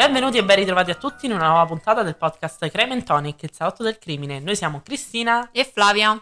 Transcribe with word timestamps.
Benvenuti 0.00 0.38
e 0.38 0.44
ben 0.44 0.56
ritrovati 0.56 0.90
a 0.90 0.94
tutti 0.94 1.26
in 1.26 1.32
una 1.32 1.48
nuova 1.48 1.66
puntata 1.66 2.02
del 2.02 2.16
podcast 2.16 2.66
Crime 2.70 2.94
and 2.94 3.04
Tonic, 3.04 3.42
il 3.42 3.52
salotto 3.52 3.82
del 3.82 3.98
crimine. 3.98 4.38
Noi 4.38 4.56
siamo 4.56 4.80
Cristina 4.80 5.50
e 5.52 5.62
Flavia. 5.62 6.18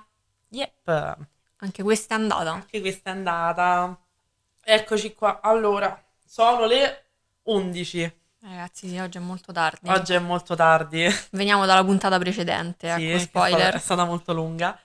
Yep. 0.49 1.19
Anche 1.59 1.85
questa 1.85 2.17
è 2.17 2.19
andata. 2.19 2.51
Anche 2.51 2.80
questa 2.80 3.11
è 3.11 3.12
andata. 3.12 3.97
Eccoci 4.65 5.15
qua. 5.15 5.39
Allora, 5.41 5.97
sono 6.27 6.67
le 6.67 7.05
11. 7.45 8.21
Ragazzi, 8.41 8.89
sì, 8.89 8.99
oggi 8.99 9.19
è 9.19 9.21
molto 9.21 9.52
tardi. 9.52 9.88
Oggi 9.88 10.13
è 10.13 10.19
molto 10.19 10.57
tardi. 10.57 11.07
Veniamo 11.30 11.65
dalla 11.65 11.85
puntata 11.85 12.19
precedente, 12.19 12.93
sì, 12.97 13.10
ecco, 13.10 13.19
spoiler. 13.21 13.74
È 13.77 13.79
stata, 13.79 14.05
molto 14.05 14.33
lunga. 14.33 14.77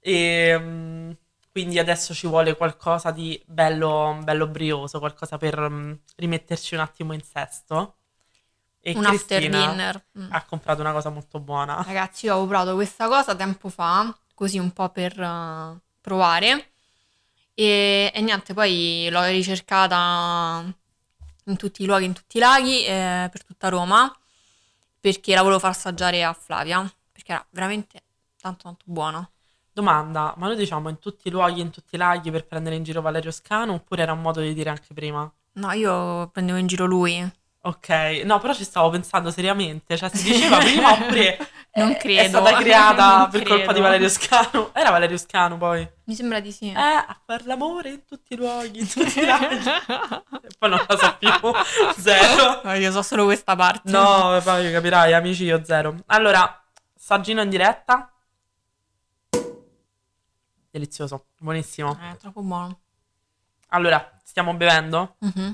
E 0.00 0.54
um, 0.56 1.16
quindi 1.52 1.78
adesso 1.78 2.12
ci 2.14 2.26
vuole 2.26 2.56
qualcosa 2.56 3.12
di 3.12 3.40
bello, 3.46 4.18
bello 4.24 4.48
brioso, 4.48 4.98
qualcosa 4.98 5.38
per 5.38 5.56
um, 5.56 5.96
rimetterci 6.16 6.74
un 6.74 6.80
attimo 6.80 7.12
in 7.12 7.22
sesto. 7.22 7.94
E 8.82 8.92
un 8.96 9.04
after 9.04 9.42
dinner. 9.42 10.04
Mm. 10.18 10.32
Ha 10.32 10.44
comprato 10.44 10.80
una 10.80 10.92
cosa 10.92 11.10
molto 11.10 11.38
buona. 11.38 11.82
Ragazzi, 11.82 12.26
io 12.26 12.32
avevo 12.32 12.46
provato 12.46 12.74
questa 12.74 13.08
cosa 13.08 13.34
tempo 13.34 13.68
fa, 13.68 14.16
così 14.34 14.58
un 14.58 14.72
po' 14.72 14.88
per 14.88 15.18
uh, 15.18 15.78
provare. 16.00 16.70
E, 17.54 18.10
e, 18.14 18.20
niente, 18.22 18.54
poi 18.54 19.08
l'ho 19.10 19.24
ricercata 19.24 20.64
in 21.44 21.56
tutti 21.56 21.82
i 21.82 21.86
luoghi, 21.86 22.06
in 22.06 22.14
tutti 22.14 22.38
i 22.38 22.40
laghi, 22.40 22.84
eh, 22.84 23.28
per 23.30 23.44
tutta 23.44 23.68
Roma, 23.68 24.10
perché 24.98 25.34
la 25.34 25.42
volevo 25.42 25.60
far 25.60 25.70
assaggiare 25.70 26.24
a 26.24 26.32
Flavia, 26.32 26.90
perché 27.12 27.32
era 27.32 27.46
veramente 27.50 28.02
tanto 28.40 28.62
tanto 28.64 28.84
buona. 28.86 29.28
Domanda, 29.72 30.34
ma 30.36 30.46
noi 30.46 30.56
diciamo 30.56 30.88
in 30.88 30.98
tutti 30.98 31.28
i 31.28 31.30
luoghi, 31.30 31.60
in 31.60 31.70
tutti 31.70 31.94
i 31.94 31.98
laghi 31.98 32.30
per 32.30 32.46
prendere 32.46 32.76
in 32.76 32.82
giro 32.82 33.00
Valerio 33.00 33.30
Scano 33.30 33.74
oppure 33.74 34.02
era 34.02 34.12
un 34.12 34.20
modo 34.20 34.40
di 34.40 34.52
dire 34.52 34.70
anche 34.70 34.94
prima? 34.94 35.30
No, 35.52 35.72
io 35.72 36.28
prendevo 36.28 36.58
in 36.58 36.66
giro 36.66 36.86
lui. 36.86 37.30
Ok, 37.62 37.88
no, 38.24 38.38
però 38.38 38.54
ci 38.54 38.64
stavo 38.64 38.88
pensando 38.88 39.30
seriamente, 39.30 39.94
cioè 39.98 40.08
si 40.08 40.32
diceva 40.32 40.56
prima 40.56 40.92
oppure 40.96 41.36
non 41.74 41.94
credo. 41.96 42.20
è 42.22 42.28
stata 42.28 42.56
creata 42.56 43.16
non 43.18 43.28
per 43.30 43.42
credo. 43.42 43.56
colpa 43.56 43.72
di 43.74 43.80
Valerio 43.80 44.08
Scano. 44.08 44.70
Era 44.72 44.88
Valerio 44.88 45.18
Scano 45.18 45.58
poi. 45.58 45.86
Mi 46.04 46.14
sembra 46.14 46.40
di 46.40 46.52
sì. 46.52 46.70
Eh, 46.70 46.78
a 46.80 47.20
far 47.26 47.44
l'amore 47.44 47.90
in 47.90 48.04
tutti 48.06 48.32
i 48.32 48.36
luoghi, 48.36 48.78
in 48.80 48.88
tutti 48.88 49.18
i 49.18 49.24
laghi. 49.26 49.58
poi 50.58 50.70
non 50.70 50.82
la 50.88 50.96
so 50.96 51.16
più, 51.18 51.30
zero. 51.98 52.62
No, 52.64 52.72
io 52.72 52.90
so 52.92 53.02
solo 53.02 53.24
questa 53.24 53.54
parte. 53.54 53.90
No, 53.90 54.40
poi 54.42 54.72
capirai, 54.72 55.12
amici, 55.12 55.44
io 55.44 55.62
zero. 55.62 55.96
Allora, 56.06 56.64
saggino 56.94 57.42
in 57.42 57.50
diretta. 57.50 58.10
Delizioso, 60.70 61.26
buonissimo. 61.38 61.98
È 62.10 62.16
troppo 62.16 62.40
buono. 62.40 62.80
Allora, 63.68 64.18
stiamo 64.24 64.54
bevendo? 64.54 65.16
Mm-hmm 65.22 65.50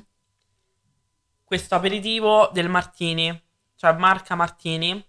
questo 1.46 1.76
aperitivo 1.76 2.50
del 2.52 2.68
Martini, 2.68 3.40
cioè 3.76 3.92
marca 3.92 4.34
Martini, 4.34 5.02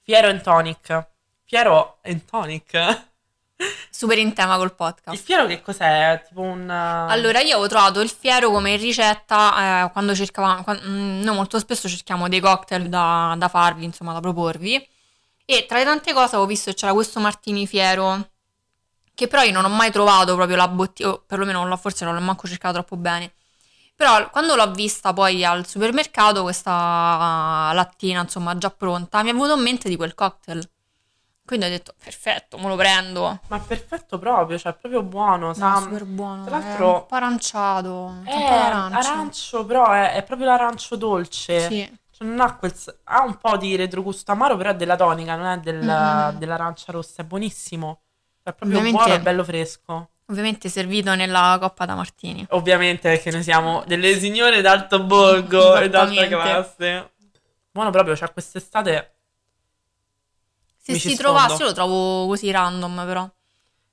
Fiero 0.00 0.28
and 0.28 0.40
Tonic. 0.40 1.08
Fiero 1.44 1.98
and 2.02 2.24
Tonic? 2.24 3.08
Super 3.90 4.16
in 4.18 4.32
tema 4.32 4.58
col 4.58 4.76
podcast. 4.76 5.18
Il 5.18 5.24
fiero 5.24 5.46
che 5.46 5.62
cos'è? 5.62 6.22
Tipo 6.24 6.42
un... 6.42 6.70
Allora, 6.70 7.40
io 7.40 7.54
avevo 7.54 7.66
trovato 7.66 8.00
il 8.00 8.10
fiero 8.10 8.52
come 8.52 8.76
ricetta 8.76 9.86
eh, 9.86 9.90
quando 9.90 10.14
cercavamo... 10.14 10.62
Quando, 10.62 10.86
mm, 10.86 11.22
noi 11.22 11.34
molto 11.34 11.58
spesso 11.58 11.88
cerchiamo 11.88 12.28
dei 12.28 12.38
cocktail 12.38 12.88
da, 12.88 13.34
da, 13.36 13.48
farvi, 13.48 13.84
insomma, 13.84 14.12
da 14.12 14.20
proporvi. 14.20 14.88
E 15.44 15.66
tra 15.66 15.78
le 15.78 15.84
tante 15.84 16.12
cose 16.12 16.36
avevo 16.36 16.46
visto 16.46 16.70
che 16.70 16.76
c'era 16.76 16.92
questo 16.92 17.18
Martini 17.18 17.66
Fiero, 17.66 18.28
che 19.14 19.26
però 19.26 19.42
io 19.42 19.52
non 19.52 19.64
ho 19.64 19.68
mai 19.68 19.90
trovato 19.90 20.36
proprio 20.36 20.56
la 20.56 20.68
bottiglia, 20.68 21.10
o 21.10 21.24
perlomeno 21.26 21.58
non 21.58 21.68
l'ho, 21.68 21.76
forse 21.76 22.04
non 22.04 22.14
l'ho 22.14 22.20
manco 22.20 22.46
cercato 22.46 22.74
troppo 22.74 22.96
bene 22.96 23.32
però 23.96 24.28
quando 24.28 24.54
l'ho 24.54 24.70
vista 24.72 25.14
poi 25.14 25.42
al 25.42 25.66
supermercato, 25.66 26.42
questa 26.42 27.70
lattina, 27.72 28.20
insomma, 28.20 28.56
già 28.58 28.70
pronta, 28.70 29.22
mi 29.22 29.30
è 29.30 29.32
venuto 29.32 29.54
in 29.54 29.62
mente 29.62 29.88
di 29.88 29.96
quel 29.96 30.14
cocktail. 30.14 30.68
Quindi 31.46 31.66
ho 31.66 31.68
detto, 31.68 31.94
perfetto, 32.02 32.58
me 32.58 32.66
lo 32.66 32.76
prendo. 32.76 33.40
Ma 33.46 33.58
perfetto 33.60 34.18
proprio, 34.18 34.58
cioè 34.58 34.74
proprio 34.74 35.02
buono, 35.02 35.54
sa? 35.54 35.74
No, 35.74 35.80
super 35.80 36.04
buono. 36.04 36.44
Tra 36.44 36.58
l'altro... 36.58 36.92
È 36.92 36.98
un 36.98 37.06
po' 37.06 37.14
aranciato. 37.14 38.14
È 38.24 38.32
arancio, 38.32 39.64
però 39.64 39.92
è, 39.92 40.12
è, 40.14 40.24
proprio 40.24 40.48
l'arancio 40.48 40.96
dolce. 40.96 41.68
Sì. 41.68 41.98
Cioè 42.10 42.26
non 42.26 42.40
ha 42.40 42.56
quel... 42.56 42.74
Ha 43.04 43.22
un 43.22 43.38
po' 43.38 43.56
di 43.56 43.76
retrogusto 43.76 44.32
amaro, 44.32 44.56
però 44.56 44.70
è 44.70 44.74
della 44.74 44.96
tonica, 44.96 45.36
non 45.36 45.46
è 45.46 45.58
del, 45.60 45.84
mm-hmm. 45.84 46.36
dell'arancia 46.36 46.90
rossa. 46.90 47.22
È 47.22 47.24
buonissimo. 47.24 48.00
È 48.42 48.52
proprio 48.52 48.78
Ovviamente... 48.78 48.98
buono 48.98 49.14
e 49.14 49.20
bello 49.22 49.44
fresco. 49.44 50.08
Ovviamente 50.26 50.68
servito 50.68 51.14
nella 51.14 51.56
coppa 51.60 51.84
da 51.84 51.94
Martini. 51.94 52.44
Ovviamente 52.50 53.08
perché 53.08 53.30
noi 53.30 53.42
siamo 53.42 53.84
delle 53.86 54.18
signore 54.18 54.60
d'alto 54.60 55.02
borgo 55.04 55.76
e 55.78 55.88
d'alta 55.88 56.26
classe. 56.26 57.12
Buono 57.70 57.90
proprio, 57.90 58.16
cioè 58.16 58.32
quest'estate... 58.32 59.12
Se 60.78 60.98
si 60.98 61.16
trovasse 61.16 61.64
lo 61.64 61.72
trovo 61.72 62.26
così 62.26 62.50
random 62.50 63.04
però. 63.04 63.28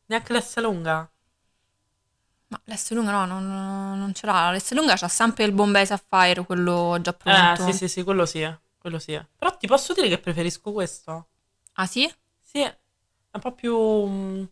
Neanche 0.05 0.33
l'S 0.33 0.59
lunga? 0.59 1.09
Ma 2.49 2.61
l'S 2.65 2.91
lunga 2.91 3.11
no, 3.11 3.25
non, 3.25 3.97
non 3.97 4.13
ce 4.13 4.27
l'ha. 4.27 4.51
L'S 4.51 4.73
lunga 4.73 4.95
c'ha 4.95 5.07
sempre 5.07 5.43
il 5.43 5.53
Bombay 5.53 5.87
Sapphire, 5.87 6.45
quello 6.45 6.97
già 7.01 7.13
pronto. 7.13 7.67
Eh, 7.67 7.71
sì, 7.71 7.77
sì, 7.77 7.87
sì, 7.87 8.03
quello 8.03 8.27
sì, 8.27 8.47
quello 8.77 8.99
sì. 8.99 9.19
Però 9.35 9.57
ti 9.57 9.65
posso 9.65 9.93
dire 9.93 10.07
che 10.07 10.19
preferisco 10.19 10.71
questo. 10.71 11.27
Ah 11.73 11.87
sì? 11.87 12.11
Sì, 12.43 12.61
è 12.61 12.75
un 13.31 13.41
po' 13.41 13.53
più 13.53 13.75
mm, 13.75 14.43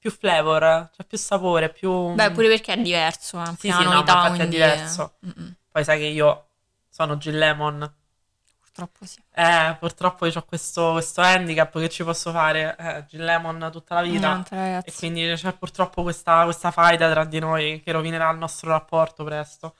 più 0.00 0.10
flavor, 0.10 0.88
cioè 0.96 1.06
più 1.06 1.18
sapore, 1.18 1.68
più... 1.68 2.14
Beh, 2.14 2.30
pure 2.30 2.48
perché 2.48 2.72
è 2.72 2.78
diverso, 2.78 3.38
è 3.38 3.46
sì, 3.58 3.70
sì, 3.70 3.82
novità, 3.82 4.22
no, 4.22 4.34
quindi... 4.34 4.42
è 4.42 4.48
diverso. 4.48 5.16
Mm-mm. 5.26 5.54
Poi 5.70 5.84
sai 5.84 5.98
che 5.98 6.06
io 6.06 6.46
sono 6.88 7.16
Jill 7.16 7.36
Lemon. 7.36 7.94
Purtroppo 8.58 9.04
sì. 9.04 9.18
Eh, 9.34 9.76
purtroppo 9.78 10.24
io 10.24 10.32
ho 10.34 10.44
questo, 10.44 10.92
questo 10.92 11.20
handicap 11.20 11.78
che 11.78 11.90
ci 11.90 12.02
posso 12.02 12.30
fare, 12.30 12.74
eh, 12.78 13.04
Jill 13.10 13.24
Lemon 13.24 13.68
tutta 13.70 13.96
la 13.96 14.02
vita. 14.02 14.42
Niente. 14.50 14.90
E 14.90 14.92
quindi 14.96 15.30
c'è 15.34 15.52
purtroppo 15.52 16.02
questa, 16.02 16.44
questa 16.44 16.70
faida 16.70 17.10
tra 17.10 17.24
di 17.26 17.38
noi 17.38 17.82
che 17.84 17.92
rovinerà 17.92 18.30
il 18.30 18.38
nostro 18.38 18.70
rapporto 18.70 19.22
presto. 19.22 19.74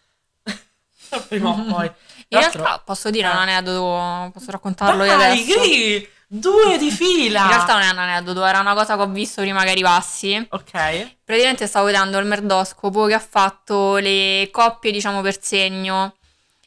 Prima 1.29 1.49
o 1.49 1.65
poi. 1.65 1.91
In 2.29 2.39
realtà 2.39 2.79
posso 2.85 3.09
dire 3.09 3.27
eh. 3.27 3.31
un 3.31 3.37
aneddoto, 3.37 4.33
posso 4.33 4.51
raccontarlo 4.51 4.99
Dai, 4.99 5.09
io 5.09 5.15
adesso? 5.15 5.61
Gri! 5.61 6.09
Due 6.33 6.79
di 6.79 6.93
fila! 6.93 7.43
In 7.43 7.49
realtà 7.49 7.73
non 7.73 7.83
è 7.83 7.91
un 7.91 7.99
aneddoto, 7.99 8.45
era 8.45 8.61
una 8.61 8.75
cosa 8.75 8.95
che 8.95 9.03
ho 9.03 9.09
visto 9.09 9.41
prima 9.41 9.65
che 9.65 9.71
arrivassi. 9.71 10.47
Ok. 10.51 11.17
Praticamente 11.25 11.67
stavo 11.67 11.87
vedendo 11.87 12.19
il 12.19 12.27
merdoscopo 12.27 13.07
che 13.07 13.15
ha 13.15 13.19
fatto 13.19 13.97
le 13.97 14.49
coppie, 14.53 14.93
diciamo, 14.93 15.23
per 15.23 15.43
segno. 15.43 16.15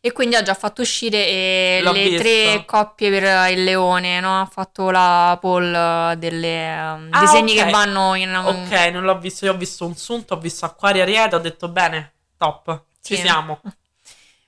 E 0.01 0.11
quindi 0.11 0.35
ha 0.35 0.41
già 0.41 0.53
fatto 0.53 0.81
uscire 0.81 1.25
eh, 1.25 1.79
le 1.81 1.93
visto. 1.93 2.17
tre 2.17 2.65
coppie 2.65 3.09
per 3.09 3.51
il 3.53 3.63
leone, 3.63 4.19
no? 4.19 4.41
Ha 4.41 4.45
fatto 4.51 4.89
la 4.89 5.37
poll 5.39 5.71
delle, 6.15 6.73
um, 6.75 7.07
ah, 7.11 7.19
dei 7.19 7.27
segni 7.29 7.53
okay. 7.53 7.63
che 7.63 7.71
vanno 7.71 8.15
in... 8.15 8.35
Um... 8.35 8.65
Ok, 8.65 8.89
non 8.91 9.03
l'ho 9.03 9.17
visto, 9.17 9.45
io 9.45 9.53
ho 9.53 9.57
visto 9.57 9.85
un 9.85 9.95
sunto, 9.95 10.33
ho 10.33 10.39
visto 10.39 10.65
Acquario 10.65 11.03
Ariete, 11.03 11.35
ho 11.35 11.39
detto 11.39 11.69
bene, 11.69 12.15
top, 12.37 12.81
ci 13.01 13.15
sì. 13.15 13.21
siamo. 13.21 13.61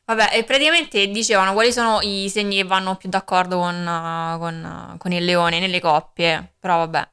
Vabbè, 0.06 0.30
e 0.34 0.44
praticamente 0.44 1.08
dicevano 1.08 1.54
quali 1.54 1.74
sono 1.74 2.00
i 2.02 2.30
segni 2.30 2.58
che 2.58 2.64
vanno 2.64 2.96
più 2.96 3.10
d'accordo 3.10 3.58
con, 3.58 3.76
uh, 3.76 4.38
con, 4.38 4.92
uh, 4.94 4.98
con 4.98 5.12
il 5.12 5.26
leone 5.26 5.60
nelle 5.60 5.82
coppie, 5.82 6.54
però 6.60 6.78
vabbè. 6.78 7.10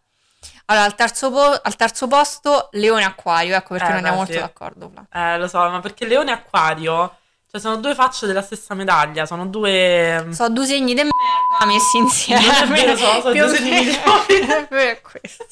Allora, 0.67 0.85
al 0.85 0.95
terzo, 0.95 1.31
po- 1.31 1.61
al 1.63 1.77
terzo 1.77 2.07
posto, 2.07 2.69
leone 2.73 3.05
acquario, 3.05 3.55
ecco 3.57 3.75
perché 3.75 3.87
eh, 3.87 3.89
noi 3.89 3.97
andiamo 3.99 4.19
molto 4.19 4.39
d'accordo. 4.39 4.93
Eh, 5.11 5.39
lo 5.39 5.49
so, 5.49 5.59
ma 5.59 5.81
perché 5.81 6.07
leone 6.07 6.33
acquario, 6.33 7.17
cioè 7.51 7.61
sono 7.61 7.77
due 7.77 7.95
facce 7.95 8.27
della 8.27 8.43
stessa 8.43 8.75
medaglia, 8.75 9.25
sono 9.25 9.47
due... 9.47 10.29
Sono 10.31 10.51
due 10.51 10.67
segni 10.67 10.93
di 10.95 11.03
merda 11.03 11.67
messi 11.67 11.97
insieme. 11.97 12.43
Non 12.61 12.69
vero, 12.69 12.97
sono, 12.97 13.21
sono 13.21 13.33
due 13.33 13.57
segni 13.57 13.89
è 14.69 15.01
questo. 15.01 15.47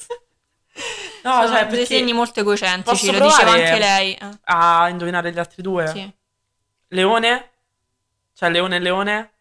No, 1.23 1.41
sono 1.41 1.47
cioè, 1.47 1.67
due 1.67 1.85
segni 1.85 2.13
molto 2.13 2.39
egocentrici, 2.39 3.11
lo 3.11 3.25
diceva 3.25 3.51
anche 3.51 3.79
lei. 3.79 4.13
Eh. 4.13 4.29
A 4.43 4.89
indovinare 4.89 5.31
gli 5.31 5.39
altri 5.39 5.63
due? 5.63 5.87
Sì. 5.87 6.19
Leone? 6.91 7.49
Cioè 8.33 8.49
Leone 8.49 8.75
e 8.75 8.79
Leone? 8.79 9.31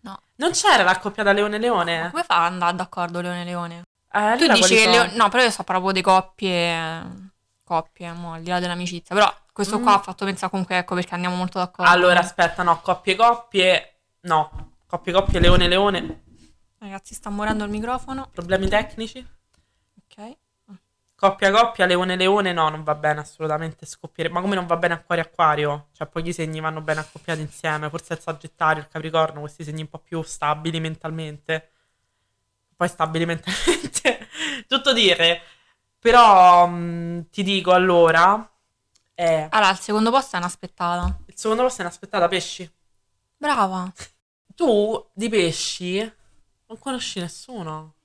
No. 0.00 0.20
Non 0.36 0.50
c'era 0.52 0.82
la 0.82 0.98
coppia 0.98 1.22
da 1.22 1.32
Leone 1.32 1.56
e 1.56 1.58
Leone? 1.58 2.02
Ma 2.02 2.10
come 2.10 2.22
fa 2.22 2.44
ad 2.44 2.52
andare 2.52 2.76
d'accordo 2.76 3.20
Leone 3.20 3.42
e 3.42 3.44
Leone? 3.44 3.82
Eh, 4.12 4.36
tu 4.36 4.46
dici 4.46 4.74
che 4.74 4.86
Leone... 4.86 5.14
No, 5.14 5.28
però 5.28 5.42
io 5.42 5.50
so 5.50 5.62
proprio 5.62 5.92
di 5.92 6.02
coppie... 6.02 7.34
Coppie, 7.64 8.12
mo, 8.12 8.34
al 8.34 8.42
di 8.42 8.50
là 8.50 8.60
dell'amicizia. 8.60 9.14
Però 9.14 9.32
questo 9.52 9.78
mm. 9.78 9.82
qua 9.82 9.94
ha 9.94 10.00
fatto 10.00 10.24
pensare 10.24 10.50
comunque, 10.50 10.76
ecco, 10.76 10.94
perché 10.94 11.14
andiamo 11.14 11.34
molto 11.34 11.58
d'accordo. 11.58 11.90
Allora, 11.90 12.20
aspetta, 12.20 12.62
no, 12.62 12.80
coppie 12.80 13.16
coppie... 13.16 13.94
No, 14.20 14.74
coppie 14.86 15.12
coppie 15.12 15.40
Leone 15.40 15.64
e 15.64 15.68
Leone. 15.68 16.22
Ragazzi, 16.78 17.14
sta 17.14 17.30
morendo 17.30 17.64
il 17.64 17.70
microfono. 17.70 18.28
Problemi 18.32 18.68
tecnici? 18.68 19.26
Coppia 21.18 21.50
coppia, 21.50 21.86
leone 21.86 22.14
leone, 22.14 22.52
no, 22.52 22.68
non 22.68 22.82
va 22.84 22.94
bene 22.94 23.20
assolutamente 23.20 23.86
scoppiare. 23.86 24.28
Ma 24.28 24.42
come 24.42 24.54
non 24.54 24.66
va 24.66 24.76
bene 24.76 24.92
acquario 24.94 25.24
acquario? 25.24 25.88
Cioè, 25.92 26.06
pochi 26.06 26.30
segni 26.34 26.60
vanno 26.60 26.82
bene 26.82 27.00
accoppiati 27.00 27.40
insieme. 27.40 27.88
Forse 27.88 28.12
il 28.12 28.20
Sagittario, 28.20 28.82
il 28.82 28.88
Capricorno, 28.88 29.40
questi 29.40 29.64
segni 29.64 29.80
un 29.80 29.88
po' 29.88 29.98
più 29.98 30.20
stabili 30.22 30.78
mentalmente. 30.78 31.70
Poi 32.76 32.88
stabili 32.88 33.24
mentalmente, 33.26 34.28
tutto 34.68 34.92
dire. 34.92 35.40
Però 35.98 36.66
mh, 36.66 37.30
ti 37.30 37.42
dico 37.42 37.72
allora. 37.72 38.50
È... 39.14 39.48
Allora, 39.50 39.70
il 39.70 39.78
secondo 39.78 40.10
posto 40.10 40.36
è 40.36 40.38
un'aspettata. 40.38 41.18
Il 41.24 41.34
secondo 41.38 41.62
posto 41.62 41.80
è 41.80 41.84
un'aspettata, 41.86 42.28
pesci. 42.28 42.70
Brava. 43.38 43.90
Tu 44.54 45.10
di 45.14 45.30
pesci 45.30 45.98
non 46.66 46.78
conosci 46.78 47.20
nessuno. 47.20 47.95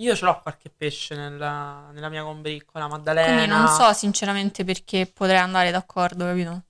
Io 0.00 0.14
ce 0.14 0.24
l'ho 0.24 0.40
qualche 0.42 0.70
pesce 0.70 1.16
nella, 1.16 1.90
nella 1.92 2.08
mia 2.08 2.22
combriccola, 2.22 2.86
Maddalena. 2.86 3.32
Quindi 3.34 3.46
non 3.46 3.66
so 3.66 3.92
sinceramente 3.92 4.62
perché 4.64 5.10
potrei 5.12 5.38
andare 5.38 5.72
d'accordo, 5.72 6.24
capito? 6.24 6.62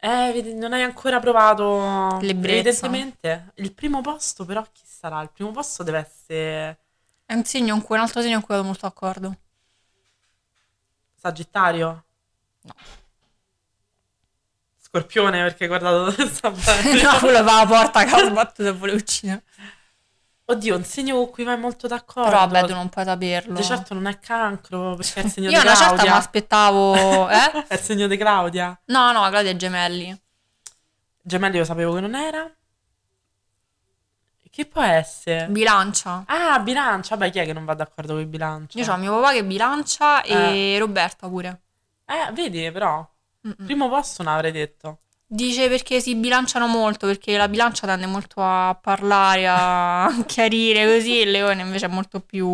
Eh, 0.00 0.52
non 0.56 0.72
hai 0.72 0.82
ancora 0.82 1.20
provato. 1.20 2.18
L'ebbrezza. 2.20 2.86
Evidentemente. 2.86 3.52
Il 3.56 3.72
primo 3.72 4.00
posto, 4.00 4.44
però, 4.44 4.60
chi 4.72 4.82
sarà? 4.84 5.22
Il 5.22 5.30
primo 5.32 5.52
posto 5.52 5.84
deve 5.84 5.98
essere 5.98 6.78
È 7.26 7.34
un 7.34 7.44
segno, 7.44 7.76
in 7.76 7.82
cui- 7.82 7.94
un 7.94 8.02
altro 8.02 8.20
segno 8.20 8.34
in 8.34 8.42
cui 8.42 8.54
vado 8.54 8.66
molto 8.66 8.86
d'accordo. 8.88 9.36
Sagittario? 11.14 12.04
No. 12.62 12.74
Scorpione, 14.80 15.42
perché 15.44 15.62
hai 15.62 15.68
guardato 15.68 16.10
dove 16.10 16.26
sta 16.28 16.50
bene. 16.50 17.02
no, 17.02 17.18
quello 17.20 17.44
va 17.44 17.60
alla 17.60 17.66
porta 17.66 18.04
che 18.04 18.14
ha 18.16 18.26
sbattuto 18.26 18.68
e 18.68 18.72
vuole 18.72 18.94
uccidere. 18.94 19.44
Oddio, 20.52 20.76
un 20.76 20.84
segno 20.84 21.16
con 21.16 21.30
cui 21.30 21.44
vai 21.44 21.58
molto 21.58 21.86
d'accordo. 21.86 22.30
Però 22.30 22.46
vabbè, 22.46 22.66
tu 22.66 22.74
non 22.74 22.88
puoi 22.88 23.04
saperlo. 23.04 23.54
Di 23.54 23.62
certo 23.64 23.94
non 23.94 24.06
è 24.06 24.18
cancro, 24.18 24.94
perché 24.94 25.20
è 25.20 25.24
il 25.24 25.30
segno 25.30 25.50
Io 25.50 25.60
di 25.60 25.66
una 25.66 25.74
certa 25.74 25.92
mi 25.92 25.98
Claudia. 25.98 26.16
aspettavo... 26.16 27.28
Eh? 27.32 27.66
È 27.68 27.74
il 27.74 27.80
segno 27.80 28.06
di 28.06 28.16
Claudia. 28.16 28.80
No, 28.86 29.12
no, 29.12 29.28
Claudia 29.28 29.50
è 29.50 29.56
gemelli. 29.56 30.20
Gemelli 31.22 31.58
lo 31.58 31.64
sapevo 31.64 31.94
che 31.94 32.00
non 32.00 32.14
era. 32.14 32.50
Che 34.50 34.66
può 34.66 34.82
essere? 34.82 35.46
Bilancia. 35.46 36.24
Ah, 36.26 36.58
bilancia. 36.58 37.16
Vabbè, 37.16 37.30
chi 37.30 37.38
è 37.38 37.46
che 37.46 37.54
non 37.54 37.64
va 37.64 37.72
d'accordo 37.72 38.12
con 38.12 38.20
il 38.20 38.26
bilancia? 38.26 38.78
Io 38.78 38.92
ho 38.92 38.96
mio 38.98 39.14
papà 39.14 39.32
che 39.32 39.44
bilancia 39.44 40.22
e 40.22 40.76
Roberta 40.78 41.26
pure. 41.26 41.60
Eh, 42.04 42.30
vedi, 42.32 42.70
però. 42.70 43.08
Mm-mm. 43.46 43.64
Primo 43.64 43.88
posto 43.88 44.22
non 44.22 44.34
avrei 44.34 44.52
detto. 44.52 44.98
Dice 45.34 45.68
perché 45.70 46.00
si 46.02 46.14
bilanciano 46.14 46.66
molto, 46.66 47.06
perché 47.06 47.38
la 47.38 47.48
bilancia 47.48 47.86
tende 47.86 48.04
molto 48.04 48.42
a 48.42 48.76
parlare, 48.78 49.46
a 49.48 50.12
chiarire 50.26 50.84
così, 50.84 51.20
il 51.20 51.30
leone 51.30 51.62
invece 51.62 51.86
è 51.86 51.88
molto 51.88 52.20
più 52.20 52.46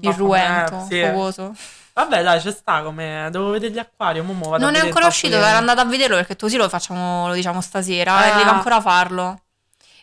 irruento, 0.00 0.76
Eh, 0.76 0.80
sì. 0.88 1.00
focoso. 1.02 1.54
Vabbè, 1.92 2.22
dai, 2.22 2.40
ci 2.40 2.50
sta 2.50 2.82
come... 2.82 3.28
Devo 3.30 3.50
vedere 3.50 3.72
gli 3.74 3.78
acquari, 3.78 4.20
mo 4.22 4.32
vado 4.48 4.64
Non 4.64 4.74
è 4.76 4.80
ancora 4.80 5.06
uscito, 5.06 5.36
era 5.36 5.56
andato 5.58 5.80
a 5.80 5.84
vederlo 5.84 6.16
perché 6.16 6.36
così 6.36 6.56
lo 6.56 6.68
facciamo, 6.70 7.26
lo 7.28 7.34
diciamo 7.34 7.60
stasera, 7.60 8.26
e 8.26 8.30
Ah. 8.30 8.36
deve 8.36 8.50
ancora 8.50 8.80
farlo. 8.80 9.42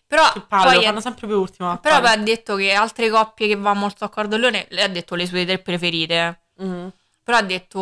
Però 0.06 0.31
Che 0.33 0.41
palle, 0.41 0.65
lo 0.65 0.75
poi, 0.75 0.83
fanno 0.85 1.01
sempre 1.01 1.25
più 1.27 1.39
ultimo. 1.39 1.77
però 1.80 2.00
poi 2.00 2.09
ha 2.12 2.18
detto 2.18 2.56
che 2.56 2.74
altre 2.74 3.09
coppie 3.09 3.47
che 3.47 3.56
va 3.56 3.74
molto 3.74 4.06
d'accordo 4.06 4.38
leone, 4.38 4.68
lei 4.69 4.83
ha 4.83 4.88
detto 4.88 5.15
le 5.15 5.25
sue 5.25 5.45
tre 5.45 5.57
preferite. 5.57 6.41
Mhm. 6.57 6.91
Però 7.24 7.38
ha 7.38 7.41
detto 7.41 7.80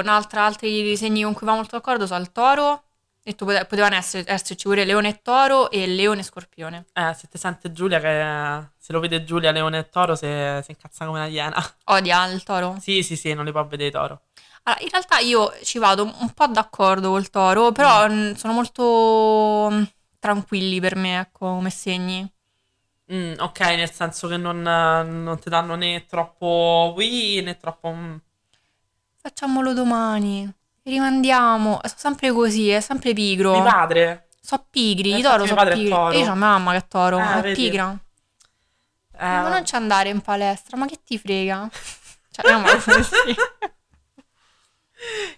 un'altra, 0.00 0.44
altri 0.44 0.96
segni 0.96 1.22
con 1.24 1.32
cui 1.32 1.46
va 1.46 1.54
molto 1.54 1.76
d'accordo 1.76 2.06
sono 2.06 2.20
il 2.20 2.30
toro. 2.30 2.83
Detto 3.24 3.46
pote- 3.46 3.64
potevano 3.64 3.96
essere, 3.96 4.24
esserci 4.26 4.64
pure 4.68 4.84
leone 4.84 5.08
e 5.08 5.20
toro 5.22 5.70
e 5.70 5.86
leone 5.86 6.20
e 6.20 6.24
scorpione. 6.24 6.84
Eh, 6.92 7.14
se 7.14 7.26
ti 7.28 7.38
sente 7.38 7.72
Giulia 7.72 7.98
che... 7.98 8.72
Se 8.78 8.92
lo 8.92 9.00
vede 9.00 9.24
Giulia, 9.24 9.50
Leone 9.50 9.78
e 9.78 9.88
Toro, 9.88 10.14
si 10.14 10.26
si 10.26 10.70
incazza 10.72 11.06
come 11.06 11.20
una 11.20 11.26
iena. 11.26 11.56
Odia 11.86 12.26
il 12.26 12.42
toro? 12.42 12.76
Sì, 12.78 13.02
sì, 13.02 13.16
sì, 13.16 13.32
non 13.32 13.46
li 13.46 13.50
può 13.50 13.66
vedere 13.66 13.90
Toro. 13.90 14.20
Allora, 14.64 14.82
in 14.82 14.90
realtà 14.90 15.18
io 15.18 15.52
ci 15.62 15.78
vado 15.78 16.04
un 16.04 16.30
po' 16.34 16.46
d'accordo 16.48 17.10
col 17.10 17.30
toro, 17.30 17.72
però 17.72 18.06
mm, 18.08 18.32
sono 18.34 18.52
molto 18.52 19.68
mm, 19.70 19.82
tranquilli 20.18 20.80
per 20.80 20.96
me, 20.96 21.18
ecco, 21.18 21.46
come 21.46 21.70
segni. 21.70 22.30
Mm, 23.12 23.34
ok, 23.38 23.60
nel 23.60 23.90
senso 23.90 24.28
che 24.28 24.36
non, 24.36 24.60
non 24.62 25.38
ti 25.38 25.48
danno 25.50 25.74
né 25.74 26.04
troppo 26.06 26.92
oui 26.96 27.40
né 27.42 27.56
troppo... 27.56 27.90
mm. 27.92 28.16
Facciamolo 29.16 29.72
domani. 29.72 30.48
Rimandiamo. 30.84 31.80
Sono 31.82 31.94
sempre 31.96 32.30
così, 32.30 32.68
è 32.70 32.80
sempre 32.80 33.12
pigro. 33.12 33.56
Mi 33.60 33.62
padre. 33.70 34.28
So 34.40 34.64
pigri, 34.70 35.12
Eh, 35.12 35.18
i 35.18 35.22
toro 35.22 35.46
sono 35.46 35.62
mio 35.62 35.70
è 35.70 35.74
pigri. 35.74 35.88
toro. 35.90 36.12
Io 36.12 36.24
c'ho 36.26 36.34
mia 36.34 36.46
mamma 36.46 36.70
che 36.72 36.76
è 36.78 36.86
toro, 36.86 37.18
Eh, 37.18 37.34
è 37.38 37.40
vedi. 37.40 37.54
pigra. 37.62 37.98
Eh, 39.16 39.26
Ma 39.26 39.48
non 39.48 39.64
ci 39.64 39.74
andare 39.74 40.08
in 40.10 40.20
palestra, 40.20 40.76
ma 40.76 40.86
che 40.86 40.98
ti 41.02 41.18
frega? 41.18 41.68
Cioè, 42.30 42.52
no, 42.52 42.60
ma 42.60 42.68
sì. 42.78 43.34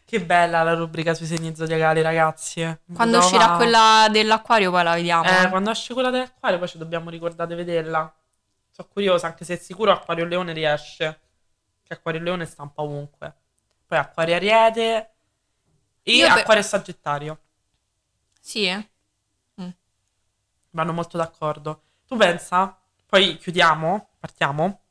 Che 0.05 0.21
bella 0.25 0.63
la 0.63 0.75
rubrica 0.75 1.15
sui 1.15 1.27
segni 1.27 1.55
zodiacali, 1.55 2.01
ragazzi. 2.03 2.61
Quando 2.63 3.19
Dobbiamo 3.19 3.25
uscirà 3.25 3.47
fa- 3.47 3.57
quella 3.57 4.07
dell'acquario 4.11 4.71
poi 4.71 4.83
la 4.83 4.95
vediamo. 4.95 5.29
Eh, 5.29 5.49
quando 5.49 5.71
esce 5.71 5.93
quella 5.93 6.11
dell'acquario, 6.11 6.59
poi 6.59 6.69
ci 6.69 6.79
dobbiamo 6.79 7.11
ricordare 7.11 7.49
di 7.51 7.55
vederla. 7.55 8.13
Sono 8.71 8.89
curiosa, 8.93 9.27
anche 9.29 9.45
se 9.45 9.57
sicuro 9.57 9.93
Acquario 9.93 10.25
Leone 10.25 10.53
riesce. 10.53 11.21
Che 11.83 11.93
Acquario 11.95 12.21
Leone 12.21 12.47
sta 12.47 12.63
un 12.63 12.73
po' 12.73 12.83
ovunque. 12.83 13.35
Poi 13.87 13.99
Acquario 13.99 14.35
Ariete 14.35 15.16
e 16.15 16.17
Io 16.17 16.27
Acquario 16.27 16.63
Sagittario. 16.63 17.39
Sì, 18.41 18.65
eh? 18.67 18.89
Vanno 20.71 20.93
molto 20.93 21.17
d'accordo. 21.17 21.83
Tu 22.07 22.17
pensa, 22.17 22.79
poi 23.07 23.37
chiudiamo, 23.39 24.11
partiamo, 24.19 24.83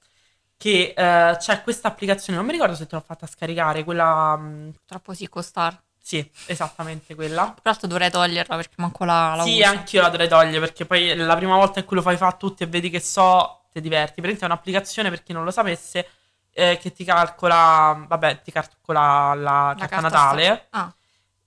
che 0.58 0.94
eh, 0.96 1.38
c'è 1.38 1.62
questa 1.64 1.90
applicazione, 1.90 2.38
non 2.38 2.48
mi 2.48 2.54
ricordo 2.54 2.76
se 2.76 2.88
te 2.88 2.96
l'ho 2.96 3.02
fatta 3.02 3.28
scaricare, 3.28 3.84
quella... 3.84 4.36
mm, 4.38 4.70
Troppo 4.86 5.14
sì, 5.14 5.28
costar. 5.30 5.80
sì, 5.98 6.30
esattamente 6.46 7.16
quella. 7.16 7.52
Tra 7.54 7.62
l'altro 7.72 7.88
dovrei 7.88 8.10
toglierla 8.12 8.56
perché 8.56 8.76
manco 8.78 9.04
la, 9.06 9.36
la 9.36 9.44
Sì, 9.44 9.62
uso. 9.62 9.64
anch'io 9.64 10.02
la 10.02 10.10
dovrei 10.10 10.28
togliere 10.30 10.60
perché 10.60 10.86
poi 10.86 11.16
la 11.16 11.36
prima 11.36 11.56
volta 11.56 11.80
in 11.80 11.86
cui 11.86 11.96
lo 11.98 12.02
fai 12.02 12.16
fa 12.18 12.28
a 12.28 12.32
tutti 12.38 12.64
e 12.64 12.68
vedi 12.68 12.90
che 12.90 13.00
so, 13.00 13.66
ti 13.72 13.82
diverti. 13.82 14.22
Praticamente 14.22 14.44
è 14.44 14.46
un'applicazione, 14.46 15.10
per 15.10 15.24
chi 15.24 15.34
non 15.34 15.44
lo 15.44 15.52
sapesse, 15.52 16.08
eh, 16.52 16.78
che 16.82 16.92
ti 16.94 17.04
calcola, 17.04 18.06
vabbè, 18.08 18.42
ti 18.42 18.52
calcola 18.52 19.34
la, 19.36 19.76
La 19.76 19.86
carta 19.86 19.88
carta 19.88 20.02
natale 20.02 20.48
astra- 20.48 20.68
Ah, 20.72 20.96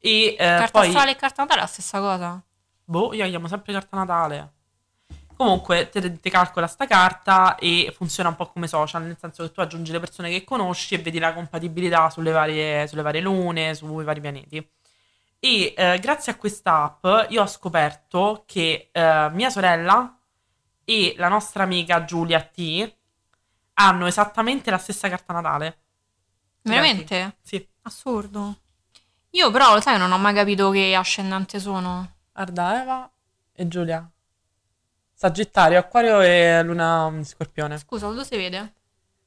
e 0.00 0.28
eh, 0.28 0.36
carta 0.36 0.80
poi... 0.80 0.88
e 0.88 1.16
carta 1.16 1.42
natale 1.42 1.60
è 1.60 1.62
la 1.62 1.68
stessa 1.68 1.98
cosa. 1.98 2.42
Boh, 2.84 3.12
io 3.12 3.22
la 3.22 3.28
chiamo 3.28 3.48
sempre 3.48 3.72
carta 3.72 3.96
natale. 3.96 4.52
Comunque, 5.36 5.88
te- 5.88 6.18
ti 6.18 6.30
calcola 6.30 6.66
sta 6.66 6.86
carta 6.86 7.54
e 7.56 7.92
funziona 7.94 8.28
un 8.28 8.36
po' 8.36 8.50
come 8.50 8.66
social, 8.66 9.04
nel 9.04 9.16
senso 9.20 9.44
che 9.44 9.52
tu 9.52 9.60
aggiungi 9.60 9.92
le 9.92 10.00
persone 10.00 10.30
che 10.30 10.42
conosci 10.42 10.94
e 10.94 10.98
vedi 10.98 11.18
la 11.18 11.32
compatibilità 11.32 12.10
sulle 12.10 12.32
varie, 12.32 12.88
sulle 12.88 13.02
varie 13.02 13.20
lune, 13.20 13.74
sui 13.74 14.04
vari 14.04 14.20
pianeti. 14.20 14.56
E 15.40 15.74
eh, 15.76 15.98
grazie 16.00 16.32
a 16.32 16.36
questa 16.36 16.82
app 16.82 17.30
io 17.30 17.42
ho 17.42 17.46
scoperto 17.46 18.42
che 18.46 18.88
eh, 18.90 19.28
mia 19.30 19.50
sorella 19.50 20.18
e 20.84 21.14
la 21.16 21.28
nostra 21.28 21.62
amica 21.62 22.04
Giulia 22.04 22.40
T 22.40 22.92
hanno 23.74 24.06
esattamente 24.06 24.70
la 24.70 24.78
stessa 24.78 25.08
carta 25.08 25.32
natale. 25.32 25.78
Veramente? 26.62 27.36
Sì. 27.40 27.64
Assurdo. 27.82 28.56
Io 29.30 29.50
però, 29.50 29.74
lo 29.74 29.80
sai, 29.80 29.98
non 29.98 30.10
ho 30.12 30.18
mai 30.18 30.34
capito 30.34 30.70
che 30.70 30.94
ascendente 30.94 31.60
sono. 31.60 32.14
Guarda, 32.32 32.82
Eva 32.82 33.10
e 33.52 33.68
Giulia. 33.68 34.08
Sagittario, 35.12 35.78
Acquario 35.78 36.20
e 36.20 36.62
Luna 36.62 37.10
mm, 37.10 37.22
Scorpione. 37.22 37.76
Scusa, 37.78 38.06
dove 38.06 38.24
si 38.24 38.36
vede? 38.36 38.74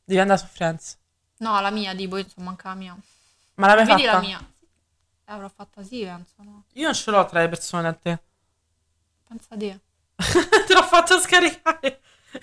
Devi 0.04 0.20
andare 0.20 0.40
su 0.40 0.48
Friends. 0.48 0.98
No, 1.38 1.60
la 1.60 1.70
mia, 1.70 1.94
tipo, 1.94 2.18
insomma, 2.18 2.48
manca 2.48 2.70
la 2.70 2.76
mia. 2.76 2.98
Ma 3.56 3.68
l'avevi 3.68 3.90
Vedi 3.90 4.04
fatta? 4.06 4.14
la 4.16 4.22
mia? 4.26 4.52
L'avrò 5.26 5.50
fatta 5.50 5.84
sì, 5.84 6.04
penso, 6.04 6.36
no? 6.38 6.64
Io 6.74 6.86
non 6.86 6.94
ce 6.94 7.12
l'ho 7.12 7.26
tra 7.26 7.42
le 7.42 7.50
persone 7.50 7.88
a 7.88 7.94
te. 7.94 8.22
Pensa 9.28 9.56
te. 9.58 9.80
te 10.68 10.74
l'ho 10.74 10.84
fatto 10.84 11.20
scaricare 11.20 12.02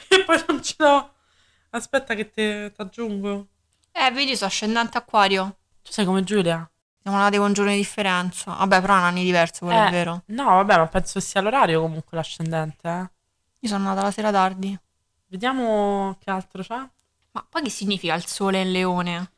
e 0.08 0.24
poi 0.24 0.42
non 0.46 0.62
ce 0.62 0.74
l'ho. 0.78 1.14
Aspetta 1.70 2.14
che 2.14 2.30
ti 2.30 2.72
aggiungo. 2.76 3.46
Eh, 3.92 4.10
vedi, 4.12 4.36
sono 4.36 4.48
ascendente 4.48 4.96
acquario. 4.96 5.56
Tu 5.82 5.92
sei 5.92 6.04
come 6.04 6.22
Giulia? 6.24 6.68
Siamo 7.08 7.22
nati 7.22 7.38
con 7.38 7.54
giorni 7.54 7.70
di 7.72 7.78
differenza. 7.78 8.52
Vabbè, 8.52 8.82
però 8.82 8.92
hanno 8.92 9.06
anni 9.06 9.24
diversi, 9.24 9.60
quello 9.64 9.80
Eh. 9.82 9.86
è 9.86 9.90
vero. 9.90 10.22
No, 10.26 10.44
vabbè, 10.44 10.76
ma 10.76 10.86
penso 10.88 11.14
che 11.14 11.24
sia 11.24 11.40
l'orario 11.40 11.80
comunque 11.80 12.18
l'ascendente, 12.18 12.86
eh. 12.86 13.10
Io 13.60 13.68
sono 13.68 13.84
nata 13.84 14.02
la 14.02 14.10
sera 14.10 14.30
tardi. 14.30 14.78
Vediamo 15.28 16.18
che 16.20 16.30
altro 16.30 16.62
c'è. 16.62 16.76
Ma 17.30 17.46
poi 17.48 17.62
che 17.62 17.70
significa 17.70 18.12
il 18.14 18.26
sole 18.26 18.60
in 18.60 18.72
leone? 18.72 19.32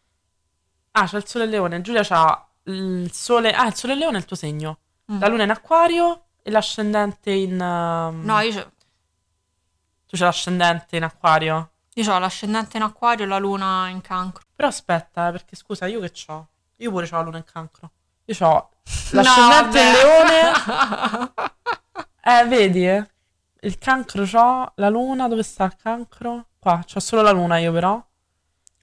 Ah, 0.92 1.06
c'è 1.06 1.18
il 1.18 1.28
sole 1.28 1.44
e 1.44 1.46
il 1.46 1.52
leone. 1.52 1.80
Giulia 1.80 2.02
c'ha 2.02 2.44
il 2.64 3.08
sole... 3.12 3.52
Ah, 3.52 3.66
il 3.68 3.74
sole 3.76 3.92
e 3.92 3.94
il 3.94 4.00
leone 4.02 4.16
è 4.16 4.20
il 4.20 4.26
tuo 4.26 4.34
segno. 4.36 4.78
Mm. 5.12 5.20
La 5.20 5.28
luna 5.28 5.44
in 5.44 5.50
acquario 5.50 6.24
e 6.42 6.50
l'ascendente 6.50 7.30
in... 7.30 7.52
um, 7.52 8.24
No, 8.24 8.40
io, 8.40 8.52
c'ho- 8.52 8.70
Tu 10.08 10.16
c'hai 10.16 10.26
l'ascendente 10.26 10.96
in 10.96 11.04
acquario? 11.04 11.70
io 11.94 12.12
ho 12.12 12.18
l'ascendente 12.18 12.78
in 12.78 12.82
acquario 12.82 13.24
e 13.26 13.28
la 13.28 13.38
luna 13.38 13.86
in 13.90 14.00
cancro. 14.00 14.44
Però 14.56 14.66
aspetta, 14.66 15.28
eh, 15.28 15.30
perché 15.30 15.54
scusa, 15.54 15.86
io 15.86 16.00
che 16.00 16.10
c'ho? 16.10 16.48
Io 16.80 16.90
pure 16.90 17.06
c'ho 17.08 17.16
la 17.16 17.22
luna 17.22 17.36
in 17.38 17.44
cancro. 17.44 17.90
Io 18.24 18.34
c'ho 18.34 18.70
l'ascendente 19.12 19.80
in 19.80 19.92
leone. 19.92 20.52
Eh, 22.22 22.44
vedi? 22.46 22.86
eh? 22.86 23.04
Il 23.60 23.78
cancro 23.78 24.24
c'ho, 24.24 24.72
la 24.76 24.88
luna, 24.90 25.26
dove 25.26 25.42
sta 25.42 25.64
il 25.64 25.74
cancro? 25.76 26.48
Qua, 26.58 26.84
c'ho 26.86 27.00
solo 27.00 27.22
la 27.22 27.30
luna 27.30 27.56
io 27.58 27.72
però. 27.72 28.00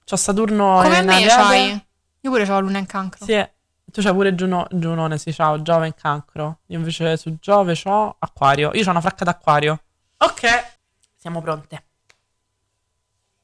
C'ho 0.04 0.16
Saturno 0.16 0.80
Come 0.82 0.98
in 0.98 1.06
me 1.06 1.14
Ariete. 1.14 1.34
c'hai? 1.34 1.86
Io 2.20 2.30
pure 2.30 2.42
ho 2.42 2.46
la 2.48 2.58
luna 2.58 2.78
in 2.78 2.86
cancro. 2.86 3.24
Sì, 3.24 3.48
tu 3.84 4.02
c'hai 4.02 4.12
pure 4.12 4.34
Giuno- 4.34 4.66
Giunone, 4.70 5.18
sì, 5.18 5.32
ciao, 5.32 5.62
Giove 5.62 5.86
in 5.86 5.94
cancro. 5.94 6.58
Io 6.66 6.78
invece 6.78 7.16
su 7.16 7.36
Giove 7.38 7.74
c'ho 7.74 8.16
Acquario. 8.18 8.72
Io 8.74 8.82
c'ho 8.84 8.90
una 8.90 9.00
fracca 9.00 9.24
d'acquario. 9.24 9.82
Ok, 10.18 10.76
siamo 11.16 11.40
pronte. 11.40 11.84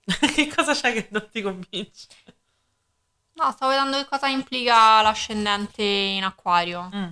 che 0.35 0.53
cosa 0.55 0.75
c'è 0.75 0.93
che 0.93 1.09
non 1.13 1.29
ti 1.31 1.41
convince? 1.41 2.09
No, 3.35 3.51
stavo 3.51 3.73
vedendo 3.73 3.97
che 3.97 4.07
cosa 4.07 4.29
implica 4.29 5.03
l'ascendente 5.03 5.83
in 5.83 6.23
acquario. 6.23 6.89
Mm. 6.95 7.09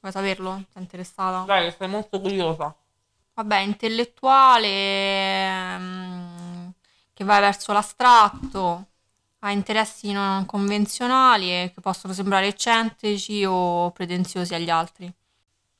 Vuoi 0.00 0.12
saperlo? 0.12 0.62
Sei 0.72 0.82
interessata? 0.82 1.42
Dai, 1.44 1.72
sei 1.72 1.88
molto 1.88 2.20
curiosa. 2.20 2.74
Vabbè, 3.34 3.58
intellettuale, 3.58 4.68
mm, 5.78 6.68
che 7.12 7.24
va 7.24 7.40
verso 7.40 7.72
l'astratto, 7.72 8.86
ha 9.40 9.50
interessi 9.50 10.12
non 10.12 10.46
convenzionali 10.46 11.50
e 11.50 11.72
che 11.74 11.80
possono 11.80 12.12
sembrare 12.12 12.46
eccentrici 12.46 13.44
o 13.44 13.90
pretenziosi 13.90 14.54
agli 14.54 14.70
altri. 14.70 15.12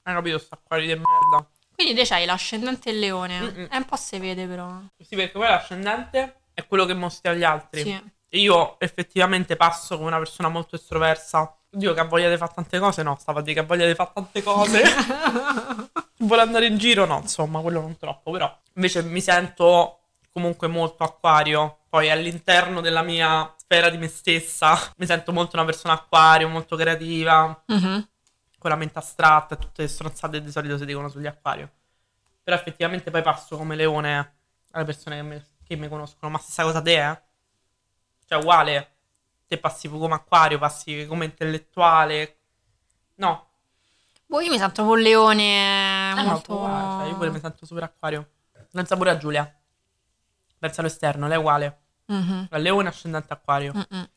Hai 0.02 0.14
capito, 0.14 0.38
sta 0.38 0.56
acquari 0.56 0.86
di 0.86 0.94
merda. 0.94 1.48
Quindi 1.74 1.94
te 1.94 2.04
c'hai 2.04 2.26
l'ascendente 2.26 2.90
il 2.90 2.98
leone. 2.98 3.40
Mm-mm. 3.40 3.66
È 3.66 3.76
un 3.76 3.84
po' 3.84 3.96
si 3.96 4.18
vede 4.18 4.46
però. 4.46 4.80
Sì, 4.98 5.14
perché 5.14 5.32
poi 5.32 5.48
l'ascendente 5.48 6.40
è 6.52 6.66
quello 6.66 6.84
che 6.84 6.94
mostri 6.94 7.30
agli 7.30 7.44
altri. 7.44 7.82
Sì. 7.82 8.14
Io 8.30 8.78
effettivamente 8.80 9.56
passo 9.56 9.96
come 9.96 10.08
una 10.08 10.18
persona 10.18 10.48
molto 10.48 10.76
estroversa. 10.76 11.54
Dio 11.70 11.92
che 11.94 12.00
ha 12.00 12.04
voglia 12.04 12.30
di 12.30 12.36
fare 12.36 12.52
tante 12.54 12.78
cose, 12.78 13.02
no, 13.02 13.16
stavo 13.20 13.38
a 13.38 13.42
dire 13.42 13.54
che 13.54 13.60
ha 13.60 13.64
voglia 13.64 13.86
di 13.86 13.94
fare 13.94 14.10
tante 14.14 14.42
cose. 14.42 14.82
Vuole 16.18 16.42
andare 16.42 16.66
in 16.66 16.78
giro, 16.78 17.04
no, 17.04 17.18
insomma, 17.20 17.60
quello 17.60 17.80
non 17.80 17.96
troppo, 17.96 18.30
però. 18.30 18.54
Invece 18.74 19.02
mi 19.02 19.20
sento 19.20 20.00
comunque 20.32 20.66
molto 20.68 21.04
acquario. 21.04 21.78
Poi 21.88 22.10
all'interno 22.10 22.80
della 22.80 23.02
mia 23.02 23.52
sfera 23.56 23.88
di 23.90 23.98
me 23.98 24.08
stessa 24.08 24.76
mi 24.96 25.06
sento 25.06 25.32
molto 25.32 25.56
una 25.56 25.64
persona 25.64 25.94
acquario, 25.94 26.48
molto 26.48 26.76
creativa, 26.76 27.62
Mhm. 27.66 28.08
con 28.58 28.70
la 28.70 28.76
mente 28.76 28.98
astratta 28.98 29.54
e 29.54 29.58
tutte 29.58 29.82
le 29.82 29.88
stronzate 29.88 30.40
di 30.42 30.50
solito 30.50 30.78
si 30.78 30.84
dicono 30.86 31.08
sugli 31.08 31.26
acquario. 31.26 31.70
Però 32.42 32.56
effettivamente 32.56 33.10
poi 33.10 33.22
passo 33.22 33.56
come 33.56 33.76
leone 33.76 34.34
alle 34.72 34.84
persone 34.84 35.16
che 35.16 35.22
mi, 35.22 35.42
che 35.64 35.76
mi 35.76 35.88
conoscono. 35.88 36.30
Ma 36.30 36.38
stessa 36.38 36.62
cosa 36.62 36.80
te, 36.80 37.08
eh? 37.10 37.20
Cioè, 38.26 38.38
uguale. 38.38 38.90
Te 39.46 39.58
passi 39.58 39.88
come 39.88 40.14
acquario, 40.14 40.58
passi 40.58 41.06
come 41.06 41.24
intellettuale. 41.26 42.36
No. 43.16 43.48
Boh, 44.26 44.40
io 44.40 44.50
mi 44.50 44.58
sento 44.58 44.82
un 44.82 44.98
leone 45.00 46.10
Eh, 46.10 46.14
no, 46.22 46.22
molto... 46.24 46.54
uguale, 46.54 46.98
cioè, 47.00 47.08
io 47.10 47.16
pure 47.16 47.30
mi 47.30 47.38
sento 47.40 47.64
super 47.64 47.84
acquario. 47.84 48.28
Pensa 48.72 48.96
pure 48.96 49.10
a 49.10 49.16
Giulia. 49.16 49.60
Pensa 50.58 50.80
all'esterno, 50.80 51.26
lei 51.28 51.36
è 51.36 51.38
uguale. 51.38 51.80
Mhm. 52.06 52.48
È 52.50 52.58
leone 52.58 52.88
ascendente 52.88 53.32
acquario. 53.32 53.72
Mm-mm. 53.72 54.08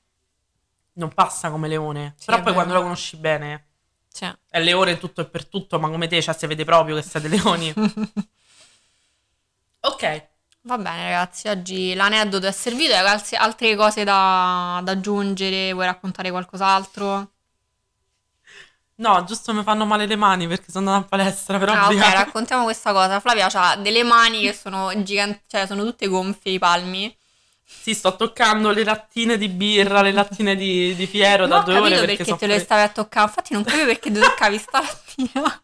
Non 0.93 1.13
passa 1.13 1.49
come 1.51 1.67
leone. 1.67 2.15
Sì, 2.17 2.25
Però 2.25 2.37
poi 2.37 2.45
vero. 2.47 2.55
quando 2.55 2.73
la 2.73 2.81
conosci 2.81 3.15
bene, 3.17 3.67
Sì. 4.07 4.25
è 4.49 4.59
leone 4.59 4.97
tutto 4.97 5.21
e 5.21 5.25
per 5.25 5.45
tutto, 5.47 5.79
ma 5.79 5.89
come 5.89 6.07
te, 6.07 6.21
cioè, 6.21 6.33
si 6.33 6.47
vede 6.47 6.65
proprio 6.65 6.95
che 6.95 7.03
siete 7.03 7.27
leoni. 7.27 7.71
ok. 9.81 10.27
Va 10.61 10.77
bene 10.77 11.03
ragazzi, 11.03 11.49
oggi 11.49 11.93
l'aneddoto 11.93 12.47
è 12.47 12.51
servito, 12.53 12.93
hai 12.93 13.05
altre- 13.35 13.75
cose 13.75 14.05
da, 14.05 14.79
da 14.83 14.91
aggiungere, 14.93 15.73
vuoi 15.73 15.85
raccontare 15.85 16.29
qualcos'altro? 16.31 17.31
No, 18.95 19.23
giusto 19.23 19.53
mi 19.53 19.63
fanno 19.63 19.85
male 19.85 20.05
le 20.05 20.17
mani 20.17 20.45
perché 20.47 20.71
sono 20.71 20.89
andata 20.91 21.03
in 21.03 21.09
palestra, 21.09 21.57
però 21.57 21.73
Ah, 21.73 21.87
ok, 21.87 22.13
raccontiamo 22.13 22.63
questa 22.63 22.91
cosa. 22.91 23.19
Flavia 23.19 23.47
ha 23.51 23.75
delle 23.77 24.03
mani 24.03 24.41
che 24.41 24.53
sono 24.53 24.91
giganti, 25.03 25.41
cioè 25.47 25.65
sono 25.65 25.83
tutte 25.85 26.07
gonfie 26.07 26.53
i 26.53 26.59
palmi. 26.59 27.15
Sì, 27.65 27.93
sto 27.93 28.15
toccando 28.15 28.71
le 28.71 28.83
lattine 28.83 29.37
di 29.37 29.47
birra, 29.47 30.01
le 30.01 30.11
lattine 30.11 30.55
di, 30.55 30.93
di 30.95 31.05
fiero 31.07 31.47
Non 31.47 31.59
da 31.59 31.63
due 31.63 31.75
ore 31.75 31.89
capito 31.89 32.05
perché, 32.05 32.23
perché, 32.25 32.35
te 32.35 32.47
le 32.47 32.59
stavi 32.59 32.81
a 32.81 32.89
toccare, 32.89 33.27
infatti 33.27 33.53
non 33.53 33.63
capivo 33.63 33.85
perché 33.85 34.11
ti 34.11 34.19
toccavi 34.19 34.57
sta 34.57 34.81
lattina. 34.81 35.61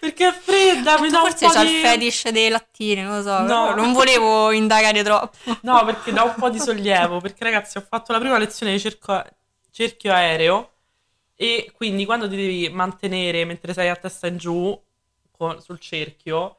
Perché 0.00 0.28
è 0.28 0.32
fredda, 0.32 0.98
mi 1.00 1.08
Tu 1.08 1.12
dà 1.14 1.22
un 1.22 1.28
forse 1.28 1.46
po' 1.46 1.52
c'ha 1.52 1.64
di... 1.64 1.70
il 1.74 1.80
fetish 1.84 2.28
delle 2.30 2.48
lattine, 2.48 3.02
non 3.02 3.16
lo 3.16 3.22
so, 3.22 3.40
No. 3.42 3.74
non 3.74 3.92
volevo 3.92 4.50
indagare 4.52 5.02
troppo. 5.02 5.36
No, 5.62 5.84
perché 5.84 6.12
dà 6.12 6.22
un 6.22 6.34
po' 6.36 6.48
di 6.48 6.58
sollievo, 6.58 7.20
perché 7.20 7.44
ragazzi 7.44 7.76
ho 7.76 7.84
fatto 7.86 8.12
la 8.12 8.18
prima 8.18 8.38
lezione 8.38 8.72
di 8.72 8.80
cerco- 8.80 9.22
cerchio 9.70 10.12
aereo 10.12 10.70
e 11.34 11.70
quindi 11.76 12.06
quando 12.06 12.28
ti 12.28 12.36
devi 12.36 12.68
mantenere 12.70 13.44
mentre 13.44 13.74
sei 13.74 13.90
a 13.90 13.96
testa 13.96 14.26
in 14.28 14.38
giù 14.38 14.78
con- 15.30 15.60
sul 15.60 15.78
cerchio, 15.78 16.56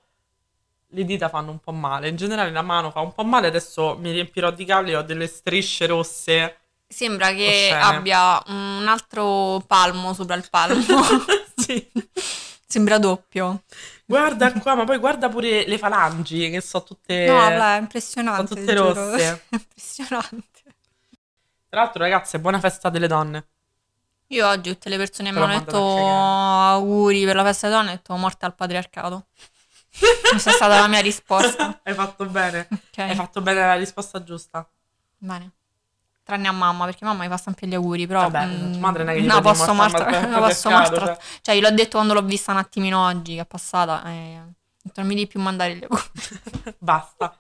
le 0.92 1.04
dita 1.04 1.28
fanno 1.28 1.50
un 1.52 1.60
po' 1.60 1.72
male. 1.72 2.10
In 2.10 2.16
generale 2.18 2.52
la 2.52 2.62
mano 2.62 2.92
fa 2.92 3.00
un 3.00 3.14
po' 3.14 3.24
male, 3.24 3.48
adesso 3.48 3.98
mi 4.00 4.12
riempirò 4.12 4.52
di 4.52 4.64
cavi, 4.64 4.94
ho 4.94 5.02
delle 5.02 5.26
strisce 5.28 5.88
rosse. 5.88 6.58
Sembra 6.88 7.34
che 7.34 7.48
Oscene. 7.48 7.82
abbia 7.82 8.42
un 8.48 8.86
altro 8.88 9.62
palmo 9.68 10.14
sopra 10.14 10.36
il 10.36 10.48
palmo. 10.50 10.84
Sembra 12.78 13.00
doppio. 13.00 13.64
Guarda 14.06 14.52
qua, 14.54 14.76
ma 14.76 14.84
poi 14.84 15.00
guarda 15.00 15.30
pure 15.30 15.66
le 15.66 15.80
falangi 15.80 16.52
che 16.52 16.62
sono 16.62 16.84
tutte... 16.84 17.26
No, 17.26 17.34
vabbè, 17.34 17.76
è 17.76 17.80
impressionante. 17.80 18.48
sono 18.48 18.60
tutte 18.60 18.74
rosse. 18.76 19.44
Impressionante. 19.50 20.62
Tra 21.68 21.82
l'altro 21.82 22.04
ragazze, 22.04 22.40
buona 22.40 22.60
festa 22.60 22.90
delle 22.90 23.08
donne. 23.08 23.48
Io 24.28 24.48
oggi 24.48 24.70
tutte 24.74 24.90
le 24.90 24.98
persone 24.98 25.32
mi 25.32 25.40
hanno 25.42 25.58
detto 25.58 25.78
auguri 25.80 27.26
per 27.26 27.36
la 27.36 27.44
festa 27.44 27.68
delle 27.68 27.80
donne, 27.80 27.94
ho 27.94 27.96
detto 27.96 28.16
morte 28.16 28.46
al 28.46 28.54
patriarcato. 28.54 29.26
Questa 30.30 30.52
è 30.52 30.54
stata 30.54 30.80
la 30.80 30.88
mia 30.88 31.00
risposta. 31.00 31.80
Hai 31.84 31.96
fatto 31.96 32.26
bene. 32.28 32.68
Ok, 32.70 32.98
Hai 33.00 33.16
fatto 33.16 33.42
bene 33.42 33.62
la 33.62 33.74
risposta 33.74 34.22
giusta. 34.24 34.70
bene. 35.18 35.52
Tranne 36.28 36.50
a 36.50 36.52
mamma, 36.52 36.84
perché 36.84 37.06
mamma 37.06 37.24
mi 37.24 37.30
fa 37.30 37.38
sempre 37.38 37.68
gli 37.68 37.74
auguri, 37.74 38.06
però... 38.06 38.30
Vabbè, 38.30 38.46
mm, 38.48 38.72
tua 38.74 38.80
madre 38.82 39.04
non 39.06 39.14
è 39.14 39.18
che 39.18 39.26
no, 39.26 39.40
posso 39.40 39.74
pat- 39.74 40.28
no, 40.28 40.40
posso 40.40 40.70
martra- 40.70 41.18
Cioè, 41.40 41.56
gliel'ho 41.56 41.72
detto 41.72 41.92
quando 41.92 42.14
l'ho 42.14 42.22
vista 42.22 42.52
un 42.52 42.58
attimino 42.58 43.06
oggi, 43.06 43.36
che 43.36 43.42
è 43.42 43.46
passata, 43.46 44.04
e... 44.08 44.42
detto, 44.84 45.00
non 45.00 45.08
mi 45.08 45.16
devi 45.16 45.28
più 45.28 45.40
mandare 45.40 45.78
gli 45.78 45.84
auguri. 45.84 46.04
Basta. 46.80 47.34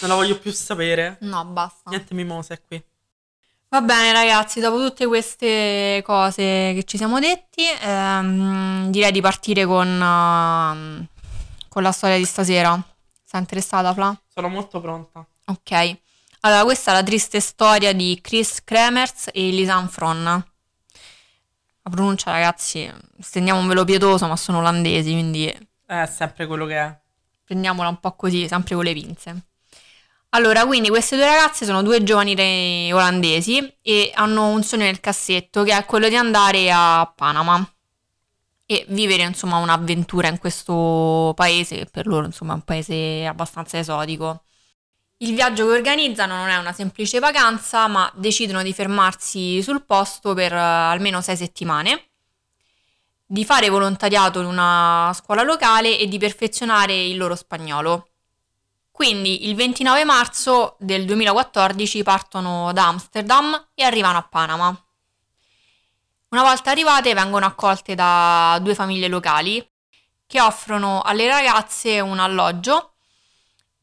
Non 0.00 0.10
la 0.10 0.16
voglio 0.16 0.36
più 0.36 0.50
sapere. 0.50 1.18
No, 1.20 1.44
basta. 1.44 1.90
Niente 1.90 2.12
mimose 2.14 2.60
qui. 2.66 2.82
Va 3.68 3.80
bene 3.82 4.10
ragazzi, 4.10 4.58
dopo 4.58 4.78
tutte 4.78 5.06
queste 5.06 6.02
cose 6.04 6.42
che 6.74 6.82
ci 6.86 6.96
siamo 6.96 7.20
detti, 7.20 7.62
ehm, 7.82 8.90
direi 8.90 9.12
di 9.12 9.20
partire 9.20 9.64
con, 9.64 9.86
ehm, 9.86 11.06
con 11.68 11.82
la 11.84 11.92
storia 11.92 12.16
di 12.16 12.24
stasera. 12.24 12.82
Sei 13.24 13.38
interessata, 13.40 13.92
Fla? 13.94 14.20
Sono 14.26 14.48
molto 14.48 14.80
pronta. 14.80 15.24
Ok. 15.44 15.98
Allora, 16.44 16.64
questa 16.64 16.90
è 16.90 16.94
la 16.94 17.02
triste 17.02 17.40
storia 17.40 17.94
di 17.94 18.18
Chris 18.20 18.62
Kremers 18.64 19.30
e 19.32 19.48
Lisanne 19.48 19.88
Fron. 19.88 20.22
La 20.24 21.90
pronuncia, 21.90 22.32
ragazzi, 22.32 22.90
stendiamo 23.18 23.60
un 23.60 23.66
velo 23.66 23.84
pietoso, 23.84 24.26
ma 24.26 24.36
sono 24.36 24.58
olandesi, 24.58 25.10
quindi 25.12 25.46
È 25.86 26.04
sempre 26.06 26.46
quello 26.46 26.66
che 26.66 26.76
è. 26.76 26.98
prendiamola 27.44 27.88
un 27.88 27.98
po' 27.98 28.14
così, 28.14 28.46
sempre 28.46 28.74
con 28.74 28.84
le 28.84 28.92
pinze. 28.92 29.42
Allora, 30.30 30.66
quindi 30.66 30.90
queste 30.90 31.16
due 31.16 31.24
ragazze 31.24 31.64
sono 31.64 31.82
due 31.82 32.02
giovani 32.02 32.92
olandesi 32.92 33.76
e 33.80 34.10
hanno 34.14 34.48
un 34.48 34.62
sogno 34.62 34.84
nel 34.84 35.00
cassetto 35.00 35.62
che 35.62 35.74
è 35.74 35.84
quello 35.86 36.08
di 36.08 36.16
andare 36.16 36.70
a 36.70 37.10
Panama 37.14 37.66
e 38.66 38.84
vivere 38.88 39.22
insomma 39.22 39.58
un'avventura 39.58 40.28
in 40.28 40.38
questo 40.38 41.32
paese 41.36 41.76
che 41.76 41.86
per 41.86 42.06
loro 42.06 42.26
insomma 42.26 42.52
è 42.52 42.56
un 42.56 42.62
paese 42.62 43.24
abbastanza 43.26 43.78
esotico. 43.78 44.42
Il 45.18 45.34
viaggio 45.34 45.66
che 45.66 45.72
organizzano 45.72 46.36
non 46.36 46.48
è 46.48 46.56
una 46.56 46.72
semplice 46.72 47.18
vacanza, 47.18 47.86
ma 47.86 48.10
decidono 48.14 48.62
di 48.62 48.72
fermarsi 48.72 49.62
sul 49.62 49.84
posto 49.84 50.34
per 50.34 50.52
eh, 50.52 50.58
almeno 50.58 51.20
sei 51.20 51.36
settimane 51.36 52.08
di 53.26 53.44
fare 53.44 53.68
volontariato 53.68 54.40
in 54.40 54.46
una 54.46 55.10
scuola 55.14 55.42
locale 55.42 55.98
e 55.98 56.06
di 56.06 56.18
perfezionare 56.18 56.94
il 56.94 57.16
loro 57.16 57.34
spagnolo. 57.34 58.08
Quindi 58.90 59.48
il 59.48 59.56
29 59.56 60.04
marzo 60.04 60.76
del 60.78 61.04
2014 61.04 62.02
partono 62.02 62.72
da 62.72 62.86
Amsterdam 62.86 63.70
e 63.74 63.82
arrivano 63.82 64.18
a 64.18 64.22
Panama. 64.22 64.84
Una 66.28 66.42
volta 66.42 66.70
arrivate 66.70 67.14
vengono 67.14 67.46
accolte 67.46 67.94
da 67.94 68.58
due 68.62 68.74
famiglie 68.74 69.08
locali 69.08 69.68
che 70.26 70.40
offrono 70.40 71.02
alle 71.02 71.26
ragazze 71.26 72.00
un 72.00 72.18
alloggio 72.18 72.93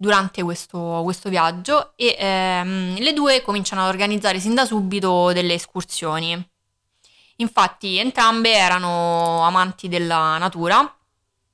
durante 0.02 0.42
questo, 0.42 1.02
questo 1.04 1.30
viaggio 1.30 1.94
e 1.96 2.16
ehm, 2.18 2.98
le 2.98 3.14
due 3.14 3.44
cominciano 3.44 3.84
ad 3.84 3.90
organizzare 3.90 4.40
sin 4.40 4.56
da 4.56 4.66
subito 4.66 5.32
delle 5.32 5.54
escursioni. 5.54 6.44
Infatti 7.36 7.98
entrambe 8.00 8.52
erano 8.52 9.44
amanti 9.44 9.88
della 9.90 10.40
natura, 10.40 10.92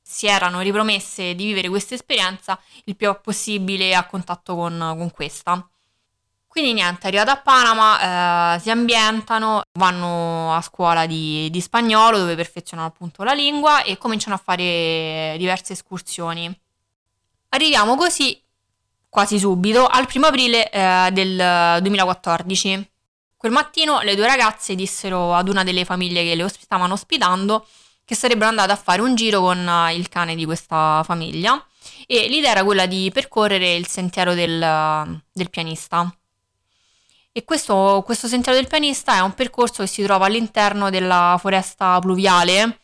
si 0.02 0.28
erano 0.28 0.62
ripromesse 0.62 1.36
di 1.36 1.44
vivere 1.44 1.68
questa 1.68 1.96
esperienza 1.96 2.58
il 2.86 2.96
più 2.96 3.14
possibile 3.22 3.94
a 3.94 4.06
contatto 4.06 4.56
con, 4.56 4.94
con 4.98 5.12
questa. 5.12 5.70
Quindi 6.48 6.72
niente, 6.72 7.08
arrivate 7.08 7.32
a 7.32 7.38
Panama, 7.38 8.56
eh, 8.56 8.60
si 8.60 8.72
ambientano, 8.72 9.62
vanno 9.74 10.56
a 10.56 10.62
scuola 10.62 11.06
di, 11.06 11.50
di 11.50 11.60
spagnolo 11.60 12.18
dove 12.18 12.36
perfezionano 12.36 12.88
appunto 12.88 13.24
la 13.24 13.34
lingua 13.34 13.84
e 13.84 13.98
cominciano 13.98 14.36
a 14.36 14.42
fare 14.42 15.36
diverse 15.38 15.74
escursioni. 15.74 16.58
Arriviamo 17.50 17.96
così 17.96 18.40
quasi 19.10 19.40
subito 19.40 19.88
al 19.88 20.06
primo 20.06 20.28
aprile 20.28 20.70
eh, 20.70 21.10
del 21.12 21.82
2014. 21.82 22.90
Quel 23.38 23.52
mattino 23.52 24.02
le 24.02 24.16
due 24.16 24.28
ragazze 24.28 24.76
dissero 24.76 25.34
ad 25.34 25.48
una 25.48 25.64
delle 25.64 25.86
famiglie 25.86 26.24
che 26.24 26.36
le 26.36 26.44
osp- 26.44 26.62
stavano 26.62 26.94
ospitando 26.94 27.66
che 28.04 28.16
sarebbero 28.16 28.50
andate 28.50 28.72
a 28.72 28.76
fare 28.76 29.02
un 29.02 29.16
giro 29.16 29.42
con 29.42 29.68
eh, 29.68 29.96
il 29.96 30.08
cane 30.10 30.36
di 30.36 30.46
questa 30.46 31.02
famiglia 31.04 31.64
e 32.06 32.28
l'idea 32.28 32.52
era 32.52 32.64
quella 32.64 32.86
di 32.86 33.10
percorrere 33.14 33.76
il 33.76 33.88
sentiero 33.88 34.34
del, 34.34 35.22
del 35.32 35.50
pianista. 35.50 36.12
E 37.32 37.44
questo, 37.44 38.02
questo 38.06 38.28
sentiero 38.28 38.58
del 38.58 38.68
pianista 38.68 39.16
è 39.16 39.20
un 39.20 39.34
percorso 39.34 39.84
che 39.84 39.90
si 39.90 40.04
trova 40.04 40.26
all'interno 40.26 40.90
della 40.90 41.38
foresta 41.40 42.00
pluviale 42.00 42.80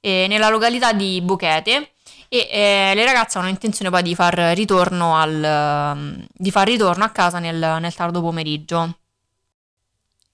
eh, 0.00 0.26
nella 0.28 0.48
località 0.48 0.92
di 0.92 1.20
Bochete 1.20 1.92
e 2.28 2.48
eh, 2.50 2.92
le 2.94 3.04
ragazze 3.04 3.38
hanno 3.38 3.48
intenzione 3.48 3.90
poi 3.90 4.02
di 4.02 4.14
far 4.14 4.34
ritorno, 4.54 5.16
al, 5.16 6.26
di 6.32 6.50
far 6.50 6.66
ritorno 6.66 7.04
a 7.04 7.10
casa 7.10 7.38
nel, 7.38 7.78
nel 7.80 7.94
tardo 7.94 8.20
pomeriggio. 8.20 8.98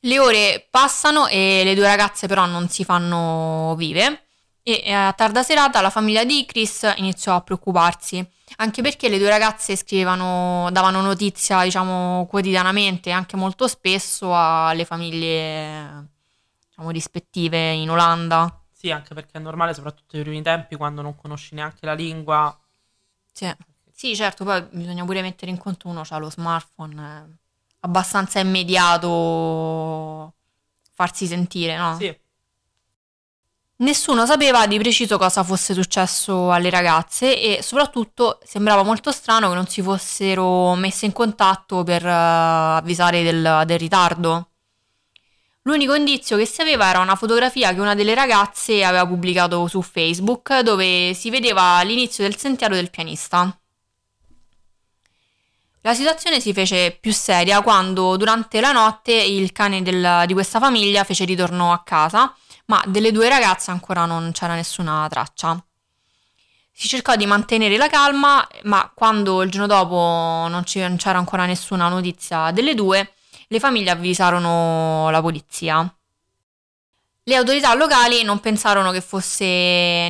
Le 0.01 0.19
ore 0.19 0.67
passano 0.71 1.29
e 1.29 1.63
le 1.65 1.75
due 1.75 1.87
ragazze 1.87 2.27
però 2.27 2.45
non 2.47 2.69
si 2.69 2.85
fanno 2.85 3.75
vive 3.77 4.25
e 4.67 4.83
eh, 4.85 4.93
a 4.93 5.13
tarda 5.13 5.43
serata 5.43 5.81
la 5.83 5.91
famiglia 5.91 6.25
di 6.25 6.45
Chris 6.47 6.91
iniziò 6.97 7.37
a 7.37 7.43
preoccuparsi, 7.43 8.27
anche 8.57 8.81
perché 8.81 9.11
le 9.11 9.19
due 9.19 9.29
ragazze 9.29 9.77
scrivevano, 9.77 10.71
davano 10.73 11.03
notizia, 11.03 11.63
diciamo, 11.63 12.27
quotidianamente, 12.29 13.11
anche 13.11 13.37
molto 13.37 13.69
spesso 13.69 14.35
alle 14.35 14.87
famiglie, 14.87 16.09
diciamo, 16.69 16.91
rispettive 16.91 17.73
in 17.73 17.91
Olanda. 17.91 18.64
Sì, 18.85 18.91
anche 18.91 19.15
perché 19.15 19.39
è 19.39 19.41
normale, 19.41 19.73
soprattutto 19.73 20.17
nei 20.17 20.25
primi 20.25 20.43
tempi, 20.43 20.77
quando 20.77 21.03
non 21.03 21.17
conosci 21.17 21.55
neanche 21.55 21.87
la 21.87 21.95
lingua. 21.95 22.57
Sì, 23.33 23.51
sì 23.91 24.15
certo, 24.15 24.45
poi 24.45 24.63
bisogna 24.71 25.05
pure 25.05 25.23
mettere 25.23 25.51
in 25.51 25.59
conto 25.59 25.89
uno 25.89 26.03
ha 26.07 26.19
lo 26.19 26.31
smartphone. 26.31 27.03
Eh 27.03 27.43
abbastanza 27.85 28.41
immediato 28.41 30.33
farsi 30.93 31.27
sentire, 31.27 31.77
no? 31.77 31.97
Sì. 31.99 32.19
Nessuno 33.77 34.25
sapeva 34.25 34.67
di 34.67 34.79
preciso 34.79 35.19
cosa 35.19 35.43
fosse 35.43 35.75
successo 35.75 36.51
alle 36.51 36.71
ragazze 36.71 37.39
e 37.39 37.61
soprattutto 37.63 38.39
sembrava 38.45 38.83
molto 38.83 39.11
strano 39.13 39.49
che 39.49 39.55
non 39.55 39.67
si 39.67 39.83
fossero 39.83 40.75
messe 40.75 41.07
in 41.07 41.13
contatto 41.13 41.83
per 41.83 42.05
uh, 42.05 42.09
avvisare 42.09 43.23
del, 43.23 43.63
del 43.67 43.79
ritardo. 43.79 44.49
L'unico 45.67 45.95
indizio 45.95 46.37
che 46.37 46.45
si 46.45 46.61
aveva 46.61 46.91
era 46.91 47.01
una 47.01 47.17
fotografia 47.17 47.73
che 47.73 47.81
una 47.81 47.95
delle 47.95 48.15
ragazze 48.15 48.85
aveva 48.85 49.07
pubblicato 49.07 49.67
su 49.67 49.81
Facebook 49.81 50.59
dove 50.61 51.15
si 51.15 51.31
vedeva 51.31 51.81
l'inizio 51.81 52.23
del 52.23 52.37
sentiero 52.37 52.75
del 52.75 52.91
pianista. 52.91 53.59
La 55.81 55.95
situazione 55.95 56.41
si 56.41 56.53
fece 56.53 56.95
più 57.01 57.15
seria 57.15 57.63
quando 57.63 58.19
durante 58.19 58.61
la 58.61 58.73
notte 58.73 59.13
il 59.15 59.53
cane 59.53 59.83
del, 59.83 60.25
di 60.27 60.35
questa 60.35 60.59
famiglia 60.59 61.03
fece 61.03 61.25
ritorno 61.25 61.73
a 61.73 61.83
casa, 61.83 62.35
ma 62.67 62.83
delle 62.87 63.11
due 63.11 63.31
ragazze 63.31 63.71
ancora 63.71 64.05
non 64.05 64.33
c'era 64.33 64.55
nessuna 64.55 65.07
traccia. 65.09 65.65
Si 66.71 66.89
cercò 66.89 67.17
di 67.17 67.25
mantenere 67.25 67.79
la 67.79 67.89
calma, 67.89 68.47
ma 68.65 68.93
quando 68.95 69.41
il 69.43 69.51
giorno 69.51 69.67
dopo 69.67 70.47
non, 70.51 70.63
c'era 70.65 71.19
ancora 71.19 71.47
nessuna 71.47 71.89
notizia 71.89 72.51
delle 72.51 72.75
due, 72.75 73.14
le 73.55 73.61
famiglie 73.61 73.91
avvisarono 73.91 75.11
la 75.11 75.21
polizia. 75.21 75.97
Le 77.27 77.37
autorità 77.37 77.73
locali 77.75 78.23
non 78.23 78.41
pensarono 78.41 78.91
che 78.91 79.01
fosse 79.01 79.45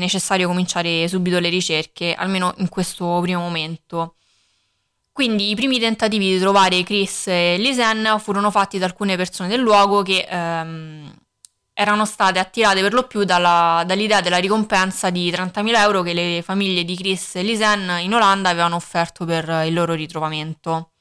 necessario 0.01 0.49
cominciare 0.49 1.07
subito 1.07 1.39
le 1.39 1.49
ricerche, 1.51 2.15
almeno 2.15 2.55
in 2.57 2.69
questo 2.69 3.21
primo 3.23 3.41
momento. 3.41 4.17
Quindi 5.13 5.51
i 5.51 5.55
primi 5.55 5.79
tentativi 5.79 6.33
di 6.33 6.39
trovare 6.41 6.83
Chris 6.83 7.29
e 7.29 7.57
Lisen 7.59 8.17
furono 8.19 8.51
fatti 8.51 8.79
da 8.79 8.87
alcune 8.87 9.17
persone 9.17 9.49
del 9.49 9.61
luogo 9.61 10.03
che 10.03 10.27
ehm, 10.29 11.15
erano 11.73 12.05
state 12.05 12.41
attirate 12.41 12.81
per 12.81 12.95
lo 12.95 13.05
più 13.05 13.23
dalla, 13.25 13.85
dall'idea 13.87 14.21
della 14.21 14.39
ricompensa 14.39 15.11
di 15.11 15.31
30.000 15.31 15.77
euro 15.77 16.03
che 16.03 16.15
le 16.15 16.43
famiglie 16.43 16.83
di 16.85 16.97
Chris 16.97 17.37
e 17.37 17.43
Lisen 17.43 17.99
in 18.01 18.13
Olanda 18.13 18.49
avevano 18.49 18.75
offerto 18.75 19.25
per 19.25 19.67
il 19.67 19.73
loro 19.73 19.93
ritrovamento. 19.93 20.94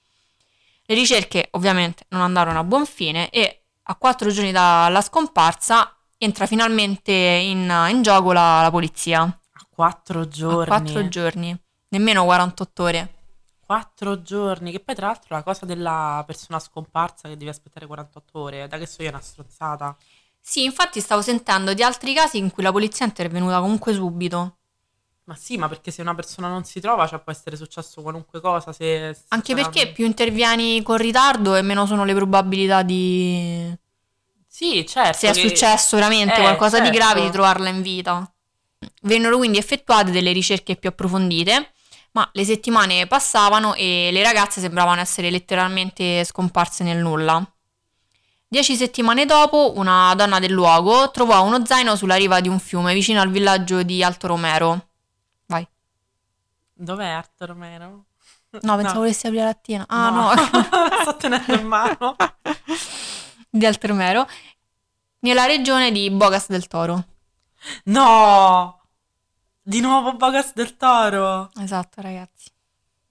Le 0.86 0.96
ricerche 0.96 1.48
ovviamente 1.52 2.06
non 2.10 2.22
andarono 2.22 2.60
a 2.60 2.64
buon 2.64 2.86
fine 2.86 3.30
e 3.30 3.64
a 3.84 3.96
quattro 3.96 4.30
giorni 4.32 4.52
dalla 4.52 5.02
scomparsa 5.02 5.96
entra 6.18 6.46
finalmente 6.46 7.12
in, 7.12 7.72
in 7.90 8.02
gioco 8.02 8.32
la, 8.32 8.62
la, 8.62 8.72
polizia. 8.72 9.22
A 9.22 9.68
quattro 9.70 10.28
giorni? 10.28 10.64
A 10.64 10.66
quattro 10.80 11.08
giorni, 11.08 11.58
nemmeno 11.90 12.24
48 12.24 12.84
ore. 12.84 13.14
Quattro 13.66 14.22
giorni, 14.22 14.72
che 14.72 14.80
poi 14.80 14.96
tra 14.96 15.08
l'altro 15.08 15.36
la 15.36 15.44
cosa 15.44 15.66
della 15.66 16.24
persona 16.26 16.60
scomparsa 16.60 17.28
che 17.28 17.38
devi 17.38 17.50
aspettare 17.50 17.86
48 17.86 18.40
ore, 18.40 18.68
da 18.68 18.78
che 18.78 18.86
so 18.86 19.02
io 19.02 19.10
è 19.10 19.12
una 19.12 19.22
strozzata. 19.22 19.96
Sì, 20.40 20.66
infatti 20.66 21.00
stavo 21.00 21.22
sentendo 21.22 21.74
di 21.74 21.84
altri 21.84 22.14
casi 22.14 22.38
in 22.38 22.52
cui 22.52 22.64
la 22.64 22.72
polizia 22.72 23.06
è 23.06 23.08
intervenuta 23.08 23.62
comunque 23.62 23.94
subito. 23.94 24.58
Ma 25.26 25.36
sì, 25.36 25.58
ma 25.58 25.70
perché 25.70 25.90
se 25.90 26.02
una 26.02 26.16
persona 26.16 26.50
non 26.50 26.66
si 26.66 26.80
trova, 26.82 27.08
cioè 27.08 27.20
può 27.20 27.32
essere 27.32 27.56
successo 27.56 28.02
qualunque 28.02 28.42
cosa. 28.42 28.74
Se, 28.74 29.14
se 29.14 29.24
Anche 29.30 29.56
perché 29.56 29.92
più 29.92 30.06
intervieni 30.06 30.82
con 30.82 30.98
ritardo 30.98 31.56
e 31.56 31.62
meno 31.62 31.86
sono 31.86 32.04
le 32.04 32.14
probabilità 32.14 32.82
di... 32.82 33.74
Sì, 34.48 34.86
certo. 34.86 35.18
Se 35.18 35.30
è 35.30 35.34
successo 35.34 35.96
veramente 35.96 36.36
eh, 36.36 36.42
qualcosa 36.42 36.78
certo. 36.78 36.92
di 36.92 36.98
grave 36.98 37.22
di 37.22 37.32
trovarla 37.32 37.70
in 37.70 37.82
vita. 37.82 38.30
Vennero 39.04 39.38
quindi 39.38 39.58
effettuate 39.58 40.12
delle 40.12 40.32
ricerche 40.32 40.76
più 40.76 40.90
approfondite 40.90 41.74
ma 42.14 42.30
le 42.34 42.46
settimane 42.46 43.08
passavano 43.08 43.74
e 43.74 44.10
le 44.12 44.24
ragazze 44.24 44.62
sembravano 44.62 45.02
essere 45.02 45.30
letteralmente 45.30 46.24
scomparse 46.24 46.84
nel 46.84 46.98
nulla. 46.98 47.44
Dieci 48.48 48.76
settimane 48.76 49.26
dopo, 49.26 49.74
una 49.78 50.14
donna 50.16 50.38
del 50.40 50.52
luogo 50.52 51.10
trovò 51.10 51.44
uno 51.44 51.66
zaino 51.66 51.96
sulla 51.96 52.16
riva 52.16 52.40
di 52.40 52.50
un 52.50 52.60
fiume 52.60 52.94
vicino 52.94 53.20
al 53.20 53.32
villaggio 53.32 53.82
di 53.82 54.04
Alto 54.04 54.28
Romero. 54.28 54.90
Dov'è 56.74 57.08
Alto 57.08 57.46
Romero? 57.46 58.06
No, 58.50 58.76
pensavo 58.76 58.94
no. 58.94 59.00
volessi 59.00 59.28
aprire 59.28 59.44
la 59.44 59.50
lattina. 59.50 59.86
Ah, 59.88 60.10
no. 60.10 60.34
no. 60.34 60.42
Sto 61.02 61.16
tenendo 61.18 61.54
in 61.54 61.68
mano. 61.68 62.16
di 63.50 63.66
Alto 63.66 63.88
Romero, 63.88 64.28
nella 65.20 65.46
regione 65.46 65.92
di 65.92 66.10
Bogas 66.10 66.48
del 66.50 66.68
Toro. 66.68 67.06
No! 67.86 68.82
Di 69.62 69.80
nuovo 69.80 70.16
Bogas 70.16 70.54
del 70.54 70.76
Toro. 70.76 71.50
Esatto, 71.60 72.02
ragazzi. 72.02 72.50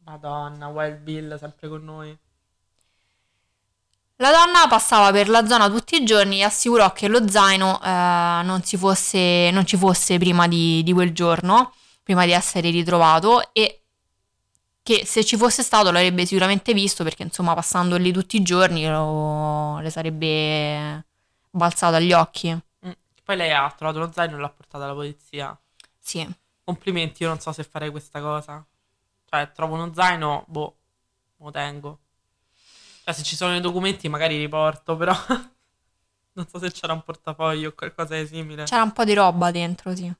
Madonna, 0.04 0.68
Wild 0.68 0.98
Bill 0.98 1.38
sempre 1.38 1.68
con 1.68 1.84
noi. 1.84 2.18
La 4.16 4.30
donna 4.30 4.68
passava 4.68 5.10
per 5.10 5.28
la 5.28 5.46
zona 5.46 5.68
tutti 5.68 6.00
i 6.00 6.04
giorni 6.04 6.38
e 6.40 6.44
assicurò 6.44 6.92
che 6.92 7.08
lo 7.08 7.28
zaino 7.28 7.80
eh, 7.82 8.40
non, 8.44 8.60
fosse, 8.62 9.50
non, 9.50 9.66
ci 9.66 9.76
fosse 9.76 10.18
prima 10.18 10.46
di, 10.46 10.82
di, 10.84 10.92
quel 10.92 11.12
giorno, 11.12 11.74
prima 12.02 12.24
di 12.24 12.32
essere 12.32 12.70
ritrovato 12.70 13.52
e 13.52 13.82
che 14.82 15.06
se 15.06 15.24
ci 15.24 15.36
fosse 15.36 15.62
stato 15.62 15.92
l'avrebbe 15.92 16.26
sicuramente 16.26 16.72
visto 16.72 17.04
perché 17.04 17.22
insomma 17.22 17.54
passando 17.54 17.96
lì 17.96 18.12
tutti 18.12 18.36
i 18.36 18.42
giorni 18.42 18.86
lo, 18.86 19.78
le 19.78 19.90
sarebbe 19.90 21.04
balzato 21.50 21.96
agli 21.96 22.12
occhi. 22.12 22.52
Mm. 22.52 22.90
Poi 23.22 23.36
lei 23.36 23.52
ha 23.52 23.72
trovato 23.76 24.00
lo 24.00 24.10
zaino 24.12 24.36
e 24.36 24.40
l'ha 24.40 24.48
portato 24.48 24.82
alla 24.82 24.94
polizia. 24.94 25.56
Sì. 25.98 26.28
Complimenti, 26.64 27.22
io 27.22 27.28
non 27.28 27.38
so 27.38 27.52
se 27.52 27.62
farei 27.62 27.90
questa 27.90 28.20
cosa. 28.20 28.64
Cioè, 29.28 29.52
trovo 29.52 29.74
uno 29.74 29.92
zaino, 29.94 30.44
boh, 30.48 30.76
lo 31.38 31.50
tengo. 31.50 31.98
Cioè, 33.04 33.14
se 33.14 33.22
ci 33.22 33.36
sono 33.36 33.54
i 33.56 33.60
documenti 33.60 34.08
magari 34.08 34.38
li 34.38 34.48
porto, 34.48 34.96
però... 34.96 35.14
non 36.34 36.46
so 36.48 36.58
se 36.58 36.70
c'era 36.70 36.92
un 36.92 37.02
portafoglio 37.02 37.70
o 37.70 37.72
qualcosa 37.72 38.16
di 38.16 38.26
simile. 38.26 38.64
C'era 38.64 38.82
un 38.82 38.92
po' 38.92 39.04
di 39.04 39.14
roba 39.14 39.50
dentro, 39.50 39.94
sì. 39.94 40.12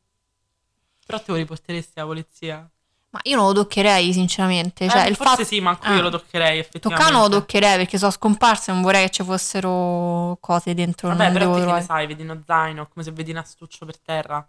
Però 1.04 1.18
te 1.18 1.30
lo 1.32 1.36
riporteresti 1.36 1.98
alla 1.98 2.08
polizia? 2.08 2.70
Ma 3.12 3.20
io 3.24 3.36
non 3.36 3.46
lo 3.46 3.52
toccherei, 3.52 4.10
sinceramente. 4.12 4.88
Cioè, 4.88 5.04
eh, 5.04 5.08
il 5.08 5.16
forse 5.16 5.32
fatto... 5.32 5.44
sì, 5.44 5.60
manco 5.60 5.84
ah. 5.86 5.94
io 5.94 6.00
lo 6.00 6.10
toccherei, 6.10 6.58
effettivamente. 6.58 7.04
Toccano 7.04 7.28
lo 7.28 7.40
toccherei 7.40 7.76
perché 7.76 7.98
sono 7.98 8.10
scomparse, 8.10 8.72
non 8.72 8.80
vorrei 8.80 9.04
che 9.04 9.10
ci 9.10 9.22
fossero 9.22 10.38
cose 10.40 10.72
dentro. 10.72 11.08
Vabbè, 11.08 11.30
però 11.30 11.54
te 11.54 11.64
che 11.64 11.72
ne 11.72 11.82
sai, 11.82 12.06
vedi 12.06 12.22
uno 12.22 12.42
zaino, 12.46 12.88
come 12.88 13.04
se 13.04 13.12
vedi 13.12 13.30
un 13.32 13.36
astuccio 13.36 13.84
per 13.84 13.98
terra. 13.98 14.46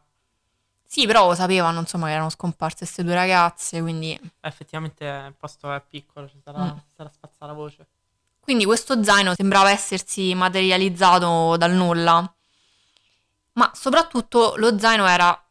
Sì, 0.85 1.05
però 1.05 1.27
lo 1.27 1.35
sapevano, 1.35 1.79
insomma, 1.79 2.05
che 2.05 2.13
erano 2.13 2.29
scomparse 2.29 2.77
queste 2.77 3.03
due 3.03 3.15
ragazze, 3.15 3.81
quindi... 3.81 4.13
Eh, 4.13 4.47
effettivamente 4.47 5.03
il 5.03 5.33
posto 5.37 5.73
è 5.73 5.81
piccolo, 5.85 6.29
ci 6.29 6.39
sarà, 6.41 6.63
mm. 6.63 6.77
sarà 6.95 7.09
spazzata 7.11 7.47
la 7.47 7.53
voce. 7.53 7.87
Quindi 8.39 8.63
questo 8.63 9.03
zaino 9.03 9.33
sembrava 9.35 9.71
essersi 9.71 10.33
materializzato 10.35 11.57
dal 11.57 11.71
nulla, 11.71 12.33
ma 13.53 13.71
soprattutto 13.73 14.53
lo 14.57 14.77
zaino 14.77 15.07
era 15.07 15.42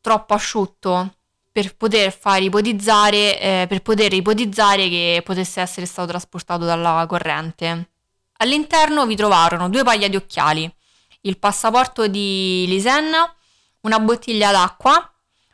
troppo 0.00 0.34
asciutto 0.34 1.14
per 1.52 1.76
poter 1.76 2.16
far 2.16 2.42
ipotizzare, 2.42 3.40
eh, 3.40 3.66
per 3.68 3.82
poter 3.82 4.12
ipotizzare 4.12 4.88
che 4.88 5.20
potesse 5.24 5.60
essere 5.60 5.86
stato 5.86 6.08
trasportato 6.08 6.64
dalla 6.64 7.04
corrente. 7.08 7.90
All'interno 8.38 9.06
vi 9.06 9.16
trovarono 9.16 9.68
due 9.68 9.82
paia 9.82 10.08
di 10.08 10.16
occhiali, 10.16 10.72
il 11.22 11.38
passaporto 11.38 12.06
di 12.06 12.64
Lisenna 12.66 13.34
una 13.82 13.98
bottiglia 13.98 14.50
d'acqua, 14.50 15.10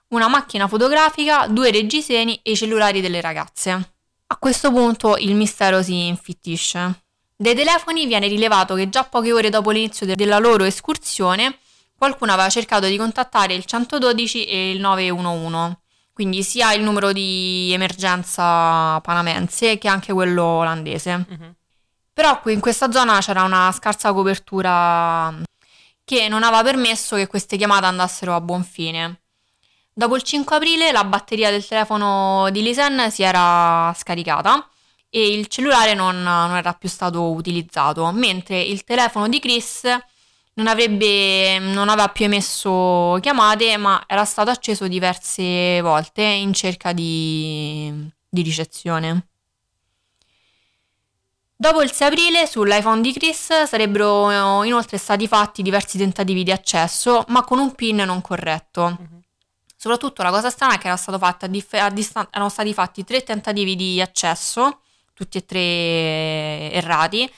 una 0.09 0.29
macchina 0.29 0.67
fotografica, 0.69 1.47
due 1.49 1.71
reggiseni 1.71 2.41
e 2.43 2.53
i 2.53 2.57
cellulari 2.57 3.01
delle 3.01 3.21
ragazze. 3.21 3.95
A 4.29 4.37
questo 4.39 4.73
punto 4.73 5.17
il 5.17 5.35
mistero 5.35 5.83
si 5.83 6.07
infittisce. 6.07 7.03
Dai 7.37 7.55
telefoni 7.55 8.07
viene 8.07 8.29
rilevato 8.29 8.75
che 8.75 8.89
già 8.89 9.05
poche 9.05 9.33
ore 9.33 9.51
dopo 9.51 9.71
l'inizio 9.71 10.07
de- 10.07 10.15
della 10.15 10.39
loro 10.39 10.65
escursione 10.65 11.59
qualcuno 11.97 12.33
aveva 12.33 12.49
cercato 12.49 12.87
di 12.87 12.97
contattare 12.97 13.55
il 13.55 13.65
112 13.65 14.45
e 14.45 14.71
il 14.71 14.81
911, 14.81 15.77
quindi 16.13 16.43
sia 16.43 16.73
il 16.73 16.83
numero 16.83 17.13
di 17.13 17.71
emergenza 17.73 19.01
panamense 19.01 19.79
che 19.79 19.89
anche 19.89 20.13
quello 20.13 20.43
olandese. 20.45 21.17
Mm-hmm. 21.17 21.51
Però 22.13 22.41
qui 22.41 22.55
in 22.55 22.61
questa 22.61 22.91
zona 22.91 23.19
c'era 23.21 23.43
una 23.43 23.71
scarsa 23.73 24.13
copertura 24.13 25.35
che 26.05 26.29
non 26.29 26.43
aveva 26.45 26.63
permesso 26.63 27.17
che 27.17 27.27
queste 27.27 27.57
chiamate 27.57 27.87
andassero 27.87 28.35
a 28.35 28.41
buon 28.41 28.65
fine. 28.65 29.21
Dopo 29.93 30.15
il 30.17 30.23
5 30.23 30.57
aprile 30.57 30.93
la 30.93 31.05
batteria 31.05 31.51
del 31.51 31.67
telefono 31.67 32.49
di 32.51 32.63
Lisen 32.63 33.11
si 33.11 33.23
era 33.23 33.93
scaricata 33.97 34.69
e 35.09 35.27
il 35.33 35.47
cellulare 35.47 35.95
non, 35.95 36.23
non 36.23 36.57
era 36.57 36.75
più 36.75 36.89
stato 36.89 37.31
utilizzato, 37.33 38.11
mentre 38.13 38.61
il 38.61 38.85
telefono 38.85 39.29
di 39.29 39.41
Chris 39.41 39.83
non, 40.57 40.67
avrebbe, 40.67 41.59
non 41.59 41.89
aveva 41.89 42.09
più 42.09 42.25
emesso 42.25 43.19
chiamate, 43.21 43.77
ma 43.77 44.05
era 44.07 44.25
stato 44.25 44.51
acceso 44.51 44.89
diverse 44.89 45.81
volte 45.81 46.23
in 46.23 46.53
cerca 46.53 46.93
di, 46.93 48.11
di 48.29 48.43
ricezione. 48.43 49.29
Dopo 51.59 51.83
il 51.83 51.91
6 51.91 52.09
aprile 52.09 52.47
sull'iPhone 52.47 53.01
di 53.01 53.13
Chris 53.13 53.65
sarebbero 53.65 54.63
inoltre 54.63 54.99
stati 54.99 55.27
fatti 55.27 55.63
diversi 55.63 55.97
tentativi 55.97 56.43
di 56.43 56.53
accesso, 56.53 57.25
ma 57.29 57.45
con 57.45 57.59
un 57.59 57.75
PIN 57.75 57.97
non 57.97 58.21
corretto. 58.21 58.89
Mm-hmm. 58.89 59.19
Soprattutto 59.75 60.23
la 60.23 60.31
cosa 60.31 60.51
strana 60.51 60.75
è 60.75 60.79
che 60.79 60.87
era 60.89 60.97
stato 60.97 61.19
fatto 61.19 61.45
a 61.45 61.49
dif- 61.49 61.75
a 61.75 61.91
distan- 61.91 62.29
erano 62.31 62.51
stati 62.51 62.75
fatti 62.75 63.05
tre 63.05 63.23
tentativi 63.23 63.75
di 63.75 64.01
accesso, 64.01 64.81
tutti 65.15 65.39
e 65.39 65.45
tre 65.47 66.73
errati, 66.73 67.31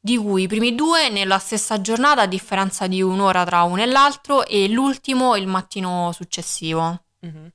di 0.00 0.16
cui 0.16 0.42
i 0.42 0.46
primi 0.46 0.74
due 0.74 1.08
nella 1.08 1.38
stessa 1.38 1.80
giornata 1.80 2.22
a 2.22 2.26
differenza 2.26 2.86
di 2.86 3.02
un'ora 3.02 3.44
tra 3.44 3.62
uno 3.62 3.82
e 3.82 3.86
l'altro 3.86 4.46
e 4.46 4.68
l'ultimo 4.68 5.36
il 5.36 5.46
mattino 5.46 6.12
successivo. 6.12 7.04
Mm-hmm. 7.24 7.46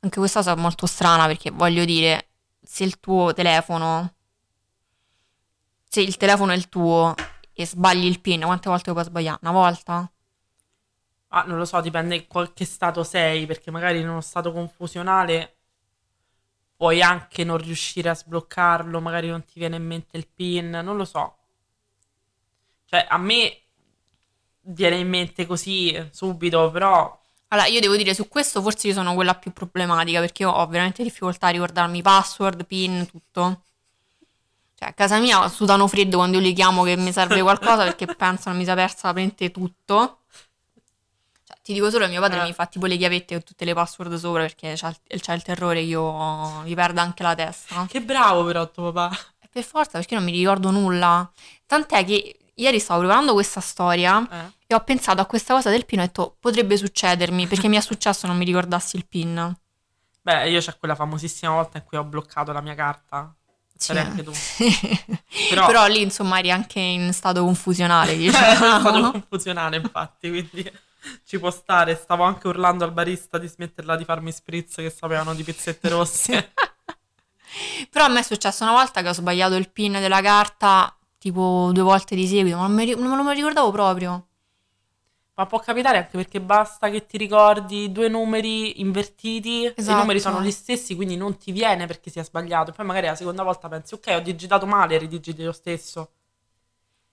Anche 0.00 0.18
questa 0.18 0.40
cosa 0.40 0.52
è 0.52 0.56
molto 0.56 0.86
strana 0.86 1.26
perché 1.26 1.50
voglio 1.50 1.84
dire, 1.84 2.28
se 2.60 2.84
il 2.84 3.00
tuo 3.00 3.32
telefono 3.32 4.14
se 5.94 6.00
il 6.00 6.16
telefono 6.16 6.50
è 6.50 6.56
il 6.56 6.68
tuo 6.68 7.14
e 7.52 7.64
sbagli 7.64 8.06
il 8.06 8.20
PIN, 8.20 8.40
quante 8.40 8.68
volte 8.68 8.88
lo 8.88 8.94
puoi 8.94 9.06
sbagliare? 9.06 9.38
Una 9.42 9.52
volta? 9.52 10.12
Ah, 11.28 11.44
non 11.46 11.56
lo 11.56 11.64
so, 11.64 11.80
dipende 11.80 12.16
in 12.16 12.26
qualche 12.26 12.64
stato 12.64 13.04
sei, 13.04 13.46
perché 13.46 13.70
magari 13.70 14.00
in 14.00 14.08
uno 14.08 14.20
stato 14.20 14.50
confusionale 14.50 15.58
puoi 16.74 17.00
anche 17.00 17.44
non 17.44 17.58
riuscire 17.58 18.08
a 18.08 18.14
sbloccarlo, 18.16 19.00
magari 19.00 19.28
non 19.28 19.44
ti 19.44 19.60
viene 19.60 19.76
in 19.76 19.86
mente 19.86 20.16
il 20.16 20.26
PIN, 20.26 20.70
non 20.82 20.96
lo 20.96 21.04
so. 21.04 21.36
Cioè, 22.94 23.06
a 23.08 23.18
me 23.18 23.58
viene 24.66 24.98
in 24.98 25.08
mente 25.08 25.46
così 25.46 26.10
subito, 26.12 26.70
però... 26.70 27.20
Allora, 27.48 27.66
io 27.66 27.80
devo 27.80 27.96
dire, 27.96 28.14
su 28.14 28.28
questo 28.28 28.62
forse 28.62 28.86
io 28.86 28.92
sono 28.92 29.14
quella 29.14 29.34
più 29.34 29.52
problematica, 29.52 30.20
perché 30.20 30.42
io 30.42 30.50
ho 30.50 30.64
veramente 30.68 31.02
difficoltà 31.02 31.48
a 31.48 31.50
ricordarmi 31.50 32.02
password, 32.02 32.64
PIN, 32.64 33.08
tutto. 33.10 33.62
Cioè, 34.78 34.90
a 34.90 34.92
casa 34.92 35.18
mia 35.18 35.48
sudano 35.48 35.88
freddo 35.88 36.18
quando 36.18 36.36
io 36.36 36.42
li 36.44 36.52
chiamo 36.52 36.84
che 36.84 36.96
mi 36.96 37.10
serve 37.10 37.42
qualcosa 37.42 37.82
perché 37.82 38.06
pensano 38.06 38.56
mi 38.56 38.62
sia 38.62 38.74
persa 38.74 39.12
veramente 39.12 39.50
tutto. 39.50 40.20
Cioè, 41.44 41.56
ti 41.60 41.72
dico 41.72 41.90
solo 41.90 42.06
mio 42.06 42.20
padre 42.20 42.42
eh. 42.42 42.44
mi 42.44 42.52
fa 42.52 42.66
tipo 42.66 42.86
le 42.86 42.96
chiavette 42.96 43.34
con 43.34 43.42
tutte 43.42 43.64
le 43.64 43.74
password 43.74 44.14
sopra 44.14 44.42
perché 44.42 44.74
c'ha, 44.76 44.94
c'ha 45.08 45.32
il 45.32 45.42
terrore 45.42 45.80
io 45.80 46.60
mi 46.62 46.74
perda 46.76 47.02
anche 47.02 47.24
la 47.24 47.34
testa. 47.34 47.86
Che 47.88 48.00
bravo 48.00 48.44
però 48.44 48.70
tuo 48.70 48.92
papà. 48.92 49.16
E 49.40 49.48
per 49.50 49.64
forza 49.64 49.98
perché 49.98 50.14
non 50.14 50.22
mi 50.24 50.32
ricordo 50.32 50.70
nulla. 50.70 51.28
Tant'è 51.66 52.04
che 52.04 52.38
ieri 52.54 52.78
stavo 52.78 53.00
preparando 53.00 53.32
questa 53.32 53.60
storia 53.60 54.28
eh. 54.30 54.52
e 54.66 54.74
ho 54.74 54.80
pensato 54.84 55.20
a 55.20 55.26
questa 55.26 55.54
cosa 55.54 55.70
del 55.70 55.84
pin 55.86 56.00
e 56.00 56.02
ho 56.02 56.06
detto 56.06 56.36
potrebbe 56.40 56.76
succedermi 56.76 57.46
perché 57.46 57.68
mi 57.68 57.76
è 57.76 57.80
successo 57.80 58.26
non 58.26 58.36
mi 58.36 58.44
ricordassi 58.44 58.96
il 58.96 59.06
pin. 59.06 59.56
Beh, 60.22 60.48
io 60.48 60.60
c'è 60.60 60.76
quella 60.78 60.94
famosissima 60.94 61.52
volta 61.52 61.78
in 61.78 61.84
cui 61.84 61.98
ho 61.98 62.04
bloccato 62.04 62.52
la 62.52 62.60
mia 62.62 62.74
carta 62.74 63.34
Sarei 63.76 64.04
anche 64.04 64.22
tu. 64.22 64.32
Però... 65.50 65.66
Però... 65.66 65.86
lì 65.86 66.02
insomma 66.02 66.38
eri 66.38 66.50
anche 66.50 66.78
in 66.80 67.12
stato 67.12 67.42
confusionale, 67.42 68.16
diciamo. 68.16 68.48
in 68.48 68.80
stato 68.80 69.10
confusionale 69.10 69.76
infatti, 69.76 70.28
quindi 70.28 70.72
ci 71.26 71.38
può 71.38 71.50
stare. 71.50 71.96
Stavo 71.96 72.22
anche 72.22 72.46
urlando 72.48 72.84
al 72.84 72.92
barista 72.92 73.38
di 73.38 73.48
smetterla 73.48 73.96
di 73.96 74.04
farmi 74.04 74.32
spritz 74.32 74.76
che 74.76 74.90
sapevano 74.90 75.34
di 75.34 75.42
pizzette 75.42 75.88
rosse. 75.88 76.52
Però 77.90 78.04
a 78.04 78.08
me 78.08 78.20
è 78.20 78.22
successo 78.22 78.64
una 78.64 78.72
volta 78.72 79.02
che 79.02 79.08
ho 79.08 79.12
sbagliato 79.12 79.54
il 79.56 79.70
pin 79.70 79.92
della 79.92 80.22
carta 80.22 80.96
tipo 81.24 81.70
due 81.72 81.82
volte 81.82 82.14
di 82.14 82.26
seguito, 82.26 82.58
ma 82.58 82.66
non 82.66 82.74
me, 82.74 82.84
non 82.84 83.16
me 83.16 83.24
lo 83.24 83.30
ricordavo 83.30 83.70
proprio. 83.70 84.26
Ma 85.36 85.46
può 85.46 85.58
capitare 85.58 85.96
anche 85.96 86.18
perché 86.18 86.38
basta 86.38 86.90
che 86.90 87.06
ti 87.06 87.16
ricordi 87.16 87.90
due 87.90 88.08
numeri 88.08 88.82
invertiti, 88.82 89.72
esatto. 89.74 89.96
i 89.96 90.00
numeri 90.00 90.20
sono 90.20 90.42
gli 90.42 90.50
stessi, 90.50 90.94
quindi 90.94 91.16
non 91.16 91.38
ti 91.38 91.50
viene 91.50 91.86
perché 91.86 92.10
si 92.10 92.18
è 92.18 92.24
sbagliato. 92.24 92.72
poi 92.72 92.84
magari 92.84 93.06
la 93.06 93.14
seconda 93.14 93.42
volta 93.42 93.68
pensi, 93.68 93.94
ok, 93.94 94.16
ho 94.16 94.20
digitato 94.20 94.66
male, 94.66 94.98
ridigiti 94.98 95.42
lo 95.42 95.52
stesso. 95.52 96.10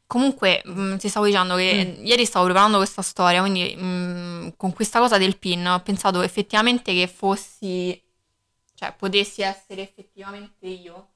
Comunque, 0.08 0.62
mh, 0.65 0.82
mm, 0.82 0.97
ti 0.97 1.08
stavo 1.08 1.26
dicendo 1.26 1.56
che 1.56 1.95
mm. 1.97 2.06
ieri 2.06 2.26
stavo 2.26 2.43
preparando 2.45 2.78
questa 2.78 3.02
storia, 3.02 3.39
quindi 3.39 3.74
mh, 3.74 3.86
mm, 3.86 4.47
con 4.58 4.74
questa 4.74 5.00
cosa 5.00 5.17
del 5.17 5.38
PIN 5.38 5.65
ho 5.67 5.80
pensato 5.80 6.21
effettivamente 6.21 6.93
che 6.93 7.08
fossi, 7.08 8.00
cioè 8.76 8.93
potessi 8.93 9.41
essere 9.41 9.82
effettivamente 9.84 10.67
io. 10.67 11.11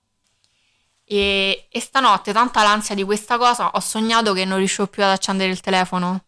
E, 1.08 1.68
e 1.70 1.80
stanotte, 1.80 2.34
tanta 2.34 2.64
l'ansia 2.64 2.96
di 2.96 3.04
questa 3.04 3.38
cosa, 3.38 3.72
ho 3.72 3.80
sognato 3.80 4.34
che 4.34 4.44
non 4.44 4.58
riuscivo 4.58 4.88
più 4.88 5.04
ad 5.04 5.12
accendere 5.12 5.52
il 5.52 5.62
telefono. 5.62 6.26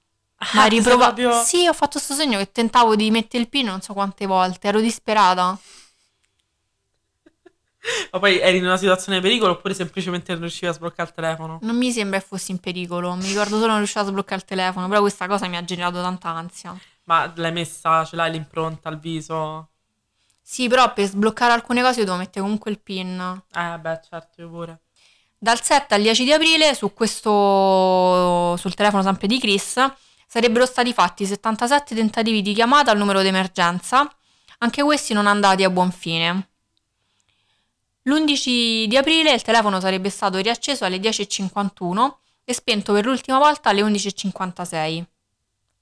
Ma 0.53 0.63
ah, 0.63 0.65
riprova... 0.67 1.05
proprio... 1.05 1.43
Sì, 1.43 1.67
ho 1.67 1.73
fatto 1.73 1.93
questo 1.93 2.13
segno 2.13 2.37
che 2.37 2.51
tentavo 2.51 2.95
di 2.95 3.09
mettere 3.09 3.41
il 3.41 3.49
pin 3.49 3.65
non 3.65 3.81
so 3.81 3.93
quante 3.93 4.27
volte, 4.27 4.67
ero 4.67 4.79
disperata. 4.79 5.57
Ma 8.11 8.19
poi 8.19 8.39
eri 8.39 8.57
in 8.57 8.65
una 8.65 8.77
situazione 8.77 9.19
di 9.19 9.27
pericolo 9.27 9.53
oppure 9.53 9.73
semplicemente 9.73 10.33
non 10.33 10.41
riuscivi 10.41 10.67
a 10.67 10.73
sbloccare 10.73 11.09
il 11.09 11.15
telefono? 11.15 11.59
Non 11.63 11.75
mi 11.75 11.91
sembra 11.91 12.19
che 12.19 12.25
fossi 12.27 12.51
in 12.51 12.59
pericolo, 12.59 13.15
mi 13.15 13.27
ricordo 13.27 13.55
solo 13.55 13.67
non 13.67 13.77
riuscivo 13.77 14.01
a 14.01 14.07
sbloccare 14.07 14.35
il 14.35 14.45
telefono, 14.45 14.87
però 14.87 15.01
questa 15.01 15.27
cosa 15.27 15.47
mi 15.47 15.57
ha 15.57 15.63
generato 15.63 16.01
tanta 16.01 16.29
ansia. 16.29 16.77
Ma 17.05 17.31
l'hai 17.35 17.51
messa, 17.51 18.05
ce 18.05 18.15
l'hai 18.15 18.31
l'impronta 18.31 18.89
al 18.89 18.99
viso? 18.99 19.69
Sì, 20.49 20.69
però 20.69 20.93
per 20.93 21.05
sbloccare 21.07 21.51
alcune 21.51 21.81
cose 21.81 21.99
io 21.99 22.05
devo 22.05 22.15
mettere 22.15 22.39
comunque 22.39 22.71
il 22.71 22.79
pin. 22.79 23.43
Eh 23.53 23.77
beh, 23.79 23.99
certo, 24.09 24.39
io 24.41 24.49
pure. 24.49 24.79
Dal 25.37 25.61
7 25.61 25.93
al 25.93 26.01
10 26.01 26.23
di 26.23 26.31
aprile 26.31 26.73
su 26.73 26.93
questo, 26.93 28.55
sul 28.55 28.73
telefono 28.73 29.03
sempre 29.03 29.27
di 29.27 29.39
Chris, 29.39 29.75
sarebbero 30.25 30.65
stati 30.65 30.93
fatti 30.93 31.25
77 31.25 31.93
tentativi 31.93 32.41
di 32.41 32.53
chiamata 32.53 32.91
al 32.91 32.97
numero 32.97 33.21
d'emergenza, 33.21 34.09
anche 34.59 34.81
questi 34.83 35.13
non 35.13 35.27
andati 35.27 35.65
a 35.65 35.69
buon 35.69 35.91
fine. 35.91 36.47
L'11 38.03 38.85
di 38.85 38.95
aprile 38.95 39.33
il 39.33 39.41
telefono 39.41 39.81
sarebbe 39.81 40.09
stato 40.09 40.37
riacceso 40.37 40.85
alle 40.85 40.97
10.51 40.97 42.13
e 42.45 42.53
spento 42.53 42.93
per 42.93 43.05
l'ultima 43.05 43.37
volta 43.37 43.69
alle 43.69 43.81
11.56. 43.81 45.03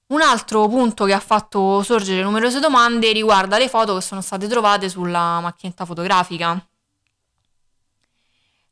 Un 0.08 0.20
altro 0.22 0.68
punto 0.68 1.04
che 1.04 1.12
ha 1.12 1.20
fatto 1.20 1.82
sorgere 1.82 2.22
numerose 2.22 2.60
domande 2.60 3.10
riguarda 3.10 3.58
le 3.58 3.68
foto 3.68 3.96
che 3.96 4.00
sono 4.00 4.20
state 4.20 4.46
trovate 4.46 4.88
sulla 4.88 5.40
macchinetta 5.40 5.84
fotografica. 5.84 6.64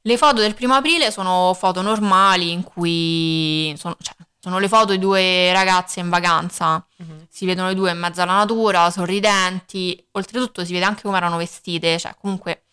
Le 0.02 0.16
foto 0.16 0.40
del 0.40 0.54
primo 0.54 0.74
aprile 0.74 1.10
sono 1.10 1.52
foto 1.54 1.82
normali 1.82 2.52
in 2.52 2.62
cui 2.62 3.74
sono, 3.76 3.96
cioè, 4.00 4.14
sono 4.38 4.58
le 4.58 4.68
foto 4.68 4.92
di 4.92 4.98
due 4.98 5.50
ragazze 5.52 6.00
in 6.00 6.08
vacanza. 6.08 6.86
Uh-huh. 6.98 7.26
Si 7.28 7.46
vedono 7.46 7.68
le 7.68 7.74
due 7.74 7.90
in 7.90 7.98
mezzo 7.98 8.20
alla 8.20 8.36
natura, 8.36 8.90
sorridenti. 8.90 10.06
Oltretutto 10.12 10.64
si 10.64 10.72
vede 10.72 10.84
anche 10.84 11.02
come 11.02 11.16
erano 11.16 11.38
vestite. 11.38 11.98
Cioè, 11.98 12.14
comunque, 12.20 12.64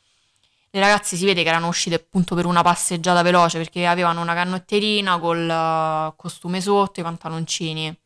le 0.69 0.79
ragazze 0.79 1.15
si 1.15 1.25
vede 1.25 1.41
che 1.41 1.49
erano 1.49 1.67
uscite 1.67 1.95
appunto 1.95 2.35
per 2.35 2.45
una 2.45 2.61
passeggiata 2.61 3.21
veloce 3.23 3.57
perché 3.57 3.87
avevano 3.87 4.21
una 4.21 4.33
canotterina 4.33 5.17
col 5.17 5.47
uh, 5.49 6.13
costume 6.15 6.61
sotto 6.61 6.99
i 6.99 7.03
pantaloncini. 7.03 7.97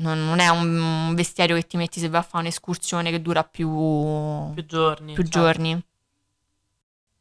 Non, 0.00 0.24
non, 0.24 0.38
è 0.38 0.48
un 0.48 1.12
vestiario 1.14 1.56
che 1.56 1.66
ti 1.66 1.76
metti 1.76 1.98
se 1.98 2.08
vai 2.08 2.20
a 2.20 2.22
fare 2.22 2.44
un'escursione 2.44 3.10
che 3.10 3.20
dura 3.20 3.42
più, 3.42 4.52
più 4.54 4.64
giorni. 4.64 5.12
Più 5.12 5.24
certo. 5.24 5.38
giorni. 5.38 5.82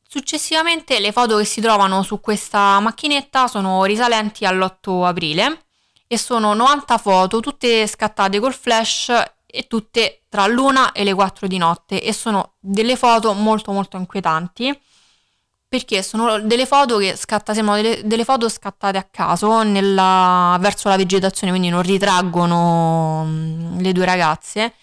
Successivamente 0.08 1.00
le 1.00 1.12
foto 1.12 1.38
che 1.38 1.46
si 1.46 1.60
trovano 1.60 2.02
su 2.04 2.22
questa 2.22 2.80
macchinetta 2.80 3.48
sono 3.48 3.84
risalenti 3.84 4.46
all'8 4.46 5.06
aprile 5.06 5.66
e 6.08 6.18
sono 6.18 6.54
90 6.54 6.98
foto, 6.98 7.40
tutte 7.40 7.86
scattate 7.88 8.40
col 8.40 8.54
flash 8.54 9.12
e 9.46 9.68
tutte 9.68 10.24
tra 10.30 10.46
l'una 10.48 10.92
e 10.92 11.04
le 11.04 11.14
4 11.14 11.48
di 11.48 11.58
notte 11.58 12.02
e 12.02 12.14
sono 12.14 12.54
delle 12.60 12.96
foto 12.96 13.34
molto 13.34 13.72
molto 13.72 13.98
inquietanti 13.98 14.80
perché 15.68 16.02
sono 16.02 16.40
delle 16.40 16.66
foto 16.66 16.98
che 16.98 17.16
scatta, 17.16 17.54
delle, 17.54 18.02
delle 18.06 18.24
foto 18.24 18.48
scattate 18.50 18.98
a 18.98 19.08
caso 19.10 19.64
nella, 19.64 20.58
verso 20.60 20.90
la 20.90 20.98
vegetazione, 20.98 21.52
quindi 21.52 21.70
non 21.70 21.82
ritraggono 21.82 23.24
mh, 23.26 23.82
le 23.82 23.92
due 23.92 24.06
ragazze, 24.06 24.74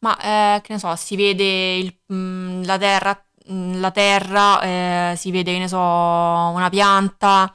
ma 0.00 0.56
eh, 0.56 0.60
che 0.62 0.72
ne 0.74 0.78
so, 0.78 0.94
si 0.96 1.16
vede 1.16 1.76
il, 1.76 1.96
mh, 2.06 2.64
la 2.64 2.78
terra 2.78 3.24
la 3.46 3.90
terra, 3.90 4.60
eh, 5.12 5.16
si 5.16 5.30
vede, 5.30 5.52
che 5.52 5.58
ne 5.58 5.68
so, 5.68 5.78
una 5.78 6.68
pianta, 6.70 7.52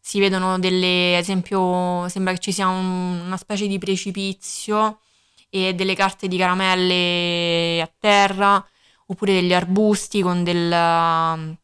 si 0.00 0.20
vedono 0.20 0.58
delle, 0.58 1.14
ad 1.16 1.22
esempio, 1.22 2.08
sembra 2.08 2.32
che 2.32 2.40
ci 2.40 2.52
sia 2.52 2.68
un, 2.68 3.22
una 3.24 3.36
specie 3.36 3.66
di 3.66 3.78
precipizio 3.78 5.00
e 5.48 5.74
delle 5.74 5.94
carte 5.94 6.28
di 6.28 6.36
caramelle 6.36 7.80
a 7.80 7.90
terra, 7.98 8.64
oppure 9.06 9.32
degli 9.34 9.52
arbusti 9.54 10.20
con 10.22 10.44
del, 10.44 11.56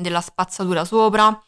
della 0.00 0.20
spazzatura 0.20 0.84
sopra. 0.84 1.38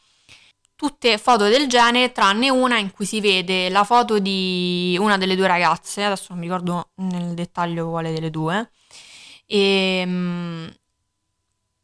tutte 0.75 1.17
foto 1.19 1.45
del 1.49 1.69
genere, 1.69 2.13
tranne 2.13 2.51
una 2.51 2.79
in 2.79 2.91
cui 2.91 3.07
si 3.07 3.21
vede 3.21 3.69
la 3.71 3.85
foto 3.85 4.19
di 4.19 4.97
una 5.01 5.17
delle 5.17 5.37
due 5.37 5.47
ragazze, 5.47 6.05
adesso 6.05 6.27
non 6.31 6.39
mi 6.39 6.47
ricordo 6.47 6.91
nel 6.97 7.35
dettaglio 7.35 7.89
quale 7.91 8.13
delle 8.13 8.31
due, 8.31 8.71
e, 9.47 10.03
mm, 10.07 10.69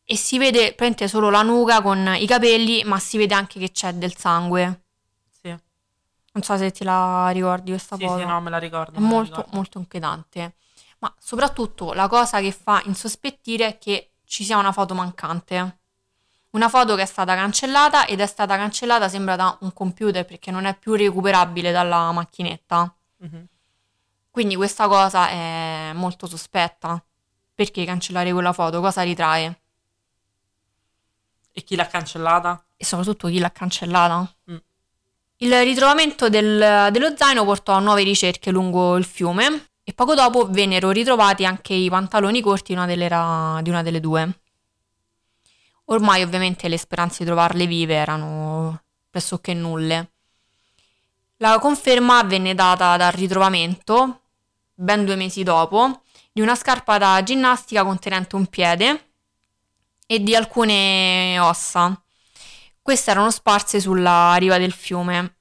e 0.04 0.16
si 0.16 0.38
vede 0.38 0.58
praticamente 0.74 1.06
solo 1.08 1.28
la 1.30 1.42
nuca 1.42 1.82
con 1.82 2.14
i 2.18 2.26
capelli, 2.26 2.82
ma 2.84 2.98
si 2.98 3.18
vede 3.18 3.34
anche 3.34 3.58
che 3.60 3.70
c'è 3.70 3.92
del 3.92 4.16
sangue. 4.16 4.84
Sì. 5.30 5.48
Non 5.48 6.42
so 6.42 6.56
se 6.56 6.70
ti 6.70 6.82
la 6.84 7.28
ricordi 7.30 7.70
questa 7.70 7.96
Sì, 7.96 8.04
foto. 8.06 8.18
sì, 8.20 8.24
no, 8.24 8.40
me 8.40 8.50
la 8.50 8.58
ricordo. 8.58 8.96
È 8.96 9.00
molto, 9.00 9.30
ricordo. 9.40 9.56
molto 9.56 9.78
inquietante. 9.78 10.56
Ma 11.00 11.14
soprattutto 11.18 11.92
la 11.92 12.08
cosa 12.08 12.40
che 12.40 12.52
fa 12.52 12.80
insospettire 12.86 13.66
è 13.66 13.78
che 13.78 14.14
ci 14.24 14.44
sia 14.44 14.56
una 14.58 14.72
foto 14.72 14.94
mancante. 14.94 15.77
Una 16.50 16.68
foto 16.68 16.94
che 16.96 17.02
è 17.02 17.06
stata 17.06 17.34
cancellata 17.34 18.06
ed 18.06 18.20
è 18.20 18.26
stata 18.26 18.56
cancellata 18.56 19.08
sembra 19.08 19.36
da 19.36 19.56
un 19.60 19.72
computer 19.72 20.24
perché 20.24 20.50
non 20.50 20.64
è 20.64 20.74
più 20.76 20.94
recuperabile 20.94 21.72
dalla 21.72 22.10
macchinetta. 22.12 22.94
Mhm. 23.18 23.46
Quindi 24.30 24.56
questa 24.56 24.88
cosa 24.88 25.28
è 25.28 25.90
molto 25.94 26.26
sospetta. 26.26 27.02
Perché 27.54 27.84
cancellare 27.84 28.32
quella 28.32 28.52
foto? 28.52 28.80
Cosa 28.80 29.02
ritrae? 29.02 29.60
E 31.52 31.64
chi 31.64 31.74
l'ha 31.74 31.86
cancellata? 31.86 32.64
E 32.76 32.84
soprattutto 32.84 33.26
chi 33.28 33.40
l'ha 33.40 33.50
cancellata? 33.50 34.32
Mm. 34.50 34.56
Il 35.38 35.62
ritrovamento 35.64 36.28
del- 36.28 36.88
dello 36.92 37.16
zaino 37.16 37.44
portò 37.44 37.72
a 37.72 37.80
nuove 37.80 38.04
ricerche 38.04 38.50
lungo 38.52 38.96
il 38.96 39.04
fiume 39.04 39.70
e 39.82 39.92
poco 39.92 40.14
dopo 40.14 40.48
vennero 40.48 40.90
ritrovati 40.90 41.44
anche 41.44 41.74
i 41.74 41.88
pantaloni 41.90 42.40
corti 42.40 42.72
una 42.72 42.86
di 42.86 43.70
una 43.70 43.82
delle 43.82 44.00
due. 44.00 44.40
Ormai 45.90 46.22
ovviamente 46.22 46.68
le 46.68 46.76
speranze 46.76 47.18
di 47.18 47.24
trovarle 47.24 47.66
vive 47.66 47.94
erano 47.94 48.82
pressoché 49.08 49.54
nulle. 49.54 50.10
La 51.38 51.58
conferma 51.58 52.22
venne 52.24 52.54
data 52.54 52.96
dal 52.96 53.12
ritrovamento, 53.12 54.20
ben 54.74 55.04
due 55.04 55.16
mesi 55.16 55.42
dopo, 55.42 56.02
di 56.32 56.40
una 56.42 56.54
scarpa 56.54 56.98
da 56.98 57.22
ginnastica 57.22 57.84
contenente 57.84 58.36
un 58.36 58.46
piede 58.46 59.12
e 60.06 60.22
di 60.22 60.34
alcune 60.34 61.38
ossa. 61.38 61.98
Queste 62.82 63.10
erano 63.10 63.30
sparse 63.30 63.80
sulla 63.80 64.34
riva 64.36 64.58
del 64.58 64.72
fiume, 64.72 65.36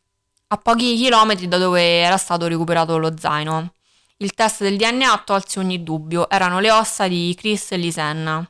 a 0.48 0.58
pochi 0.58 0.96
chilometri 0.96 1.48
da 1.48 1.58
dove 1.58 1.82
era 1.82 2.18
stato 2.18 2.48
recuperato 2.48 2.98
lo 2.98 3.18
zaino. 3.18 3.74
Il 4.18 4.34
test 4.34 4.62
del 4.62 4.78
DNA 4.78 5.24
tolse 5.26 5.60
ogni 5.60 5.84
dubbio, 5.84 6.30
erano 6.30 6.60
le 6.60 6.72
ossa 6.72 7.08
di 7.08 7.36
Chris 7.38 7.72
e 7.74 7.78
Lisen. 7.78 8.50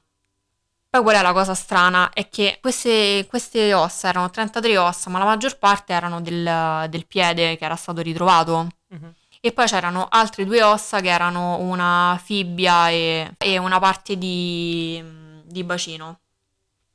Poi 0.90 1.02
qual 1.02 1.16
è 1.16 1.22
la 1.22 1.34
cosa 1.34 1.54
strana? 1.54 2.12
È 2.14 2.30
che 2.30 2.60
queste, 2.62 3.26
queste 3.28 3.74
ossa 3.74 4.08
erano 4.08 4.30
33 4.30 4.78
ossa, 4.78 5.10
ma 5.10 5.20
la 5.20 5.26
maggior 5.26 5.58
parte 5.58 5.94
erano 5.94 6.22
del, 6.22 6.88
del 6.90 7.06
piede 7.06 7.58
che 7.58 7.66
era 7.66 7.76
stato 7.76 8.02
ritrovato. 8.02 8.68
Mhm. 8.90 9.14
E 9.40 9.52
poi 9.52 9.68
c'erano 9.68 10.08
altre 10.10 10.46
due 10.46 10.64
ossa 10.64 11.00
che 11.02 11.10
erano 11.10 11.58
una 11.60 12.20
fibbia 12.24 12.90
e, 12.90 13.34
e 13.38 13.58
una 13.58 13.80
parte 13.80 14.18
di, 14.18 15.04
di 15.44 15.64
bacino. 15.64 16.20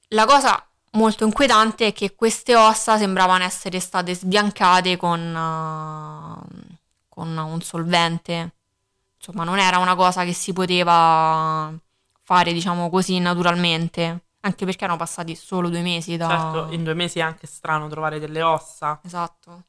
La 0.09 0.27
cosa 0.27 0.67
molto 0.93 1.25
inquietante 1.25 1.89
è 1.89 1.93
che 1.93 2.15
queste 2.15 2.57
ossa 2.57 2.99
sembravano 2.99 3.45
essere 3.45 3.79
state 3.81 4.15
sbiancate 4.15 4.97
con, 4.97 5.21
uh, 5.21 6.75
con 7.09 7.37
un 7.37 7.61
solvente. 7.63 8.55
Insomma, 9.17 9.45
non 9.45 9.59
era 9.59 9.79
una 9.79 9.95
cosa 9.95 10.25
che 10.25 10.33
si 10.33 10.53
poteva 10.53 11.73
fare, 12.33 12.55
diciamo 12.55 12.89
così, 12.89 13.19
naturalmente. 13.19 14.25
Anche 14.41 14.65
perché 14.65 14.85
erano 14.85 14.99
passati 14.99 15.37
solo 15.37 15.69
due 15.69 15.83
mesi 15.83 16.17
da... 16.17 16.29
Certo, 16.29 16.73
in 16.75 16.83
due 16.83 16.95
mesi 16.95 17.19
è 17.19 17.23
anche 17.23 17.47
strano 17.47 17.89
trovare 17.89 18.19
delle 18.19 18.43
ossa. 18.43 19.01
Esatto. 19.05 19.65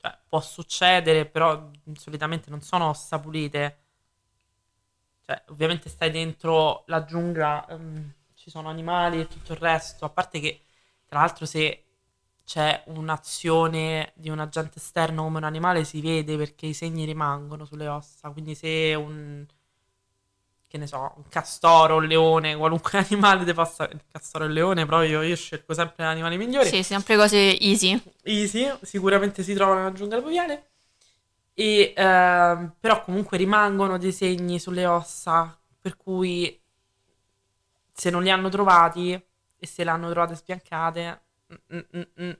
Cioè, 0.00 0.18
può 0.26 0.40
succedere, 0.40 1.26
però 1.26 1.70
solitamente 1.92 2.50
non 2.50 2.62
sono 2.62 2.88
ossa 2.88 3.20
pulite. 3.20 3.82
Cioè, 5.20 5.42
ovviamente 5.48 5.88
stai 5.88 6.10
dentro 6.10 6.82
la 6.86 7.04
giungla, 7.04 7.66
ehm, 7.68 8.12
ci 8.34 8.50
sono 8.50 8.68
animali 8.68 9.20
e 9.20 9.28
tutto 9.28 9.52
il 9.52 9.58
resto. 9.58 10.04
A 10.04 10.10
parte 10.10 10.40
che, 10.40 10.62
tra 11.04 11.20
l'altro, 11.20 11.46
se 11.46 11.84
c'è 12.44 12.82
un'azione 12.86 14.12
di 14.16 14.30
un 14.30 14.38
agente 14.38 14.78
esterno 14.78 15.22
come 15.24 15.38
un 15.38 15.44
animale, 15.44 15.84
si 15.84 16.00
vede 16.00 16.36
perché 16.36 16.66
i 16.66 16.74
segni 16.74 17.04
rimangono 17.04 17.64
sulle 17.64 17.86
ossa. 17.86 18.30
Quindi 18.30 18.54
se 18.54 18.94
un, 18.94 19.46
che 20.76 20.82
ne 20.82 20.86
so, 20.86 21.12
un 21.16 21.24
castoro, 21.28 21.96
un 21.96 22.06
leone, 22.06 22.56
qualunque 22.56 22.98
animale 23.08 23.44
ti 23.44 23.52
possa... 23.52 23.88
Il 23.90 24.02
castoro 24.10 24.44
e 24.44 24.46
il 24.48 24.52
leone, 24.52 24.86
proprio 24.86 25.22
io 25.22 25.34
scelgo 25.34 25.74
sempre 25.74 26.04
gli 26.04 26.08
animali 26.08 26.36
migliori. 26.36 26.68
Sì, 26.68 26.82
sempre 26.82 27.16
cose 27.16 27.58
easy. 27.58 28.00
Easy, 28.22 28.70
sicuramente 28.82 29.42
si 29.42 29.54
trovano 29.54 29.80
nella 29.80 29.92
giungla 29.92 30.20
pluviale. 30.20 30.70
E, 31.54 31.94
ehm, 31.96 32.74
però 32.78 33.02
comunque 33.02 33.38
rimangono 33.38 33.98
dei 33.98 34.12
segni 34.12 34.58
sulle 34.58 34.86
ossa, 34.86 35.58
per 35.80 35.96
cui 35.96 36.60
se 37.92 38.10
non 38.10 38.22
li 38.22 38.30
hanno 38.30 38.50
trovati 38.50 39.12
e 39.58 39.66
se 39.66 39.82
le 39.82 39.90
hanno 39.90 40.10
trovate 40.10 40.34
sbiancate, 40.34 41.20
mm, 41.52 41.76
mm, 41.76 41.80
mm, 41.96 42.24
mm, 42.24 42.32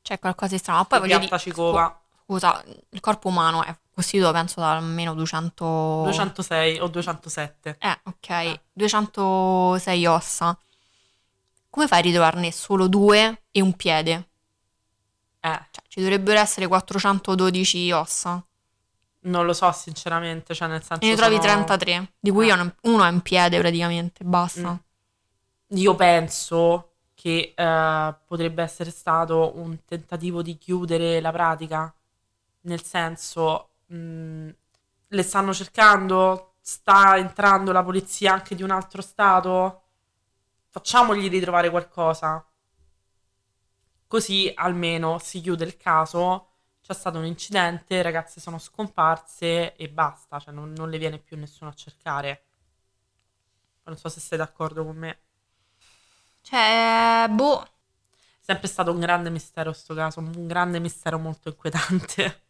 C'è 0.00 0.18
qualcosa 0.20 0.52
di 0.52 0.58
strano. 0.58 0.84
Poi 0.84 1.00
voglio 1.00 1.18
dire, 1.18 1.38
cicova, 1.38 2.01
scusa, 2.24 2.62
il 2.90 3.00
corpo 3.00 3.28
umano 3.28 3.62
è 3.64 3.76
costituito, 3.94 4.32
penso, 4.32 4.60
da 4.60 4.72
almeno 4.76 5.14
200... 5.14 6.00
206 6.04 6.78
o 6.80 6.88
207. 6.88 7.76
Eh, 7.78 8.00
ok, 8.04 8.60
206 8.72 10.06
ossa. 10.06 10.58
Come 11.70 11.86
fai 11.86 11.98
a 12.00 12.02
ritrovarne 12.02 12.52
solo 12.52 12.86
due 12.88 13.42
e 13.50 13.60
un 13.62 13.72
piede? 13.74 14.28
Eh, 15.40 15.60
Cioè, 15.70 15.84
ci 15.88 16.00
dovrebbero 16.00 16.38
essere 16.38 16.66
412 16.66 17.90
ossa. 17.92 18.44
non 19.24 19.46
lo 19.46 19.52
so 19.52 19.70
sinceramente, 19.72 20.52
cioè 20.54 20.66
nel 20.68 20.82
senso 20.82 21.04
E 21.04 21.08
ne 21.10 21.14
trovi 21.16 21.36
sono- 21.36 21.64
33, 21.64 22.12
di 22.18 22.30
cui 22.30 22.48
Eh. 22.48 22.52
uno 22.82 23.04
è 23.04 23.10
in 23.10 23.20
piede 23.20 23.58
praticamente, 23.58 24.24
basta. 24.24 24.72
Mm. 24.72 25.76
Io 25.76 25.94
penso 25.94 26.88
che 27.14 27.52
eh, 27.56 28.14
potrebbe 28.26 28.62
essere 28.64 28.90
stato 28.90 29.52
un 29.56 29.78
tentativo 29.84 30.42
di 30.42 30.58
chiudere 30.58 31.20
la 31.20 31.30
pratica, 31.30 31.94
nel 32.62 32.82
senso, 32.82 33.70
mh, 33.86 34.48
le 35.08 35.22
stanno 35.22 35.52
cercando, 35.54 36.54
sta 36.60 37.16
entrando 37.16 37.72
la 37.72 37.82
polizia 37.82 38.32
anche 38.32 38.54
di 38.54 38.62
un 38.62 38.70
altro 38.70 39.02
stato, 39.02 39.82
facciamogli 40.68 41.28
ritrovare 41.28 41.70
qualcosa. 41.70 42.44
Così 44.06 44.52
almeno 44.54 45.18
si 45.18 45.40
chiude 45.40 45.64
il 45.64 45.76
caso, 45.76 46.50
c'è 46.82 46.92
stato 46.94 47.18
un 47.18 47.24
incidente, 47.24 47.96
le 47.96 48.02
ragazze 48.02 48.40
sono 48.40 48.58
scomparse 48.58 49.74
e 49.74 49.88
basta, 49.88 50.38
cioè 50.38 50.52
non, 50.54 50.72
non 50.72 50.88
le 50.90 50.98
viene 50.98 51.18
più 51.18 51.36
nessuno 51.36 51.70
a 51.70 51.74
cercare. 51.74 52.44
Non 53.84 53.96
so 53.96 54.08
se 54.08 54.18
sei 54.20 54.38
d'accordo 54.38 54.84
con 54.84 54.96
me. 54.96 55.18
Cioè, 56.42 57.26
boh, 57.30 57.66
Sempre 58.40 58.68
stato 58.68 58.92
un 58.92 59.00
grande 59.00 59.30
mistero 59.30 59.72
sto 59.72 59.94
caso, 59.94 60.20
un 60.20 60.46
grande 60.48 60.80
mistero 60.80 61.18
molto 61.18 61.48
inquietante. 61.50 62.42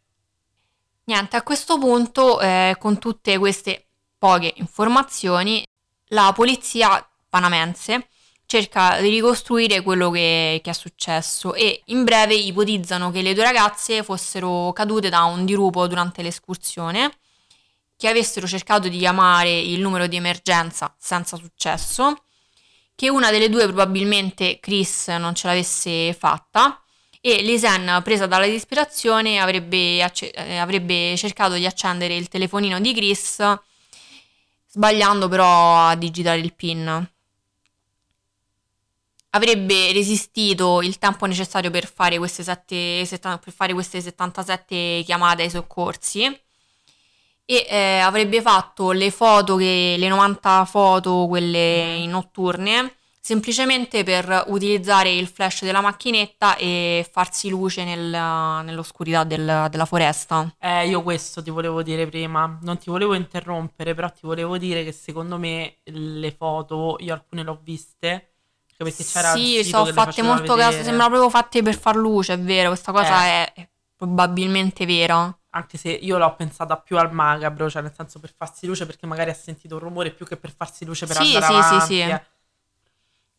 Niente, 1.05 1.35
a 1.35 1.43
questo 1.43 1.77
punto, 1.77 2.39
eh, 2.39 2.77
con 2.79 2.97
tutte 2.97 3.37
queste 3.37 3.87
poche 4.17 4.53
informazioni, 4.57 5.65
la 6.07 6.31
polizia 6.33 7.05
panamense 7.27 8.07
cerca 8.45 9.01
di 9.01 9.09
ricostruire 9.09 9.81
quello 9.81 10.09
che, 10.11 10.61
che 10.63 10.69
è 10.69 10.73
successo 10.73 11.55
e 11.55 11.81
in 11.87 12.05
breve 12.05 12.35
ipotizzano 12.35 13.11
che 13.11 13.21
le 13.21 13.33
due 13.33 13.43
ragazze 13.43 14.03
fossero 14.03 14.71
cadute 14.71 15.09
da 15.09 15.23
un 15.23 15.43
dirupo 15.43 15.87
durante 15.87 16.21
l'escursione, 16.21 17.17
che 17.97 18.07
avessero 18.07 18.47
cercato 18.47 18.87
di 18.87 18.97
chiamare 18.97 19.59
il 19.59 19.81
numero 19.81 20.07
di 20.07 20.15
emergenza 20.15 20.95
senza 20.97 21.35
successo, 21.35 22.23
che 22.95 23.09
una 23.09 23.29
delle 23.29 23.49
due, 23.49 23.65
probabilmente 23.65 24.59
Chris, 24.61 25.07
non 25.07 25.35
ce 25.35 25.47
l'avesse 25.47 26.13
fatta 26.13 26.82
e 27.25 27.41
Lisen, 27.41 28.01
presa 28.03 28.27
dalla 28.27 28.45
disperazione, 28.47 29.39
avrebbe, 29.39 30.03
acce- 30.03 30.31
eh, 30.31 30.57
avrebbe 30.57 31.15
cercato 31.15 31.53
di 31.53 31.65
accendere 31.65 32.17
il 32.17 32.27
telefonino 32.27 32.81
di 32.81 32.93
Chris, 32.93 33.41
sbagliando 34.67 35.29
però 35.29 35.87
a 35.87 35.95
digitare 35.95 36.39
il 36.39 36.53
PIN. 36.53 37.09
Avrebbe 39.29 39.93
resistito 39.93 40.81
il 40.81 40.97
tempo 40.99 41.25
necessario 41.25 41.71
per 41.71 41.87
fare 41.89 42.17
queste, 42.17 42.43
sette- 42.43 43.05
setta- 43.05 43.37
per 43.37 43.53
fare 43.53 43.71
queste 43.71 44.01
77 44.01 45.03
chiamate 45.05 45.43
ai 45.43 45.49
soccorsi 45.49 46.25
e 47.45 47.65
eh, 47.69 47.99
avrebbe 47.99 48.41
fatto 48.41 48.91
le 48.91 49.11
foto, 49.11 49.55
che, 49.55 49.95
le 49.97 50.07
90 50.09 50.65
foto, 50.65 51.25
quelle 51.29 52.05
notturne, 52.05 52.97
semplicemente 53.23 54.03
per 54.03 54.43
utilizzare 54.47 55.09
il 55.13 55.27
flash 55.27 55.63
della 55.63 55.79
macchinetta 55.79 56.57
e 56.57 57.07
farsi 57.09 57.49
luce 57.49 57.85
nel- 57.85 58.09
nell'oscurità 58.65 59.23
del- 59.23 59.67
della 59.69 59.85
foresta. 59.85 60.53
Eh, 60.59 60.87
io 60.87 61.03
questo 61.03 61.43
ti 61.43 61.49
volevo 61.49 61.83
dire 61.83 62.07
prima, 62.07 62.57
non 62.61 62.77
ti 62.77 62.89
volevo 62.89 63.15
interrompere, 63.15 63.93
però 63.93 64.09
ti 64.09 64.21
volevo 64.25 64.57
dire 64.57 64.83
che 64.85 64.93
secondo 64.93 65.37
me 65.37 65.79
le 65.83 66.31
foto, 66.31 66.95
io 66.99 67.13
alcune 67.13 67.43
le 67.43 67.49
ho 67.49 67.59
viste, 67.61 68.35
perché 68.77 69.03
c'era 69.03 69.33
Sì, 69.33 69.61
sono 69.63 69.85
fatte 69.85 70.21
molto 70.21 70.55
caso, 70.55 70.77
sembrano 70.83 71.09
proprio 71.09 71.29
fatte 71.29 71.61
per 71.61 71.77
far 71.77 71.95
luce, 71.97 72.33
è 72.33 72.39
vero, 72.39 72.69
questa 72.69 72.93
cosa 72.93 73.25
Eh. 73.25 73.51
è, 73.51 73.53
è 73.55 73.69
probabilmente 73.97 74.85
vera. 74.85 75.37
Anche 75.55 75.77
se 75.77 75.91
io 75.91 76.17
l'ho 76.17 76.35
pensata 76.35 76.77
più 76.77 76.97
al 76.97 77.13
macabro, 77.13 77.69
cioè 77.69 77.81
nel 77.83 77.93
senso 77.93 78.19
per 78.19 78.33
farsi 78.35 78.65
luce 78.65 78.85
perché 78.85 79.05
magari 79.05 79.29
ha 79.29 79.35
sentito 79.35 79.75
un 79.75 79.81
rumore 79.81 80.11
più 80.11 80.25
che 80.25 80.35
per 80.37 80.51
farsi 80.55 80.83
luce 80.85 81.05
per 81.05 81.17
Sì, 81.17 81.25
andare 81.25 81.45
sì, 81.45 81.61
sì, 81.61 81.79
avanti. 81.79 81.93
sì. 82.01 82.21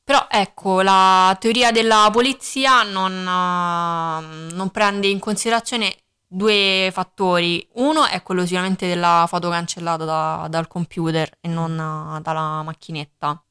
Però 0.05 0.27
ecco, 0.31 0.83
la 0.83 1.35
teoria 1.41 1.71
della 1.73 2.09
polizia 2.13 2.83
non, 2.83 3.13
eh, 3.13 4.55
non 4.55 4.71
prende 4.71 5.07
in 5.09 5.19
considerazione 5.19 5.97
due 6.27 6.91
fattori. 6.93 7.67
Uno 7.75 8.05
è 8.07 8.23
quello 8.23 8.43
sicuramente 8.45 8.87
della 8.87 9.25
foto 9.29 9.49
cancellata 9.51 10.05
da- 10.05 10.47
dal 10.51 10.69
computer 10.69 11.31
e 11.41 11.49
non 11.49 11.73
eh, 12.19 12.21
dalla 12.21 12.63
macchinetta. 12.63 13.43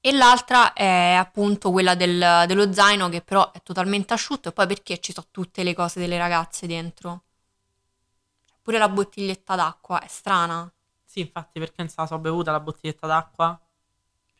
E 0.00 0.12
l'altra 0.12 0.74
è 0.74 1.14
appunto 1.18 1.70
quella 1.70 1.94
del- 1.94 2.44
dello 2.46 2.72
zaino 2.72 3.08
che 3.08 3.22
però 3.22 3.52
è 3.52 3.62
totalmente 3.62 4.12
asciutto 4.12 4.48
e 4.50 4.52
poi 4.52 4.66
perché 4.66 4.98
ci 5.00 5.12
sono 5.12 5.26
tutte 5.30 5.62
le 5.62 5.74
cose 5.74 5.98
delle 6.00 6.18
ragazze 6.18 6.66
dentro? 6.66 7.22
Pure 8.62 8.78
la 8.78 8.88
bottiglietta 8.88 9.56
d'acqua 9.56 10.00
è 10.00 10.06
strana. 10.08 10.72
Sì, 11.04 11.20
infatti, 11.20 11.58
perché 11.58 11.74
non 11.78 11.88
se 11.88 11.96
la 11.98 12.06
so 12.06 12.18
bevuta 12.18 12.50
la 12.50 12.60
bottiglietta 12.60 13.06
d'acqua 13.06 13.60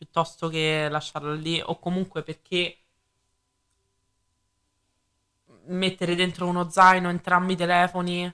piuttosto 0.03 0.49
che 0.49 0.87
lasciarla 0.89 1.33
lì, 1.33 1.61
o 1.63 1.79
comunque 1.79 2.23
perché 2.23 2.77
mettere 5.67 6.15
dentro 6.15 6.45
uno 6.45 6.69
zaino 6.69 7.09
entrambi 7.09 7.53
i 7.53 7.55
telefoni, 7.55 8.31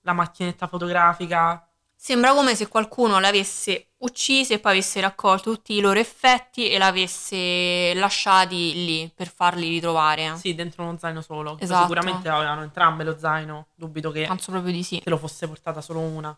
la 0.00 0.12
macchinetta 0.14 0.66
fotografica. 0.66 1.66
Sembra 1.94 2.32
come 2.32 2.54
se 2.54 2.68
qualcuno 2.68 3.20
l'avesse 3.20 3.88
uccisa 3.98 4.54
e 4.54 4.58
poi 4.58 4.72
avesse 4.72 5.02
raccolto 5.02 5.52
tutti 5.52 5.74
i 5.74 5.80
loro 5.80 5.98
effetti 5.98 6.70
e 6.70 6.78
l'avesse 6.78 7.92
lasciati 7.92 8.72
lì 8.86 9.12
per 9.14 9.30
farli 9.30 9.68
ritrovare. 9.68 10.34
Sì, 10.38 10.54
dentro 10.54 10.84
uno 10.84 10.96
zaino 10.96 11.20
solo. 11.20 11.58
Esatto. 11.60 11.82
Sicuramente 11.82 12.30
avevano 12.30 12.62
entrambe 12.62 13.04
lo 13.04 13.18
zaino, 13.18 13.66
dubito 13.74 14.10
che 14.10 14.24
Penso 14.26 14.50
proprio 14.50 14.72
di 14.72 14.82
sì. 14.82 14.98
se 15.04 15.10
lo 15.10 15.18
fosse 15.18 15.46
portata 15.46 15.82
solo 15.82 16.00
una. 16.00 16.34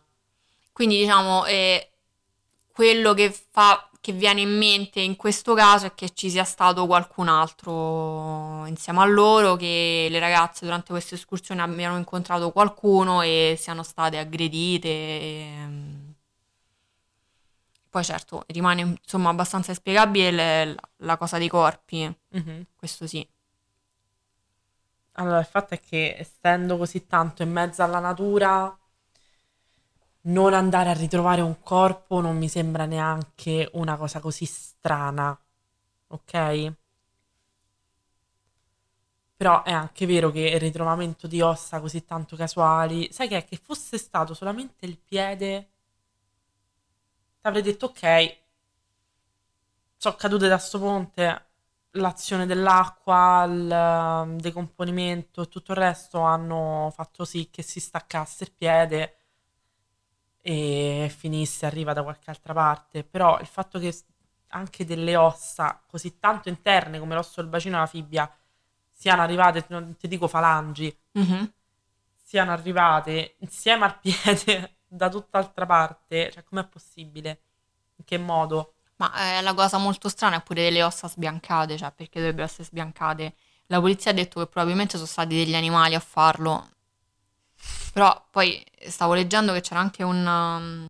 Quindi 0.73 0.97
diciamo, 0.97 1.45
eh, 1.45 1.87
quello 2.73 3.13
che 3.13 3.31
fa, 3.31 3.87
che 4.03 4.11
viene 4.11 4.41
in 4.41 4.57
mente 4.57 4.99
in 4.99 5.15
questo 5.15 5.53
caso 5.53 5.85
è 5.85 5.93
che 5.95 6.09
ci 6.13 6.29
sia 6.29 6.43
stato 6.43 6.85
qualcun 6.87 7.29
altro 7.29 8.65
insieme 8.65 8.99
a 8.99 9.05
loro, 9.05 9.55
che 9.55 10.07
le 10.09 10.19
ragazze 10.19 10.65
durante 10.65 10.91
questa 10.91 11.15
escursione 11.15 11.61
abbiano 11.61 11.97
incontrato 11.97 12.51
qualcuno 12.51 13.21
e 13.21 13.55
siano 13.57 13.81
state 13.83 14.17
aggredite. 14.17 14.89
e- 14.89 15.67
Poi 17.89 18.03
certo, 18.03 18.43
rimane 18.47 18.81
insomma 18.81 19.29
abbastanza 19.29 19.69
inspiegabile 19.71 20.31
le- 20.31 20.75
la 20.97 21.15
cosa 21.17 21.37
dei 21.37 21.47
corpi, 21.47 22.13
Mhm. 22.31 22.65
questo 22.75 23.07
sì. 23.07 23.25
Allora, 25.13 25.39
il 25.39 25.45
fatto 25.45 25.73
è 25.75 25.79
che 25.79 26.15
essendo 26.17 26.77
così 26.77 27.05
tanto 27.07 27.43
in 27.43 27.51
mezzo 27.51 27.83
alla 27.83 27.99
natura, 27.99 28.75
non 30.23 30.53
andare 30.53 30.89
a 30.89 30.93
ritrovare 30.93 31.41
un 31.41 31.59
corpo 31.61 32.19
non 32.21 32.37
mi 32.37 32.49
sembra 32.49 32.85
neanche 32.85 33.69
una 33.73 33.97
cosa 33.97 34.19
così 34.19 34.45
strana, 34.45 35.37
ok? 36.07 36.73
Però 39.35 39.61
è 39.61 39.71
anche 39.71 40.07
vero 40.07 40.31
che 40.31 40.39
il 40.39 40.59
ritrovamento 40.59 41.27
di 41.27 41.39
ossa 41.39 41.79
così 41.79 42.03
tanto 42.03 42.35
casuali, 42.35 43.11
sai 43.11 43.27
che 43.27 43.37
è 43.37 43.45
che 43.45 43.59
fosse 43.61 43.99
stato 43.99 44.33
solamente 44.33 44.87
il 44.87 44.97
piede, 44.97 45.69
ti 47.41 47.47
avrei 47.47 47.61
detto 47.61 47.85
ok, 47.85 48.37
sono 49.97 50.15
cadute 50.15 50.47
da 50.47 50.57
sto 50.57 50.79
ponte, 50.79 51.45
l'azione 51.91 52.45
dell'acqua, 52.45 53.43
il 53.47 53.69
um, 53.71 54.39
decomponimento 54.39 55.41
e 55.43 55.47
tutto 55.47 55.71
il 55.71 55.77
resto 55.77 56.19
hanno 56.19 56.91
fatto 56.93 57.23
sì 57.25 57.49
che 57.49 57.61
si 57.63 57.79
staccasse 57.79 58.43
il 58.43 58.51
piede 58.51 59.15
e 60.43 61.11
finisse, 61.17 61.65
arriva 61.65 61.93
da 61.93 62.03
qualche 62.03 62.29
altra 62.31 62.53
parte. 62.53 63.03
Però 63.05 63.39
il 63.39 63.47
fatto 63.47 63.79
che 63.79 63.95
anche 64.49 64.85
delle 64.85 65.15
ossa 65.17 65.81
così 65.87 66.19
tanto 66.19 66.49
interne 66.49 66.99
come 66.99 67.15
l'osso 67.15 67.41
del 67.41 67.49
bacino 67.49 67.77
e 67.77 67.79
la 67.81 67.87
fibbia 67.87 68.31
siano 68.91 69.23
arrivate, 69.23 69.65
non 69.69 69.95
ti 69.97 70.07
dico 70.07 70.27
falangi, 70.27 70.95
Mhm. 71.13 71.53
siano 72.23 72.51
arrivate 72.51 73.35
insieme 73.39 73.85
al 73.85 73.99
piede 74.01 74.77
da 74.87 75.09
tutt'altra 75.09 75.65
parte, 75.65 76.31
cioè 76.31 76.43
com'è 76.43 76.65
possibile? 76.67 77.41
In 77.97 78.05
che 78.05 78.17
modo? 78.17 78.75
Ma 78.97 79.37
eh, 79.37 79.41
la 79.41 79.53
cosa 79.53 79.77
molto 79.77 80.09
strana 80.09 80.37
è 80.37 80.43
pure 80.43 80.63
delle 80.63 80.83
ossa 80.83 81.07
sbiancate, 81.07 81.77
cioè 81.77 81.91
perché 81.91 82.19
dovrebbero 82.19 82.45
essere 82.45 82.63
sbiancate? 82.63 83.35
La 83.67 83.79
polizia 83.79 84.11
ha 84.11 84.13
detto 84.13 84.39
che 84.39 84.47
probabilmente 84.47 84.95
sono 84.95 85.07
stati 85.07 85.35
degli 85.35 85.55
animali 85.55 85.95
a 85.95 85.99
farlo, 85.99 86.69
però 87.93 88.25
poi 88.31 88.61
stavo 88.87 89.13
leggendo 89.13 89.53
che 89.53 89.61
c'era 89.61 89.79
anche 89.79 90.01
un, 90.01 90.25
um, 90.25 90.87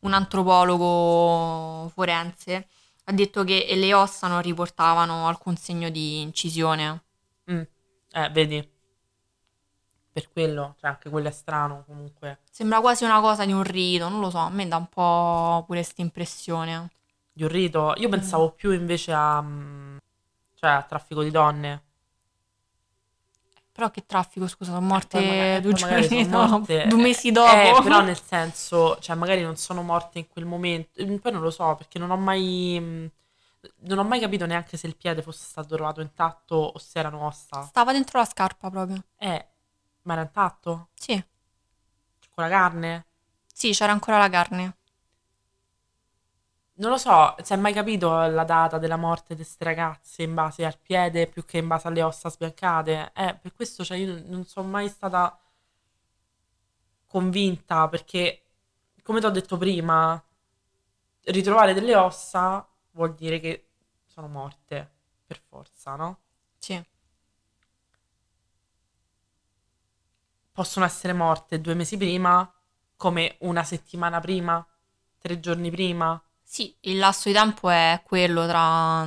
un 0.00 0.12
antropologo 0.14 1.90
forense, 1.90 2.68
ha 3.04 3.12
detto 3.12 3.44
che 3.44 3.68
le 3.74 3.92
ossa 3.92 4.26
non 4.26 4.40
riportavano 4.40 5.28
alcun 5.28 5.56
segno 5.56 5.90
di 5.90 6.22
incisione. 6.22 7.02
Mm. 7.52 7.60
Eh, 8.12 8.30
vedi? 8.30 8.66
Per 10.12 10.32
quello, 10.32 10.74
cioè 10.80 10.88
anche 10.88 11.10
quello 11.10 11.28
è 11.28 11.32
strano 11.32 11.84
comunque. 11.86 12.38
Sembra 12.50 12.80
quasi 12.80 13.04
una 13.04 13.20
cosa 13.20 13.44
di 13.44 13.52
un 13.52 13.62
rito, 13.62 14.08
non 14.08 14.20
lo 14.20 14.30
so, 14.30 14.38
a 14.38 14.48
me 14.48 14.66
dà 14.66 14.78
un 14.78 14.88
po' 14.88 15.64
pure 15.66 15.80
questa 15.80 16.00
impressione. 16.00 16.90
Di 17.30 17.42
un 17.42 17.50
rito. 17.50 17.92
Io 17.98 18.08
pensavo 18.08 18.52
più 18.52 18.70
invece 18.72 19.12
a... 19.12 19.42
mm, 19.42 19.98
cioè 20.54 20.70
a 20.70 20.82
traffico 20.82 21.22
di 21.22 21.30
donne. 21.30 21.82
Però 23.72 23.90
che 23.90 24.04
traffico, 24.04 24.46
scusa, 24.48 24.72
sono 24.72 24.80
Poi 24.80 24.90
morte 24.92 25.20
magari- 25.20 25.62
due 25.62 25.72
giorni 25.72 26.28
dopo, 26.28 26.48
morte, 26.48 26.86
due 26.88 27.00
mesi 27.02 27.30
dopo. 27.32 27.50
Eh, 27.56 27.82
però 27.82 28.00
nel 28.02 28.20
senso, 28.20 28.98
cioè 29.00 29.16
magari 29.16 29.42
non 29.42 29.56
sono 29.56 29.82
morte 29.82 30.18
in 30.18 30.28
quel 30.28 30.44
momento. 30.44 31.02
Mm, 31.04 31.16
Poi 31.16 31.32
non 31.32 31.40
lo 31.40 31.50
so, 31.50 31.74
perché 31.76 31.98
non 31.98 32.10
ho 32.10 32.16
mai... 32.16 32.76
mm, 32.80 33.06
Non 33.82 33.98
ho 33.98 34.04
mai 34.04 34.20
capito 34.20 34.44
neanche 34.46 34.76
se 34.76 34.86
il 34.86 34.96
piede 34.96 35.22
fosse 35.22 35.44
stato 35.46 35.74
trovato 35.76 36.00
intatto 36.00 36.54
o 36.56 36.78
se 36.78 36.98
erano 36.98 37.26
ossa. 37.26 37.62
Stava 37.62 37.92
dentro 37.92 38.18
la 38.18 38.24
scarpa 38.24 38.68
proprio. 38.70 39.02
Eh, 39.18 39.46
ma 40.02 40.12
era 40.14 40.22
intatto? 40.22 40.88
Sì, 40.94 41.22
Con 42.34 42.44
la 42.44 42.50
carne? 42.50 43.06
sì, 43.52 43.72
c'era 43.72 43.92
ancora 43.92 44.18
la 44.18 44.28
carne. 44.30 44.76
Non 46.80 46.90
lo 46.90 46.96
so, 46.96 47.36
si 47.42 47.52
è 47.52 47.56
mai 47.56 47.72
capito 47.72 48.10
la 48.26 48.42
data 48.42 48.78
della 48.78 48.96
morte 48.96 49.34
di 49.34 49.42
queste 49.42 49.64
ragazze 49.64 50.22
in 50.24 50.34
base 50.34 50.64
al 50.64 50.78
piede 50.78 51.26
più 51.28 51.44
che 51.44 51.58
in 51.58 51.68
base 51.68 51.86
alle 51.88 52.02
ossa 52.02 52.28
sbiancate? 52.30 53.12
Eh, 53.14 53.34
per 53.36 53.52
questo 53.54 53.84
cioè, 53.84 53.98
io 53.98 54.22
non 54.26 54.44
sono 54.46 54.66
mai 54.66 54.88
stata 54.88 55.38
convinta 57.06 57.88
perché, 57.88 58.42
come 59.02 59.20
ti 59.20 59.26
ho 59.26 59.30
detto 59.30 59.56
prima, 59.56 60.22
ritrovare 61.24 61.74
delle 61.74 61.96
ossa 61.96 62.66
vuol 62.92 63.14
dire 63.14 63.40
che 63.40 63.68
sono 64.06 64.28
morte, 64.28 64.90
per 65.26 65.40
forza, 65.40 65.94
no? 65.96 66.18
Sì. 66.58 66.82
Possono 70.52 70.84
essere 70.84 71.12
morte 71.12 71.60
due 71.60 71.74
mesi 71.74 71.96
prima, 71.96 72.48
come 72.96 73.36
una 73.40 73.64
settimana 73.64 74.20
prima, 74.20 74.64
tre 75.18 75.40
giorni 75.40 75.70
prima. 75.70 76.22
Sì, 76.52 76.74
il 76.80 76.98
lasso 76.98 77.28
di 77.28 77.34
tempo 77.36 77.70
è 77.70 78.02
quello 78.04 78.44
tra, 78.44 79.06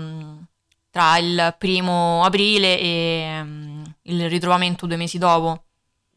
tra 0.90 1.18
il 1.18 1.54
primo 1.58 2.24
aprile 2.24 2.80
e 2.80 3.42
mm, 3.44 3.84
il 4.04 4.30
ritrovamento 4.30 4.86
due 4.86 4.96
mesi 4.96 5.18
dopo. 5.18 5.66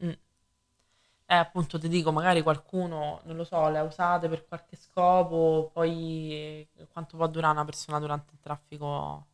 Mm. 0.05 0.11
Eh, 1.25 1.35
appunto 1.35 1.77
ti 1.77 1.89
dico, 1.89 2.13
magari 2.13 2.41
qualcuno, 2.41 3.19
non 3.25 3.35
lo 3.35 3.43
so, 3.43 3.67
le 3.67 3.79
ha 3.79 3.83
usate 3.83 4.29
per 4.29 4.47
qualche 4.47 4.77
scopo, 4.77 5.69
poi 5.73 6.31
eh, 6.31 6.87
quanto 6.93 7.17
può 7.17 7.27
durare 7.27 7.55
una 7.55 7.65
persona 7.65 7.99
durante 7.99 8.31
il 8.31 8.39
traffico? 8.41 9.25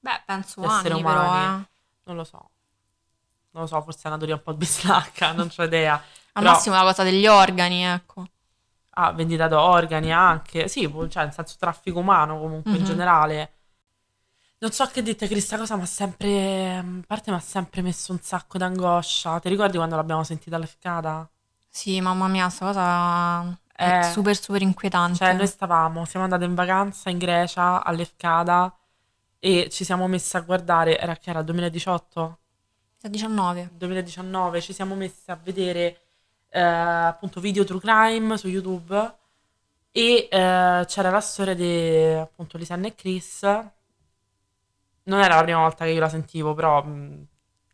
Beh, 0.00 0.22
penso 0.26 0.60
anni 0.62 0.90
umani. 0.90 1.02
però, 1.02 1.36
eh. 1.36 1.68
Non 2.02 2.16
lo 2.16 2.24
so. 2.24 2.50
Non 3.52 3.62
lo 3.62 3.66
so, 3.68 3.80
forse 3.82 4.00
è 4.02 4.06
una 4.08 4.16
teoria 4.16 4.34
un 4.34 4.42
po' 4.42 4.54
bislacca, 4.54 5.30
non 5.30 5.52
ho 5.56 5.62
idea. 5.62 5.94
Al 5.94 6.02
Però- 6.42 6.50
massimo 6.50 6.74
la 6.74 6.82
cosa 6.82 7.04
degli 7.04 7.28
organi, 7.28 7.84
ecco. 7.84 8.26
Ah, 9.00 9.12
vendita 9.12 9.46
d'organi 9.48 10.12
anche. 10.12 10.66
Sì, 10.68 10.82
cioè, 11.08 11.22
nel 11.24 11.32
senso 11.32 11.54
traffico 11.58 12.00
umano 12.00 12.38
comunque 12.40 12.72
in 12.78 12.82
Mhm. 12.82 12.84
generale. 12.84 13.52
Non 14.60 14.72
so 14.72 14.86
che 14.86 15.02
dite, 15.02 15.26
che 15.26 15.32
questa 15.34 15.56
cosa 15.56 15.76
mi 15.76 15.82
ha 15.82 15.86
sempre, 15.86 16.76
a 16.78 16.84
parte 17.06 17.30
mi 17.30 17.36
ha 17.36 17.40
sempre 17.40 17.80
messo 17.80 18.10
un 18.12 18.20
sacco 18.20 18.58
d'angoscia. 18.58 19.38
Ti 19.38 19.48
ricordi 19.48 19.76
quando 19.76 19.94
l'abbiamo 19.96 20.24
sentita 20.24 20.56
all'Efcada? 20.56 21.28
Sì, 21.68 22.00
mamma 22.00 22.26
mia, 22.28 22.48
sta 22.48 22.66
cosa 22.66 23.58
è 23.72 23.98
Eh. 24.00 24.02
super 24.02 24.34
super 24.36 24.60
inquietante. 24.62 25.18
Cioè, 25.18 25.32
noi 25.34 25.46
stavamo, 25.46 26.04
siamo 26.04 26.24
andate 26.24 26.44
in 26.44 26.54
vacanza 26.54 27.08
in 27.10 27.18
Grecia 27.18 27.84
all'Efcada 27.84 28.76
e 29.38 29.68
ci 29.70 29.84
siamo 29.84 30.08
messi 30.08 30.36
a 30.36 30.40
guardare, 30.40 30.98
era 30.98 31.16
che 31.16 31.30
era 31.30 31.42
2018? 31.42 32.38
19. 33.08 33.70
2019, 33.72 34.60
ci 34.60 34.72
siamo 34.72 34.94
messi 34.96 35.30
a 35.30 35.36
vedere 35.40 36.07
eh, 36.50 36.60
appunto 36.60 37.40
video 37.40 37.64
true 37.64 37.80
crime 37.80 38.36
su 38.36 38.48
YouTube 38.48 39.16
e 39.90 40.28
eh, 40.30 40.84
c'era 40.86 41.10
la 41.10 41.20
storia 41.20 41.54
di 41.54 42.14
appunto 42.20 42.56
Lisanne 42.58 42.88
e 42.88 42.94
Chris 42.94 43.42
Non 45.04 45.20
era 45.20 45.36
la 45.36 45.42
prima 45.42 45.60
volta 45.60 45.84
che 45.84 45.90
io 45.90 46.00
la 46.00 46.08
sentivo, 46.08 46.54
però 46.54 46.82
mh, 46.84 47.26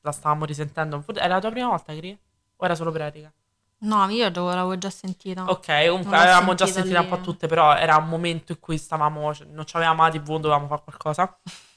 la 0.02 0.12
stavamo 0.12 0.44
risentendo. 0.44 1.04
Era 1.14 1.34
la 1.34 1.40
tua 1.40 1.50
prima 1.50 1.68
volta, 1.68 1.94
Cri? 1.94 2.16
O 2.56 2.64
era 2.64 2.74
solo 2.74 2.92
pratica? 2.92 3.32
No, 3.78 4.08
io 4.08 4.30
l'avevo 4.30 4.78
già 4.78 4.88
sentita. 4.88 5.44
Ok, 5.44 5.88
comunque 5.88 6.16
avevamo 6.16 6.54
già 6.54 6.66
sentita 6.66 7.00
un 7.00 7.08
po' 7.08 7.20
tutte, 7.20 7.46
però 7.48 7.74
era 7.74 7.96
un 7.96 8.08
momento 8.08 8.52
in 8.52 8.60
cui 8.60 8.78
stavamo, 8.78 9.34
cioè, 9.34 9.46
non 9.48 9.64
avevamo 9.72 10.02
la 10.04 10.10
TV, 10.10 10.24
dovevamo 10.38 10.66
fare 10.66 10.82
qualcosa. 10.82 11.38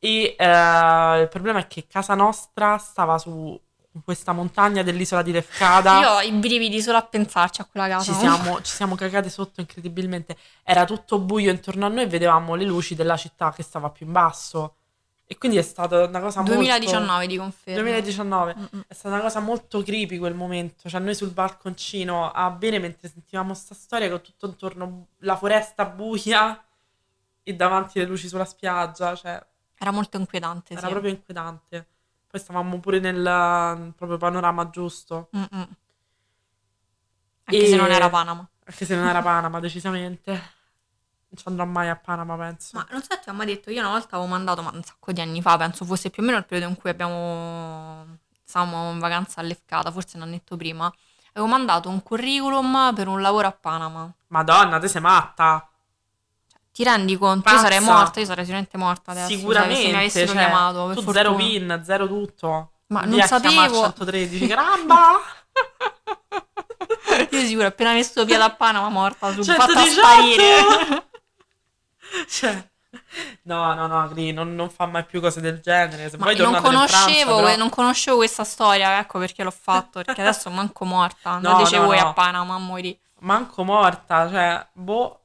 E 0.00 0.36
eh, 0.38 1.20
il 1.22 1.28
problema 1.28 1.58
è 1.58 1.66
che 1.66 1.88
casa 1.88 2.14
nostra 2.14 2.78
stava 2.78 3.18
su 3.18 3.60
questa 4.04 4.32
montagna 4.32 4.82
dell'isola 4.82 5.22
di 5.22 5.32
Lefkada. 5.32 6.00
Io 6.00 6.10
ho 6.10 6.20
i 6.20 6.32
brividi 6.32 6.80
solo 6.80 6.98
a 6.98 7.02
pensarci 7.02 7.60
a 7.60 7.64
quella 7.64 7.88
casa. 7.88 8.12
Ci 8.12 8.18
siamo, 8.18 8.60
ci 8.62 8.72
siamo 8.72 8.94
cagate 8.94 9.28
sotto 9.28 9.60
incredibilmente. 9.60 10.36
Era 10.62 10.84
tutto 10.84 11.18
buio 11.18 11.50
intorno 11.50 11.86
a 11.86 11.88
noi 11.88 12.04
e 12.04 12.06
vedevamo 12.06 12.54
le 12.54 12.64
luci 12.64 12.94
della 12.94 13.16
città 13.16 13.52
che 13.52 13.62
stava 13.62 13.90
più 13.90 14.06
in 14.06 14.12
basso. 14.12 14.74
E 15.30 15.36
quindi 15.36 15.58
è 15.58 15.62
stata 15.62 16.04
una 16.04 16.20
cosa 16.20 16.40
molto... 16.40 16.54
2019 16.54 17.26
di 17.26 17.36
conferma. 17.36 17.80
2019. 17.82 18.54
Mm-mm. 18.56 18.84
È 18.86 18.94
stata 18.94 19.14
una 19.14 19.22
cosa 19.22 19.40
molto 19.40 19.82
creepy 19.82 20.16
quel 20.16 20.34
momento. 20.34 20.88
Cioè, 20.88 21.00
noi 21.00 21.14
sul 21.14 21.32
balconcino 21.32 22.30
a 22.32 22.48
bere 22.50 22.78
mentre 22.78 23.10
sentivamo 23.10 23.52
sta 23.52 23.74
storia 23.74 24.08
con 24.08 24.22
tutto 24.22 24.46
intorno 24.46 25.08
la 25.18 25.36
foresta 25.36 25.84
buia 25.84 26.64
e 27.42 27.54
davanti 27.54 27.98
le 27.98 28.06
luci 28.06 28.26
sulla 28.26 28.46
spiaggia. 28.46 29.14
Cioè, 29.14 29.44
Era 29.76 29.90
molto 29.90 30.16
inquietante, 30.16 30.72
era 30.72 30.82
sì. 30.82 30.88
proprio 30.88 31.12
inquietante. 31.12 31.86
Poi 32.30 32.40
stavamo 32.40 32.78
pure 32.78 33.00
nel 33.00 33.92
proprio 33.96 34.18
panorama 34.18 34.68
giusto. 34.68 35.30
Mm-mm. 35.36 35.68
Anche 37.44 37.64
E- 37.64 37.66
se 37.66 37.76
non 37.76 37.90
era 37.90 38.10
Panama. 38.10 38.46
Anche 38.64 38.84
se 38.84 38.94
non 38.94 39.06
era 39.08 39.22
Panama, 39.22 39.60
decisamente. 39.60 40.30
Non 40.30 41.36
ci 41.36 41.44
andrò 41.46 41.64
mai 41.64 41.88
a 41.88 41.96
Panama, 41.96 42.36
penso. 42.36 42.76
Ma 42.76 42.86
non 42.90 43.00
so 43.02 43.08
se 43.10 43.20
ti 43.20 43.30
ho 43.30 43.32
mai 43.32 43.46
detto, 43.46 43.70
io 43.70 43.80
una 43.80 43.90
volta 43.90 44.16
avevo 44.16 44.30
mandato, 44.30 44.62
ma 44.62 44.70
un 44.72 44.82
sacco 44.82 45.12
di 45.12 45.20
anni 45.20 45.40
fa, 45.40 45.56
penso 45.56 45.84
fosse 45.86 46.10
più 46.10 46.22
o 46.22 46.26
meno 46.26 46.38
il 46.38 46.44
periodo 46.44 46.70
in 46.70 46.78
cui 46.78 46.90
abbiamo... 46.90 48.18
stavamo 48.44 48.90
in 48.92 48.98
vacanza 48.98 49.40
all'Efcata, 49.40 49.90
forse 49.90 50.16
un 50.16 50.24
annetto 50.24 50.56
prima. 50.56 50.92
Avevo 51.32 51.46
mandato 51.50 51.88
un 51.88 52.02
curriculum 52.02 52.92
per 52.94 53.08
un 53.08 53.20
lavoro 53.20 53.46
a 53.46 53.52
Panama. 53.52 54.12
Madonna, 54.28 54.78
te 54.78 54.88
sei 54.88 55.00
matta. 55.00 55.67
Ti 56.78 56.84
rendi 56.84 57.18
conto? 57.18 57.50
Io 57.50 57.58
sarei 57.58 57.80
Pazza. 57.80 57.92
morta, 57.92 58.20
io 58.20 58.26
sarei 58.26 58.44
sicuramente 58.44 58.78
morta 58.78 59.10
adesso. 59.10 59.26
Sicuramente. 59.26 59.82
Se 59.82 59.88
mi 59.88 59.94
avessero 59.96 60.26
cioè, 60.28 60.36
chiamato, 60.36 60.86
per 60.86 60.94
tu 60.94 61.02
fortuna. 61.02 61.22
zero 61.24 61.34
pin, 61.34 61.82
zero 61.84 62.06
tutto. 62.06 62.70
Ma 62.86 63.00
Via 63.00 63.16
non 63.16 63.26
sapevo. 63.26 63.82
113, 63.82 64.46
caramba! 64.46 65.18
Io 67.30 67.40
sicuro, 67.40 67.66
appena 67.66 67.94
messo 67.94 68.24
piede 68.24 68.44
a 68.44 68.50
Panama, 68.50 68.88
morta, 68.90 69.32
su, 69.32 69.42
118! 69.42 69.72
fatta 69.72 69.90
sparire. 69.90 71.06
cioè, 72.30 72.68
no, 73.42 73.74
no, 73.74 73.86
no, 73.88 74.08
Gri, 74.10 74.30
non, 74.30 74.54
non 74.54 74.70
fa 74.70 74.86
mai 74.86 75.04
più 75.04 75.20
cose 75.20 75.40
del 75.40 75.58
genere. 75.60 76.08
Se 76.08 76.16
Ma 76.16 76.26
poi 76.26 76.36
non 76.36 76.62
conoscevo, 76.62 77.42
però- 77.42 77.56
non 77.56 77.70
conoscevo 77.70 78.18
questa 78.18 78.44
storia, 78.44 79.00
ecco 79.00 79.18
perché 79.18 79.42
l'ho 79.42 79.50
fatto, 79.50 80.00
perché 80.00 80.20
adesso 80.20 80.48
manco 80.48 80.84
morta. 80.84 81.38
No, 81.38 81.56
dicevo 81.56 81.92
no, 81.92 82.00
no. 82.00 82.08
a 82.10 82.12
Panama 82.12 82.56
morire. 82.58 83.00
Manco 83.18 83.64
morta, 83.64 84.30
cioè, 84.30 84.64
boh. 84.74 85.22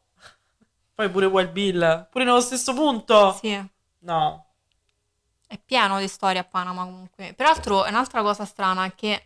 Poi 0.95 1.09
pure 1.09 1.25
Wild 1.27 1.51
Bill, 1.51 2.07
pure 2.09 2.23
nello 2.23 2.41
stesso 2.41 2.73
punto. 2.73 3.33
Sì, 3.33 3.63
No. 3.99 4.45
è 5.47 5.59
pieno 5.63 5.99
di 5.99 6.07
storie 6.07 6.39
a 6.39 6.43
Panama 6.43 6.83
comunque. 6.83 7.33
Peraltro, 7.33 7.83
un'altra 7.87 8.21
cosa 8.21 8.45
strana 8.45 8.85
è 8.85 8.95
che 8.95 9.23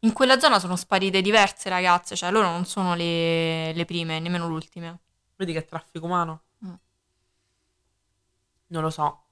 in 0.00 0.12
quella 0.12 0.38
zona 0.38 0.58
sono 0.58 0.76
sparite 0.76 1.22
diverse 1.22 1.68
ragazze, 1.68 2.16
cioè 2.16 2.30
loro 2.30 2.48
non 2.50 2.64
sono 2.66 2.94
le, 2.94 3.72
le 3.72 3.84
prime, 3.84 4.20
nemmeno 4.20 4.46
le 4.48 4.52
ultime. 4.54 4.98
Vedi 5.36 5.52
che 5.52 5.60
è 5.60 5.64
traffico 5.64 6.06
umano? 6.06 6.42
Mm. 6.64 6.74
Non 8.68 8.82
lo 8.82 8.90
so. 8.90 9.22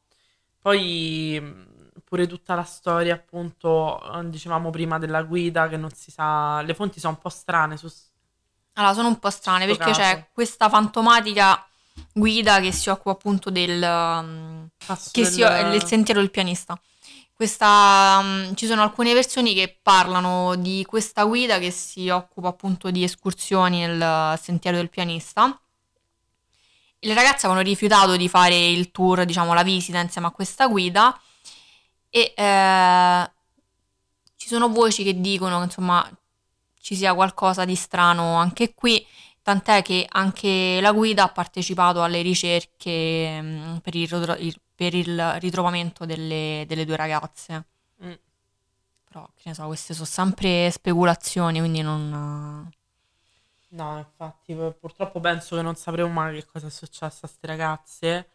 Poi 0.59 1.39
mh, 1.41 2.03
pure 2.05 2.27
tutta 2.27 2.55
la 2.55 2.65
storia, 2.65 3.15
appunto, 3.15 4.01
dicevamo 4.27 4.71
prima 4.71 4.99
della 4.99 5.23
guida, 5.23 5.69
che 5.69 5.77
non 5.77 5.91
si 5.93 6.11
sa... 6.11 6.61
Le 6.63 6.75
fonti 6.75 7.01
sono 7.01 7.15
un 7.15 7.21
po' 7.21 7.29
strane 7.31 7.77
su... 7.77 7.89
Allora, 8.75 8.95
sono 8.95 9.09
un 9.09 9.19
po' 9.19 9.31
strane 9.31 9.67
perché 9.67 9.91
caso. 9.91 10.01
c'è 10.01 10.29
questa 10.33 10.69
fantomatica 10.69 11.67
guida 12.13 12.61
che 12.61 12.73
si 12.73 12.89
occupa 12.89 13.11
appunto 13.11 13.51
del... 13.51 13.81
passo 14.85 15.11
che 15.13 15.23
del- 15.23 15.31
si, 15.31 15.41
il 15.41 15.85
sentiero 15.85 16.21
del 16.21 16.31
pianista. 16.31 16.79
Questa, 17.35 18.19
um, 18.21 18.55
ci 18.55 18.67
sono 18.67 18.83
alcune 18.83 19.15
versioni 19.15 19.53
che 19.53 19.77
parlano 19.83 20.55
di 20.55 20.85
questa 20.87 21.25
guida 21.25 21.59
che 21.59 21.71
si 21.71 22.09
occupa 22.09 22.49
appunto 22.49 22.91
di 22.91 23.03
escursioni 23.03 23.81
nel 23.85 24.39
sentiero 24.41 24.77
del 24.77 24.89
pianista. 24.89 25.59
Le 27.01 27.15
ragazze 27.15 27.47
avevano 27.47 27.67
rifiutato 27.67 28.17
di 28.17 28.29
fare 28.29 28.55
il 28.69 28.93
tour, 28.93 29.25
diciamo 29.25 29.55
la 29.55 29.65
visita 29.65 29.99
insieme 29.99 30.29
a 30.29 30.31
questa 30.31 30.69
guida 30.69 31.21
e 32.09 32.33
eh, 32.37 33.31
ci 34.37 34.47
sono 34.47 34.69
voci 34.69 35.03
che 35.03 35.21
dicono 35.21 35.59
che 35.59 35.65
insomma 35.65 36.09
ci 36.83 36.97
sia 36.97 37.15
qualcosa 37.15 37.65
di 37.65 37.77
strano 37.77 38.37
anche 38.37 38.75
qui, 38.75 39.07
tant'è 39.43 39.83
che 39.83 40.07
anche 40.09 40.81
la 40.83 40.93
guida 40.93 41.25
ha 41.25 41.29
partecipato 41.33 42.03
alle 42.03 42.23
ricerche 42.23 43.41
mm, 43.43 43.77
per 43.79 43.95
il, 43.97 44.09
ritro- 44.09 44.37
il- 44.37 44.61
per 44.75 44.95
il 44.95 45.33
ritrovamento 45.41 46.05
delle, 46.07 46.65
delle 46.67 46.85
due 46.85 46.97
ragazze. 46.97 47.67
Mm. 48.05 48.13
Però, 49.05 49.29
che 49.37 49.43
ne 49.51 49.55
so, 49.55 49.67
queste 49.67 49.95
sono 49.95 50.07
sempre 50.07 50.71
speculazioni, 50.71 51.59
quindi 51.61 51.83
non... 51.83 52.71
No, 53.71 53.97
infatti, 53.99 54.55
purtroppo 54.55 55.19
penso 55.21 55.57
che 55.57 55.63
non 55.63 55.77
sapremo 55.77 56.09
mai 56.11 56.35
che 56.35 56.45
cosa 56.47 56.67
è 56.67 56.71
successo 56.71 57.25
a 57.25 57.29
queste 57.29 57.47
ragazze. 57.47 58.29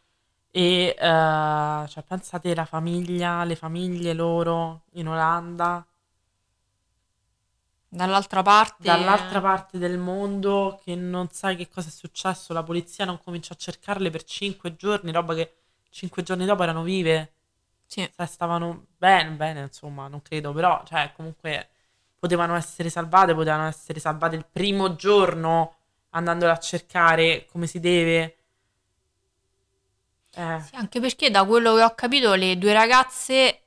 E, 0.52 0.96
eh, 0.98 1.86
cioè, 1.88 2.04
pensate 2.08 2.56
la 2.56 2.66
famiglia, 2.66 3.44
le 3.44 3.56
famiglie 3.56 4.14
loro 4.14 4.84
in 4.94 5.08
Olanda, 5.10 5.86
Dall'altra 7.90 8.42
parte... 8.42 8.84
dall'altra 8.84 9.40
parte 9.42 9.78
del 9.78 9.98
mondo, 9.98 10.80
che 10.84 10.96
non 10.96 11.30
sai 11.32 11.56
che 11.56 11.70
cosa 11.70 11.88
è 11.88 11.92
successo. 11.92 12.54
La 12.54 12.64
polizia 12.64 13.06
non 13.06 13.20
comincia 13.24 13.54
a 13.54 13.58
cercarle 13.58 14.10
per 14.10 14.24
cinque 14.24 14.76
giorni, 14.76 15.12
roba 15.12 15.34
che 15.34 15.56
cinque 15.90 16.24
giorni 16.24 16.46
dopo 16.46 16.64
erano 16.64 16.84
vive. 16.84 17.34
Sì. 17.86 18.10
Cioè, 18.16 18.26
stavano 18.26 18.88
bene, 18.98 19.32
bene, 19.32 19.62
insomma, 19.62 20.08
non 20.08 20.22
credo, 20.22 20.52
però, 20.54 20.84
cioè, 20.86 21.12
comunque 21.16 21.70
potevano 22.20 22.56
essere 22.56 22.90
salvate, 22.90 23.34
potevano 23.34 23.68
essere 23.68 24.00
salvate 24.00 24.36
il 24.36 24.46
primo 24.52 24.96
giorno 24.96 25.76
andandole 26.10 26.52
a 26.52 26.60
cercare 26.60 27.46
come 27.52 27.68
si 27.68 27.80
deve. 27.80 28.38
Eh, 30.34 30.60
Sì, 30.60 30.76
anche 30.76 31.00
perché 31.00 31.30
da 31.32 31.46
quello 31.46 31.76
che 31.76 31.84
ho 31.84 31.96
capito 31.96 32.34
le 32.34 32.58
due 32.58 32.74
ragazze 32.74 33.67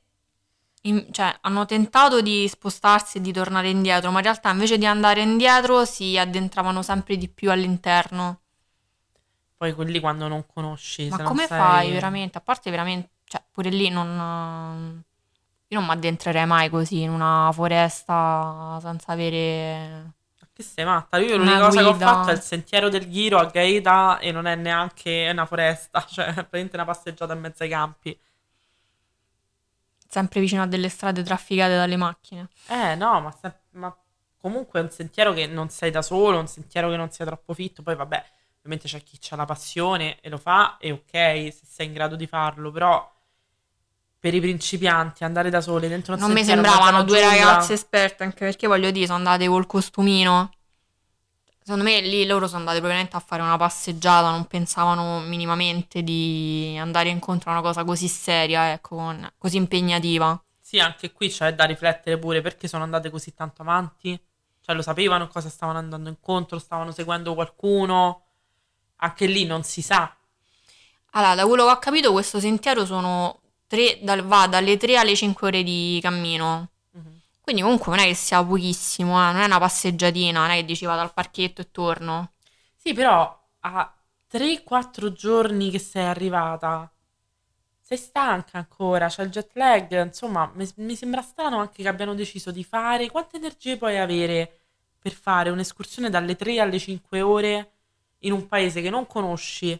in- 0.83 1.07
cioè, 1.12 1.37
hanno 1.43 1.64
tentato 1.66 2.20
di 2.22 2.47
spostarsi 2.49 3.18
e 3.18 3.20
di 3.20 3.33
tornare 3.33 3.70
indietro, 3.70 4.11
ma 4.11 4.18
in 4.18 4.24
realtà 4.24 4.51
invece 4.51 4.78
di 4.78 4.87
andare 4.87 5.22
indietro 5.22 5.85
si 5.85 6.16
addentravano 6.18 6.83
sempre 6.83 7.16
di 7.16 7.28
più 7.28 7.51
all'interno. 7.51 8.41
poi 9.57 9.74
quelli 9.74 10.01
quando 10.01 10.26
non 10.26 10.47
conosci, 10.47 11.09
Ma 11.09 11.18
come 11.22 11.47
sei- 11.47 11.59
fai 11.59 11.91
veramente? 11.93 12.39
A 12.39 12.41
parte 12.41 12.70
veramente, 12.70 13.11
cioè, 13.24 13.43
pure 13.51 13.70
lì 13.70 13.89
non... 13.91 15.03
Io 15.68 15.78
non 15.78 15.87
mi 15.87 15.95
addentrerei 15.95 16.47
mai 16.47 16.68
così 16.68 17.03
in 17.03 17.11
una 17.11 17.51
foresta 17.53 18.78
senza 18.81 19.12
avere... 19.12 20.12
Ma 20.41 20.49
Che 20.53 20.62
sei 20.62 20.85
matta? 20.85 21.18
Io 21.18 21.37
l'unica 21.37 21.61
cosa 21.61 21.81
che 21.81 21.87
ho 21.87 21.95
fatto 21.95 22.31
è 22.31 22.33
il 22.33 22.41
sentiero 22.41 22.89
del 22.89 23.09
Ghiro 23.09 23.39
a 23.39 23.47
Gaeta 23.47 24.18
e 24.18 24.33
non 24.33 24.47
è 24.47 24.55
neanche 24.55 25.28
una 25.31 25.47
foresta, 25.47 26.05
cioè 26.09 26.26
è 26.26 26.33
praticamente 26.33 26.76
una 26.76 26.85
passeggiata 26.85 27.33
in 27.35 27.41
mezzo 27.41 27.62
ai 27.62 27.68
campi. 27.68 28.18
Sempre 30.11 30.41
vicino 30.41 30.63
a 30.63 30.67
delle 30.67 30.89
strade 30.89 31.23
trafficate 31.23 31.77
dalle 31.77 31.97
macchine. 31.97 32.49
Eh 32.67 32.97
no, 32.97 33.21
ma, 33.21 33.31
se- 33.41 33.61
ma 33.73 33.97
comunque 34.37 34.81
è 34.81 34.83
un 34.83 34.91
sentiero 34.91 35.33
che 35.33 35.47
non 35.47 35.69
sei 35.71 35.93
da 35.93 36.03
solo, 36.03 36.39
un 36.41 36.49
sentiero 36.49 36.91
che 36.91 36.97
non 36.97 37.11
sia 37.13 37.25
troppo 37.25 37.55
fitto. 37.55 37.83
Poi 37.83 37.95
vabbè, 37.95 38.25
ovviamente 38.59 38.89
c'è 38.89 39.03
chi 39.05 39.19
ha 39.31 39.37
la 39.37 39.45
passione 39.45 40.19
e 40.21 40.29
lo 40.29 40.37
fa, 40.39 40.77
e 40.79 40.91
ok, 40.91 41.13
se 41.55 41.61
sei 41.65 41.87
in 41.87 41.93
grado 41.93 42.17
di 42.17 42.27
farlo, 42.27 42.73
però 42.73 43.09
per 44.19 44.35
i 44.35 44.41
principianti 44.41 45.25
andare 45.25 45.49
da 45.49 45.61
soli 45.61 45.89
dentro 45.89 46.13
un 46.15 46.21
Non 46.21 46.31
mi 46.33 46.45
sentiero 46.45 46.63
sembravano 46.63 47.05
due 47.05 47.21
giungla- 47.21 47.39
ragazze 47.39 47.73
esperte, 47.75 48.25
anche 48.25 48.45
perché 48.45 48.67
voglio 48.67 48.91
dire, 48.91 49.07
sono 49.07 49.19
andate 49.19 49.47
col 49.47 49.67
costumino. 49.67 50.51
Secondo 51.71 51.89
me 51.89 52.01
lì 52.01 52.27
loro 52.27 52.49
sono 52.49 52.59
andate 52.59 52.79
probabilmente 52.79 53.16
a 53.16 53.21
fare 53.21 53.43
una 53.43 53.57
passeggiata, 53.57 54.29
non 54.29 54.47
pensavano 54.47 55.21
minimamente 55.21 56.03
di 56.03 56.77
andare 56.81 57.11
incontro 57.11 57.51
a 57.51 57.53
una 57.53 57.62
cosa 57.62 57.85
così 57.85 58.09
seria, 58.09 58.73
ecco, 58.73 58.97
con- 58.97 59.33
così 59.39 59.57
impegnativa. 59.59 60.43
Sì, 60.61 60.81
anche 60.81 61.12
qui 61.12 61.29
c'è 61.29 61.55
da 61.55 61.66
riflettere 61.66 62.18
pure 62.18 62.41
perché 62.41 62.66
sono 62.66 62.83
andate 62.83 63.09
così 63.09 63.35
tanto 63.35 63.62
avanti. 63.62 64.21
Cioè 64.61 64.75
lo 64.75 64.83
sapevano 64.83 65.29
cosa 65.29 65.49
stavano 65.49 65.79
andando 65.79 66.09
incontro, 66.09 66.59
stavano 66.59 66.91
seguendo 66.91 67.35
qualcuno. 67.35 68.25
Anche 68.97 69.27
lì 69.27 69.45
non 69.45 69.62
si 69.62 69.81
sa. 69.81 70.12
Allora, 71.12 71.37
da 71.37 71.47
quello 71.47 71.66
che 71.66 71.71
ho 71.71 71.79
capito, 71.79 72.11
questo 72.11 72.41
sentiero 72.41 72.85
sono 72.85 73.41
tre, 73.68 74.01
dal- 74.03 74.25
va 74.25 74.49
dalle 74.49 74.77
3 74.77 74.97
alle 74.97 75.14
5 75.14 75.47
ore 75.47 75.62
di 75.62 76.01
cammino. 76.03 76.70
Quindi 77.51 77.66
comunque 77.66 77.96
non 77.96 78.05
è 78.05 78.07
che 78.07 78.14
sia 78.14 78.44
pochissimo, 78.44 79.14
eh, 79.14 79.32
non 79.32 79.40
è 79.42 79.44
una 79.46 79.59
passeggiatina, 79.59 80.38
non 80.38 80.51
è 80.51 80.55
che 80.59 80.64
dici 80.64 80.84
vado 80.84 81.01
al 81.01 81.12
parchetto 81.12 81.61
e 81.61 81.72
torno. 81.72 82.34
Sì, 82.76 82.92
però 82.92 83.36
a 83.62 83.92
3-4 84.28 85.11
giorni 85.11 85.68
che 85.68 85.80
sei 85.80 86.05
arrivata, 86.05 86.88
sei 87.80 87.98
stanca 87.98 88.59
ancora, 88.59 89.09
c'è 89.09 89.24
il 89.24 89.30
jet 89.30 89.51
lag, 89.55 90.05
insomma, 90.05 90.48
mi, 90.55 90.64
mi 90.76 90.94
sembra 90.94 91.22
strano 91.22 91.59
anche 91.59 91.82
che 91.82 91.88
abbiano 91.88 92.14
deciso 92.14 92.53
di 92.53 92.62
fare. 92.62 93.11
Quante 93.11 93.38
energie 93.38 93.76
puoi 93.76 93.98
avere 93.98 94.61
per 95.01 95.12
fare 95.12 95.51
un'escursione 95.51 96.09
dalle 96.09 96.36
3 96.36 96.61
alle 96.61 96.78
5 96.78 97.20
ore 97.20 97.72
in 98.18 98.30
un 98.30 98.46
paese 98.46 98.80
che 98.80 98.90
non 98.90 99.09
conosci, 99.09 99.76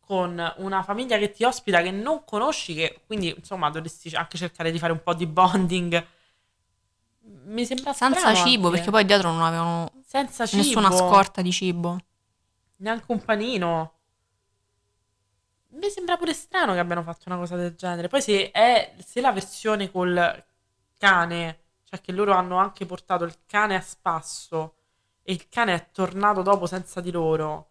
con 0.00 0.54
una 0.56 0.82
famiglia 0.82 1.16
che 1.18 1.30
ti 1.30 1.44
ospita 1.44 1.80
che 1.80 1.92
non 1.92 2.24
conosci, 2.24 2.74
che 2.74 3.02
quindi 3.06 3.28
insomma 3.36 3.70
dovresti 3.70 4.08
anche 4.16 4.36
cercare 4.36 4.72
di 4.72 4.78
fare 4.80 4.92
un 4.92 5.02
po' 5.02 5.14
di 5.14 5.26
bonding. 5.26 6.06
Mi 7.44 7.64
sembra 7.64 7.92
Senza 7.92 8.18
strano 8.30 8.36
cibo, 8.48 8.66
anche. 8.66 8.76
perché 8.76 8.90
poi 8.90 9.04
dietro 9.04 9.30
non 9.30 9.42
avevano 9.42 9.92
senza 10.04 10.46
cibo, 10.46 10.62
nessuna 10.62 10.90
scorta 10.90 11.42
di 11.42 11.52
cibo. 11.52 11.98
neanche 12.76 13.04
un 13.12 13.22
panino. 13.24 13.92
Mi 15.70 15.90
sembra 15.90 16.16
pure 16.16 16.32
strano 16.32 16.72
che 16.72 16.78
abbiano 16.78 17.02
fatto 17.02 17.24
una 17.26 17.36
cosa 17.36 17.56
del 17.56 17.74
genere. 17.74 18.08
Poi 18.08 18.22
se 18.22 18.50
è 18.50 18.94
se 19.04 19.20
la 19.20 19.32
versione 19.32 19.90
col 19.90 20.44
cane, 20.96 21.60
cioè 21.84 22.00
che 22.00 22.12
loro 22.12 22.32
hanno 22.32 22.56
anche 22.56 22.86
portato 22.86 23.24
il 23.24 23.36
cane 23.46 23.74
a 23.76 23.80
spasso 23.80 24.74
e 25.22 25.32
il 25.32 25.48
cane 25.48 25.74
è 25.74 25.90
tornato 25.92 26.42
dopo 26.42 26.66
senza 26.66 27.00
di 27.00 27.10
loro. 27.10 27.66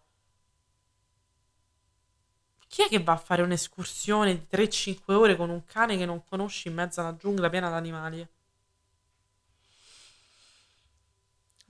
Chi 2.67 2.83
è 2.83 2.87
che 2.87 3.01
va 3.01 3.13
a 3.13 3.17
fare 3.17 3.41
un'escursione 3.41 4.33
di 4.35 4.45
3-5 4.47 5.13
ore 5.13 5.35
con 5.35 5.49
un 5.49 5.63
cane 5.65 5.97
che 5.97 6.05
non 6.05 6.23
conosci 6.25 6.67
in 6.67 6.75
mezzo 6.75 6.99
a 6.99 7.03
una 7.05 7.15
giungla 7.15 7.49
piena 7.49 7.69
di 7.69 7.75
animali? 7.75 8.27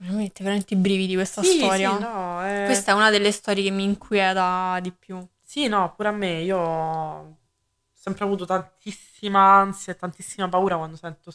Mi 0.00 0.10
mette 0.14 0.42
veramente 0.44 0.74
i 0.74 0.76
brividi 0.76 1.14
questa 1.14 1.42
Sì, 1.42 1.58
storia. 1.58 1.94
sì, 1.96 2.00
no, 2.02 2.42
è- 2.44 2.64
Questa 2.66 2.92
è 2.92 2.94
una 2.94 3.10
delle 3.10 3.32
storie 3.32 3.64
che 3.64 3.70
mi 3.70 3.82
inquieta 3.84 4.78
di 4.80 4.92
più. 4.92 5.26
Sì, 5.42 5.66
no, 5.66 5.92
pure 5.96 6.08
a 6.08 6.12
me. 6.12 6.40
Io 6.42 6.56
ho 6.58 7.36
sempre 7.92 8.24
avuto 8.24 8.44
tantissima 8.44 9.40
ansia 9.40 9.92
e 9.92 9.96
tantissima 9.96 10.48
paura 10.48 10.76
quando 10.76 10.96
sento. 10.96 11.32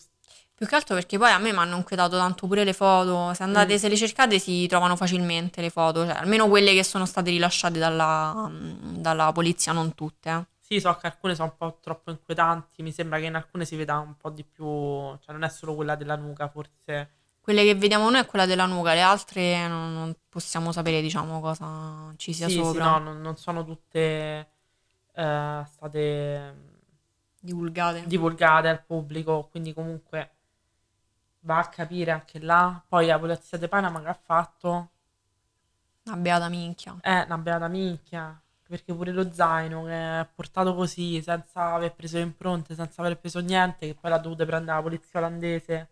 Più 0.55 0.65
che 0.67 0.75
altro 0.75 0.95
perché 0.95 1.17
poi 1.17 1.31
a 1.31 1.39
me 1.39 1.51
mi 1.51 1.57
hanno 1.57 1.75
inquietato 1.75 2.15
tanto 2.15 2.47
pure 2.47 2.63
le 2.63 2.73
foto. 2.73 3.33
Se 3.33 3.43
andate, 3.43 3.73
Mm. 3.73 3.77
se 3.77 3.89
le 3.89 3.97
cercate, 3.97 4.39
si 4.39 4.65
trovano 4.67 4.95
facilmente 4.95 5.59
le 5.61 5.69
foto. 5.69 6.05
Cioè, 6.05 6.15
almeno 6.15 6.47
quelle 6.47 6.73
che 6.73 6.83
sono 6.83 7.05
state 7.05 7.31
rilasciate 7.31 7.79
dalla, 7.79 8.49
dalla 8.95 9.31
polizia, 9.33 9.73
non 9.73 9.93
tutte. 9.93 10.29
eh. 10.29 10.45
Sì, 10.61 10.79
so 10.79 10.95
che 10.95 11.07
alcune 11.07 11.35
sono 11.35 11.49
un 11.49 11.57
po' 11.57 11.79
troppo 11.81 12.11
inquietanti. 12.11 12.81
Mi 12.81 12.93
sembra 12.93 13.19
che 13.19 13.25
in 13.25 13.35
alcune 13.35 13.65
si 13.65 13.75
veda 13.75 13.97
un 13.97 14.15
po' 14.15 14.29
di 14.29 14.45
più. 14.45 14.63
Cioè, 14.65 15.31
non 15.33 15.43
è 15.43 15.49
solo 15.49 15.75
quella 15.75 15.95
della 15.95 16.15
nuca, 16.15 16.47
forse. 16.47 17.09
Quelle 17.43 17.63
che 17.65 17.75
vediamo 17.75 18.09
noi 18.09 18.21
è 18.21 18.25
quella 18.25 18.45
della 18.45 18.65
nuca, 18.65 18.93
le 18.93 19.01
altre 19.01 19.67
non, 19.67 19.93
non 19.93 20.15
possiamo 20.29 20.71
sapere, 20.71 21.01
diciamo, 21.01 21.41
cosa 21.41 22.13
ci 22.15 22.31
sia 22.33 22.47
Sì, 22.47 22.53
sì, 22.53 22.63
sopra. 22.63 22.85
no, 22.91 22.97
non, 22.99 23.21
non 23.21 23.35
sono 23.35 23.65
tutte 23.65 23.99
eh, 25.13 25.63
state 25.67 26.55
Divulgate. 27.41 28.07
divulgate 28.07 28.69
al 28.69 28.83
pubblico. 28.83 29.47
Quindi, 29.51 29.73
comunque, 29.73 30.31
va 31.41 31.59
a 31.59 31.67
capire 31.69 32.11
anche 32.11 32.39
là. 32.39 32.81
Poi 32.87 33.05
la 33.07 33.19
polizia 33.19 33.57
di 33.57 33.67
Panama 33.67 34.01
che 34.01 34.07
ha 34.07 34.13
fatto. 34.13 34.89
Una 36.05 36.15
beata 36.17 36.49
minchia. 36.49 36.97
È 37.01 37.23
una 37.25 37.37
beata 37.37 37.67
minchia. 37.67 38.37
Perché 38.67 38.93
pure 38.93 39.11
lo 39.11 39.31
zaino 39.31 39.83
che 39.83 39.91
è 40.21 40.27
portato 40.33 40.73
così, 40.73 41.21
senza 41.21 41.73
aver 41.73 41.93
preso 41.93 42.17
le 42.17 42.23
impronte, 42.23 42.73
senza 42.75 43.01
aver 43.01 43.17
preso 43.19 43.39
niente, 43.39 43.87
che 43.87 43.95
poi 43.95 44.09
l'ha 44.09 44.17
dovuta 44.17 44.45
prendere 44.45 44.77
la 44.77 44.81
polizia 44.81 45.19
olandese. 45.19 45.89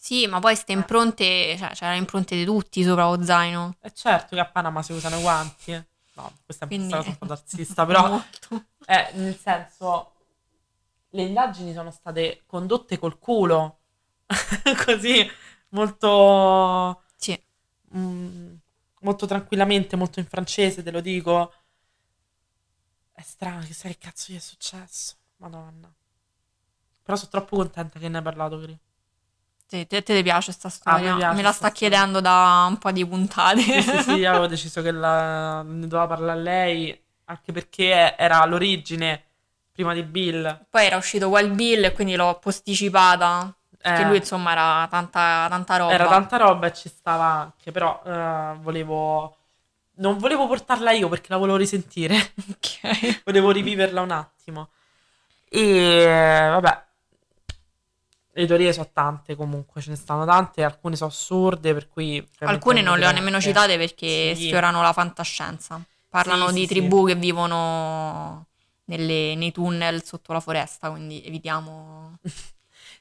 Sì, 0.00 0.26
ma 0.28 0.38
poi 0.38 0.54
ste 0.54 0.72
impronte, 0.72 1.56
cioè 1.58 1.70
c'erano 1.70 1.96
impronte 1.96 2.36
di 2.36 2.44
tutti 2.44 2.84
sopra 2.84 3.10
lo 3.10 3.22
zaino. 3.24 3.74
E 3.80 3.92
certo 3.92 4.36
che 4.36 4.40
a 4.40 4.46
Panama 4.46 4.80
si 4.82 4.92
usano 4.92 5.18
i 5.18 5.20
guanti. 5.20 5.72
No, 6.14 6.32
questa 6.44 6.64
è 6.64 6.68
Quindi- 6.68 6.86
una 6.92 6.96
cosa 6.98 7.08
un 7.10 7.16
po' 7.18 7.26
tarzista, 7.26 7.84
però 7.86 8.22
eh, 8.86 9.10
nel 9.14 9.36
senso 9.36 10.12
le 11.10 11.22
indagini 11.22 11.72
sono 11.72 11.90
state 11.90 12.42
condotte 12.46 12.96
col 12.98 13.18
culo. 13.18 13.80
Così 14.86 15.28
molto 15.70 17.02
Sì. 17.16 17.40
mm, 17.96 18.54
molto 19.00 19.26
tranquillamente, 19.26 19.96
molto 19.96 20.20
in 20.20 20.26
francese, 20.26 20.82
te 20.84 20.92
lo 20.92 21.00
dico. 21.00 21.52
È 23.12 23.22
strano, 23.22 23.62
chissà 23.62 23.88
che 23.88 23.98
cazzo 23.98 24.32
gli 24.32 24.36
è 24.36 24.40
successo. 24.40 25.16
Madonna. 25.38 25.92
Però 27.02 27.16
sono 27.16 27.30
troppo 27.30 27.56
contenta 27.56 27.98
che 27.98 28.08
ne 28.08 28.18
hai 28.18 28.22
parlato, 28.22 28.60
Cri. 28.60 28.78
Sì, 29.70 29.86
te, 29.86 30.02
te 30.02 30.14
ti 30.16 30.22
piace 30.22 30.50
sta 30.52 30.68
Ah, 30.84 30.98
storia? 30.98 31.12
mi 31.12 31.14
piace 31.14 31.36
Me 31.36 31.42
la 31.42 31.52
sta 31.52 31.70
chiedendo 31.70 32.20
da 32.20 32.66
un 32.68 32.78
po' 32.78 32.90
di 32.90 33.06
puntate. 33.06 33.60
Sì, 33.70 33.82
sì, 33.82 33.98
sì, 34.00 34.24
avevo 34.24 34.46
deciso 34.46 34.80
che 34.82 34.90
la- 34.90 35.62
ne 35.62 35.86
doveva 35.86 36.06
parlare 36.06 36.38
a 36.40 36.42
lei, 36.42 37.04
anche 37.26 37.52
perché 37.52 38.16
era 38.16 38.40
all'origine, 38.40 39.24
prima 39.72 39.92
di 39.94 40.02
Bill. 40.02 40.66
Poi 40.70 40.84
era 40.86 40.96
uscito 40.96 41.28
Wild 41.28 41.54
Bill 41.54 41.84
e 41.84 41.92
quindi 41.92 42.14
l'ho 42.16 42.38
posticipata. 42.38 43.54
Perché 43.76 44.02
Eh, 44.02 44.04
lui, 44.04 44.18
insomma, 44.18 44.52
era 44.52 44.86
tanta, 44.90 45.46
tanta 45.48 45.76
roba. 45.76 45.94
era 45.94 46.06
tanta 46.08 46.36
roba 46.36 46.66
e 46.68 46.74
ci 46.74 46.88
stava 46.88 47.24
anche, 47.24 47.70
però 47.72 48.02
eh, 48.04 48.56
volevo... 48.60 49.34
Non 49.98 50.18
volevo 50.18 50.46
portarla 50.46 50.92
io 50.92 51.08
perché 51.08 51.28
la 51.30 51.38
volevo 51.38 51.56
risentire, 51.58 52.16
Ok. 52.50 53.22
volevo 53.24 53.50
riviverla 53.50 54.00
un 54.00 54.10
attimo. 54.10 54.70
E 55.50 56.48
vabbè, 56.50 56.86
le 58.40 58.46
teorie 58.46 58.72
sono 58.72 58.88
tante 58.92 59.34
comunque, 59.34 59.80
ce 59.80 59.90
ne 59.90 59.96
stanno 59.96 60.24
tante, 60.24 60.62
alcune 60.62 60.96
sono 60.96 61.10
assurde, 61.10 61.72
per 61.74 61.88
cui... 61.88 62.24
Alcune 62.40 62.82
non 62.82 62.98
le 62.98 63.06
ho 63.06 63.10
nemmeno 63.10 63.40
citate 63.40 63.76
perché 63.76 64.34
Sì. 64.34 64.44
sfiorano 64.46 64.80
la 64.82 64.92
fantascienza. 64.92 65.80
Parlano 66.08 66.46
Sì, 66.48 66.54
di 66.54 66.66
sì, 66.66 66.66
tribù 66.66 67.06
che 67.06 67.14
vivono 67.14 68.46
nelle- 68.86 69.34
nei 69.34 69.52
tunnel 69.52 70.02
sotto 70.04 70.32
la 70.32 70.40
foresta, 70.40 70.90
quindi 70.90 71.22
evitiamo... 71.24 72.18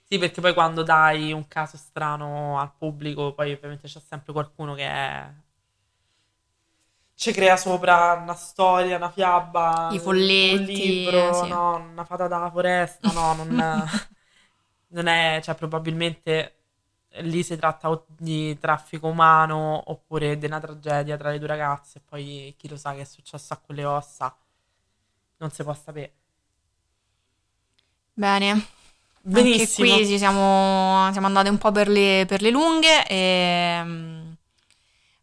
Sì, 0.09 0.17
perché 0.17 0.39
poi 0.41 0.53
quando 0.53 0.83
dai 0.83 1.33
un 1.33 1.47
caso 1.49 1.75
strano 1.77 2.59
al 2.59 2.71
pubblico, 2.77 3.33
poi 3.33 3.51
ovviamente 3.51 3.87
c'è 3.87 3.99
sempre 3.99 4.31
qualcuno 4.31 4.73
che 4.73 4.85
è... 4.85 5.29
ci 7.15 7.31
crea 7.33 7.57
sopra 7.57 8.13
una 8.13 8.35
storia, 8.35 8.95
una 8.97 9.09
fiaba, 9.11 9.93
I 9.93 9.99
un 9.99 10.03
folletti, 10.03 10.73
libro, 10.73 11.31
sì. 11.33 11.47
no, 11.47 11.75
una 11.77 12.05
fata 12.05 12.27
dalla 12.27 12.49
foresta, 12.51 13.11
no, 13.11 13.33
non, 13.33 13.55
non 14.89 15.07
è, 15.07 15.39
cioè 15.43 15.55
probabilmente 15.55 16.53
lì 17.21 17.41
si 17.43 17.55
tratta 17.55 17.89
o 17.89 18.05
di 18.07 18.57
traffico 18.59 19.07
umano 19.07 19.81
oppure 19.87 20.37
di 20.37 20.45
una 20.45 20.59
tragedia 20.59 21.17
tra 21.17 21.31
le 21.31 21.39
due 21.39 21.47
ragazze, 21.47 21.99
e 21.99 22.01
poi 22.05 22.53
chi 22.57 22.67
lo 22.67 22.77
sa 22.77 22.93
che 22.93 23.01
è 23.01 23.05
successo 23.05 23.53
a 23.53 23.57
quelle 23.57 23.85
ossa, 23.85 24.35
non 25.37 25.51
si 25.51 25.63
può 25.63 25.73
sapere. 25.73 26.13
Bene. 28.13 28.65
Benissimo. 29.21 29.87
Anche 29.87 30.03
qui 30.03 30.07
ci 30.07 30.17
siamo, 30.17 31.11
siamo 31.11 31.27
andate 31.27 31.49
un 31.49 31.57
po' 31.57 31.71
per 31.71 31.89
le, 31.89 32.23
per 32.27 32.41
le 32.41 32.49
lunghe 32.49 33.05
e 33.05 33.81
mm, 33.83 34.16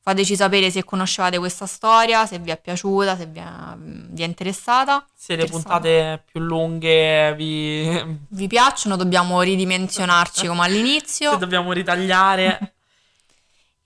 fateci 0.05 0.37
sapere 0.37 0.71
se 0.71 0.85
conoscevate 0.85 1.39
questa 1.39 1.65
storia, 1.65 2.27
se 2.27 2.39
vi 2.39 2.51
è 2.51 2.61
piaciuta, 2.61 3.17
se 3.17 3.25
vi 3.25 3.39
è, 3.39 3.45
vi 3.79 4.23
è 4.23 4.27
interessata. 4.27 5.03
Se 5.17 5.35
le 5.35 5.47
puntate 5.47 6.23
più 6.31 6.41
lunghe 6.41 7.35
vi, 7.35 8.19
Vi 8.29 8.47
piacciono, 8.47 8.97
dobbiamo 8.97 9.41
ridimensionarci 9.41 10.47
come 10.47 10.63
all'inizio. 10.63 11.33
se 11.33 11.39
dobbiamo 11.39 11.73
ritagliare. 11.73 12.75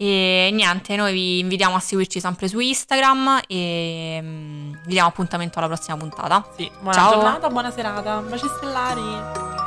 E 0.00 0.50
niente, 0.52 0.94
noi 0.94 1.12
vi 1.12 1.38
invitiamo 1.40 1.74
a 1.74 1.80
seguirci 1.80 2.20
sempre 2.20 2.46
su 2.46 2.60
Instagram 2.60 3.40
e 3.48 4.20
mm, 4.22 4.72
vi 4.84 4.92
diamo 4.92 5.08
appuntamento 5.08 5.58
alla 5.58 5.66
prossima 5.66 5.96
puntata. 5.96 6.48
Sì, 6.56 6.70
buona 6.78 6.92
Ciao. 6.92 7.12
giornata, 7.14 7.48
buona 7.48 7.72
serata, 7.72 8.20
baci 8.20 8.46
stellari. 8.58 9.57